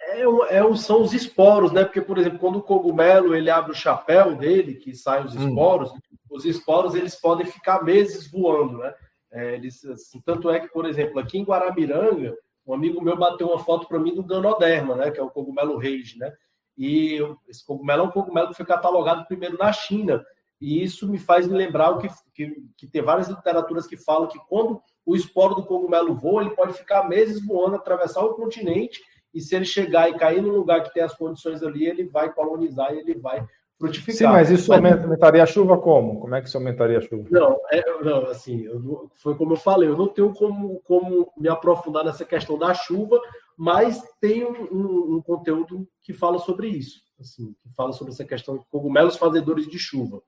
É, 0.00 0.22
é, 0.56 0.76
são 0.76 1.02
os 1.02 1.12
esporos, 1.12 1.70
né? 1.70 1.84
Porque, 1.84 2.00
por 2.00 2.16
exemplo, 2.16 2.38
quando 2.38 2.56
o 2.56 2.62
cogumelo 2.62 3.34
ele 3.34 3.50
abre 3.50 3.72
o 3.72 3.76
chapéu 3.76 4.34
dele, 4.34 4.76
que 4.76 4.94
saem 4.94 5.26
os 5.26 5.36
hum. 5.36 5.48
esporos, 5.48 5.92
hum. 5.92 5.98
Os 6.30 6.44
esporos 6.44 6.94
eles 6.94 7.14
podem 7.14 7.46
ficar 7.46 7.82
meses 7.84 8.30
voando, 8.30 8.78
né? 8.78 8.94
É, 9.30 9.54
eles, 9.54 9.84
assim, 9.84 10.20
tanto 10.20 10.50
é 10.50 10.60
que, 10.60 10.68
por 10.68 10.86
exemplo, 10.86 11.18
aqui 11.18 11.38
em 11.38 11.44
Guaramiranga, 11.44 12.36
um 12.66 12.74
amigo 12.74 13.02
meu 13.02 13.16
bateu 13.16 13.48
uma 13.48 13.58
foto 13.58 13.86
para 13.86 13.98
mim 13.98 14.14
do 14.14 14.22
Ganoderma, 14.22 14.94
né? 14.94 15.10
Que 15.10 15.20
é 15.20 15.22
o 15.22 15.30
cogumelo 15.30 15.78
rage, 15.78 16.18
né? 16.18 16.32
E 16.76 17.18
esse 17.48 17.64
cogumelo 17.64 18.02
é 18.02 18.06
um 18.06 18.10
cogumelo 18.10 18.48
que 18.48 18.56
foi 18.56 18.66
catalogado 18.66 19.26
primeiro 19.26 19.58
na 19.58 19.72
China. 19.72 20.24
E 20.60 20.82
isso 20.82 21.08
me 21.08 21.18
faz 21.18 21.46
me 21.46 21.56
lembrar 21.56 21.90
o 21.90 21.98
que, 21.98 22.08
que, 22.34 22.56
que, 22.76 22.86
tem 22.86 23.02
várias 23.02 23.28
literaturas 23.28 23.86
que 23.86 23.96
falam 23.96 24.28
que 24.28 24.38
quando 24.48 24.80
o 25.06 25.14
esporo 25.14 25.54
do 25.54 25.64
cogumelo 25.64 26.14
voa, 26.14 26.42
ele 26.42 26.54
pode 26.54 26.72
ficar 26.74 27.08
meses 27.08 27.44
voando, 27.44 27.76
atravessar 27.76 28.22
o 28.24 28.34
continente, 28.34 29.00
e 29.32 29.40
se 29.40 29.54
ele 29.54 29.64
chegar 29.64 30.10
e 30.10 30.18
cair 30.18 30.42
no 30.42 30.50
lugar 30.50 30.82
que 30.82 30.92
tem 30.92 31.02
as 31.02 31.14
condições 31.14 31.62
ali, 31.62 31.86
ele 31.86 32.04
vai 32.04 32.32
colonizar 32.32 32.92
e 32.92 32.98
ele 32.98 33.14
vai 33.14 33.46
frutificar. 33.78 34.16
Sim, 34.16 34.26
mas 34.26 34.50
isso 34.50 34.70
mas, 34.70 35.02
aumentaria 35.02 35.42
a 35.42 35.46
chuva 35.46 35.78
como? 35.78 36.20
Como 36.20 36.34
é 36.34 36.40
que 36.40 36.48
isso 36.48 36.56
aumentaria 36.56 36.98
a 36.98 37.00
chuva? 37.00 37.28
Não, 37.30 37.58
é, 37.70 37.82
não 38.02 38.26
assim, 38.26 38.62
eu, 38.64 39.10
foi 39.14 39.36
como 39.36 39.52
eu 39.52 39.56
falei, 39.56 39.88
eu 39.88 39.96
não 39.96 40.08
tenho 40.08 40.32
como, 40.34 40.80
como 40.80 41.32
me 41.36 41.48
aprofundar 41.48 42.04
nessa 42.04 42.24
questão 42.24 42.58
da 42.58 42.74
chuva, 42.74 43.20
mas 43.56 44.02
tem 44.20 44.44
um, 44.44 44.68
um, 44.72 45.16
um 45.16 45.22
conteúdo 45.22 45.88
que 46.02 46.12
fala 46.12 46.38
sobre 46.38 46.68
isso, 46.68 47.00
assim, 47.20 47.54
que 47.62 47.72
fala 47.74 47.92
sobre 47.92 48.12
essa 48.12 48.24
questão 48.24 48.58
de 48.58 48.64
cogumelos 48.70 49.16
fazedores 49.16 49.68
de 49.68 49.78
chuva. 49.78 50.20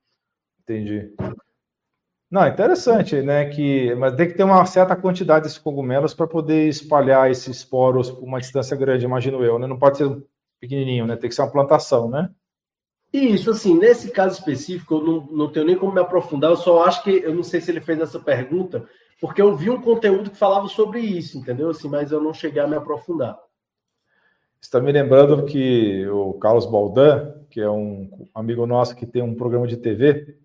Entendi. 0.62 1.12
Não, 2.30 2.46
interessante, 2.46 3.20
né? 3.22 3.46
Que, 3.46 3.92
mas 3.96 4.14
tem 4.14 4.28
que 4.28 4.34
ter 4.34 4.44
uma 4.44 4.64
certa 4.64 4.94
quantidade 4.94 5.42
desses 5.42 5.58
cogumelos 5.58 6.14
para 6.14 6.28
poder 6.28 6.68
espalhar 6.68 7.28
esses 7.28 7.64
poros 7.64 8.08
por 8.08 8.22
uma 8.22 8.38
distância 8.38 8.76
grande, 8.76 9.04
imagino 9.04 9.42
eu, 9.42 9.58
né? 9.58 9.66
Não 9.66 9.76
pode 9.76 9.98
ser 9.98 10.22
pequenininho, 10.60 11.06
né? 11.06 11.16
Tem 11.16 11.28
que 11.28 11.34
ser 11.34 11.42
uma 11.42 11.50
plantação, 11.50 12.08
né? 12.08 12.30
Isso, 13.12 13.50
assim, 13.50 13.76
nesse 13.76 14.10
caso 14.10 14.38
específico, 14.38 14.94
eu 14.94 15.04
não, 15.04 15.26
não 15.32 15.52
tenho 15.52 15.66
nem 15.66 15.76
como 15.76 15.92
me 15.92 16.00
aprofundar, 16.00 16.50
eu 16.50 16.56
só 16.56 16.84
acho 16.84 17.02
que, 17.02 17.10
eu 17.10 17.34
não 17.34 17.42
sei 17.42 17.60
se 17.60 17.70
ele 17.70 17.80
fez 17.80 18.00
essa 18.00 18.20
pergunta, 18.20 18.88
porque 19.20 19.42
eu 19.42 19.56
vi 19.56 19.68
um 19.68 19.80
conteúdo 19.80 20.30
que 20.30 20.38
falava 20.38 20.68
sobre 20.68 21.00
isso, 21.00 21.38
entendeu? 21.38 21.70
Assim, 21.70 21.88
mas 21.88 22.12
eu 22.12 22.20
não 22.20 22.32
cheguei 22.32 22.62
a 22.62 22.68
me 22.68 22.76
aprofundar. 22.76 23.36
Está 24.60 24.80
me 24.80 24.92
lembrando 24.92 25.44
que 25.44 26.06
o 26.06 26.34
Carlos 26.34 26.66
Baldan, 26.66 27.34
que 27.50 27.60
é 27.60 27.68
um 27.68 28.28
amigo 28.34 28.66
nosso 28.66 28.94
que 28.94 29.06
tem 29.06 29.22
um 29.22 29.34
programa 29.34 29.66
de 29.66 29.76
TV, 29.76 30.36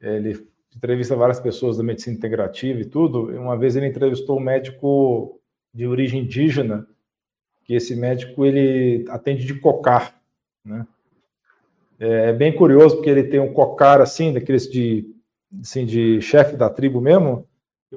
ele 0.00 0.48
entrevista 0.74 1.14
várias 1.14 1.38
pessoas 1.38 1.76
da 1.76 1.82
medicina 1.84 2.16
integrativa 2.16 2.80
e 2.80 2.84
tudo. 2.84 3.26
Uma 3.38 3.56
vez 3.56 3.76
ele 3.76 3.86
entrevistou 3.86 4.38
um 4.38 4.42
médico 4.42 5.40
de 5.72 5.86
origem 5.86 6.22
indígena, 6.22 6.86
que 7.64 7.74
esse 7.74 7.94
médico 7.94 8.44
ele 8.44 9.04
atende 9.08 9.44
de 9.44 9.54
cocar, 9.54 10.20
né? 10.64 10.86
É, 12.04 12.28
é 12.28 12.32
bem 12.32 12.54
curioso 12.54 12.96
porque 12.96 13.08
ele 13.08 13.24
tem 13.24 13.40
um 13.40 13.52
cocar 13.52 14.00
assim, 14.00 14.32
daqueles 14.32 14.70
de 14.70 15.06
assim 15.60 15.86
de 15.86 16.20
chefe 16.20 16.56
da 16.56 16.68
tribo 16.68 17.00
mesmo, 17.00 17.48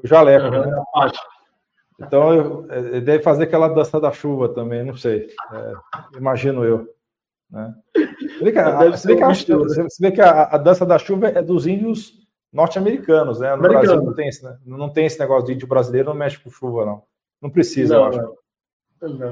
o 0.01 0.07
jaleco, 0.07 0.45
uhum. 0.45 0.61
né? 0.61 0.81
Então 1.99 2.33
eu, 2.33 2.65
é, 2.69 2.79
ele 2.79 3.01
deve 3.01 3.23
fazer 3.23 3.43
aquela 3.43 3.67
dança 3.67 3.99
da 3.99 4.11
chuva 4.11 4.49
também, 4.49 4.85
não 4.85 4.95
sei, 4.95 5.27
é, 5.51 6.17
imagino 6.17 6.63
eu. 6.63 6.87
Né? 7.51 7.73
Você 7.93 8.43
vê 8.43 8.51
que, 8.51 8.59
a, 8.59 8.89
você 8.91 9.07
vê 9.07 9.15
que, 9.15 9.23
a, 9.23 9.27
você 9.27 9.87
vê 9.99 10.11
que 10.11 10.21
a, 10.21 10.43
a, 10.43 10.57
dança 10.57 10.85
da 10.85 10.97
chuva 10.97 11.27
é 11.27 11.41
dos 11.41 11.65
índios 11.65 12.13
norte-americanos, 12.53 13.39
né? 13.39 13.49
No 13.49 13.65
Americano. 13.65 13.85
Brasil 13.85 14.03
não 14.03 14.13
tem, 14.13 14.27
esse, 14.27 14.43
né? 14.43 14.57
não 14.65 14.89
tem 14.89 15.05
esse 15.05 15.19
negócio 15.19 15.47
de 15.47 15.53
índio 15.53 15.67
brasileiro, 15.67 16.09
não 16.09 16.15
mexe 16.15 16.39
com 16.39 16.49
chuva, 16.49 16.85
não. 16.85 17.03
Não 17.41 17.49
precisa, 17.49 17.95
não, 17.95 18.01
eu 18.03 18.07
acho. 18.09 18.21
Não. 18.21 18.35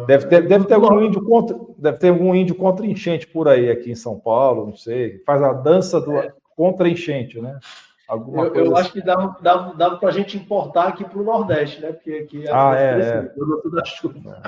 Deve 0.05 0.27
ter, 0.27 0.47
deve 0.47 0.65
ter 0.65 0.75
algum 0.75 1.01
índio 1.01 1.23
contra, 1.23 1.57
deve 1.77 1.97
ter 1.97 2.09
algum 2.09 2.35
índio 2.35 2.55
contra 2.55 2.85
enchente 2.85 3.25
por 3.27 3.47
aí 3.47 3.69
aqui 3.69 3.91
em 3.91 3.95
São 3.95 4.19
Paulo, 4.19 4.67
não 4.67 4.75
sei. 4.75 5.19
Faz 5.25 5.41
a 5.41 5.53
dança 5.53 5.99
do 5.99 6.15
é. 6.17 6.31
contra 6.55 6.87
enchente, 6.87 7.41
né? 7.41 7.59
Alguma 8.07 8.45
eu, 8.45 8.55
eu 8.55 8.77
acho 8.77 8.89
assim. 8.89 8.99
que 8.99 9.05
dava, 9.05 9.35
dava, 9.41 9.73
dava 9.73 9.97
para 9.97 10.09
a 10.09 10.11
gente 10.11 10.37
importar 10.37 10.89
aqui 10.89 11.03
para 11.03 11.19
o 11.19 11.23
Nordeste, 11.23 11.81
né? 11.81 11.91
Porque 11.91 12.11
aqui 12.11 12.47
é 12.47 12.51
ah, 12.51 12.75
é, 12.77 12.99
é. 12.99 13.71
da 13.71 13.85
chuva. 13.85 14.41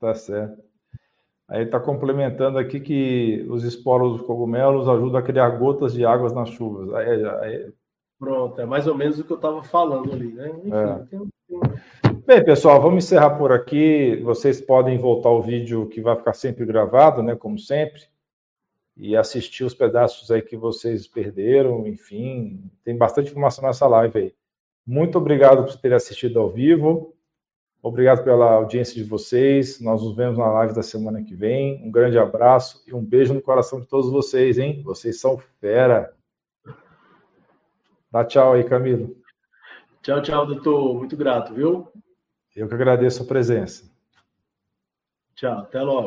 Tá 0.00 0.14
certo. 0.14 0.60
Aí 1.48 1.62
está 1.62 1.78
complementando 1.78 2.58
aqui 2.58 2.80
que 2.80 3.46
os 3.48 3.62
esporos 3.62 4.16
dos 4.16 4.26
cogumelos 4.26 4.88
ajudam 4.88 5.20
a 5.20 5.22
criar 5.22 5.48
gotas 5.50 5.92
de 5.92 6.04
águas 6.04 6.32
nas 6.32 6.48
chuvas. 6.48 6.92
Aí, 6.94 7.24
aí... 7.24 7.72
Pronto, 8.18 8.60
é 8.60 8.66
mais 8.66 8.86
ou 8.86 8.96
menos 8.96 9.18
o 9.20 9.24
que 9.24 9.32
eu 9.32 9.36
estava 9.36 9.62
falando 9.62 10.12
ali, 10.12 10.32
né? 10.32 10.48
Enfim, 10.48 10.72
é. 10.72 11.06
tem... 11.10 11.31
Bem, 12.34 12.42
pessoal, 12.42 12.80
vamos 12.80 13.04
encerrar 13.04 13.36
por 13.36 13.52
aqui. 13.52 14.16
Vocês 14.22 14.58
podem 14.58 14.96
voltar 14.96 15.28
ao 15.28 15.42
vídeo 15.42 15.86
que 15.90 16.00
vai 16.00 16.16
ficar 16.16 16.32
sempre 16.32 16.64
gravado, 16.64 17.22
né? 17.22 17.36
Como 17.36 17.58
sempre, 17.58 18.04
e 18.96 19.14
assistir 19.14 19.64
os 19.64 19.74
pedaços 19.74 20.30
aí 20.30 20.40
que 20.40 20.56
vocês 20.56 21.06
perderam. 21.06 21.86
Enfim, 21.86 22.70
tem 22.82 22.96
bastante 22.96 23.30
informação 23.30 23.66
nessa 23.66 23.86
live 23.86 24.18
aí. 24.18 24.34
Muito 24.86 25.18
obrigado 25.18 25.66
por 25.66 25.76
terem 25.76 25.94
assistido 25.94 26.40
ao 26.40 26.48
vivo. 26.48 27.14
Obrigado 27.82 28.24
pela 28.24 28.52
audiência 28.52 28.94
de 28.94 29.04
vocês. 29.04 29.78
Nós 29.78 30.02
nos 30.02 30.16
vemos 30.16 30.38
na 30.38 30.50
live 30.52 30.74
da 30.74 30.82
semana 30.82 31.22
que 31.22 31.34
vem. 31.34 31.86
Um 31.86 31.90
grande 31.90 32.18
abraço 32.18 32.82
e 32.86 32.94
um 32.94 33.04
beijo 33.04 33.34
no 33.34 33.42
coração 33.42 33.78
de 33.78 33.86
todos 33.86 34.10
vocês, 34.10 34.56
hein? 34.56 34.80
Vocês 34.82 35.20
são 35.20 35.36
fera. 35.60 36.14
Dá 38.10 38.24
tchau 38.24 38.54
aí, 38.54 38.64
Camilo. 38.64 39.14
Tchau, 40.00 40.22
tchau, 40.22 40.46
doutor. 40.46 40.94
Muito 40.94 41.14
grato, 41.14 41.52
viu? 41.52 41.92
Eu 42.54 42.68
que 42.68 42.74
agradeço 42.74 43.22
a 43.22 43.26
presença. 43.26 43.90
Tchau, 45.34 45.58
até 45.60 45.80
logo. 45.80 46.00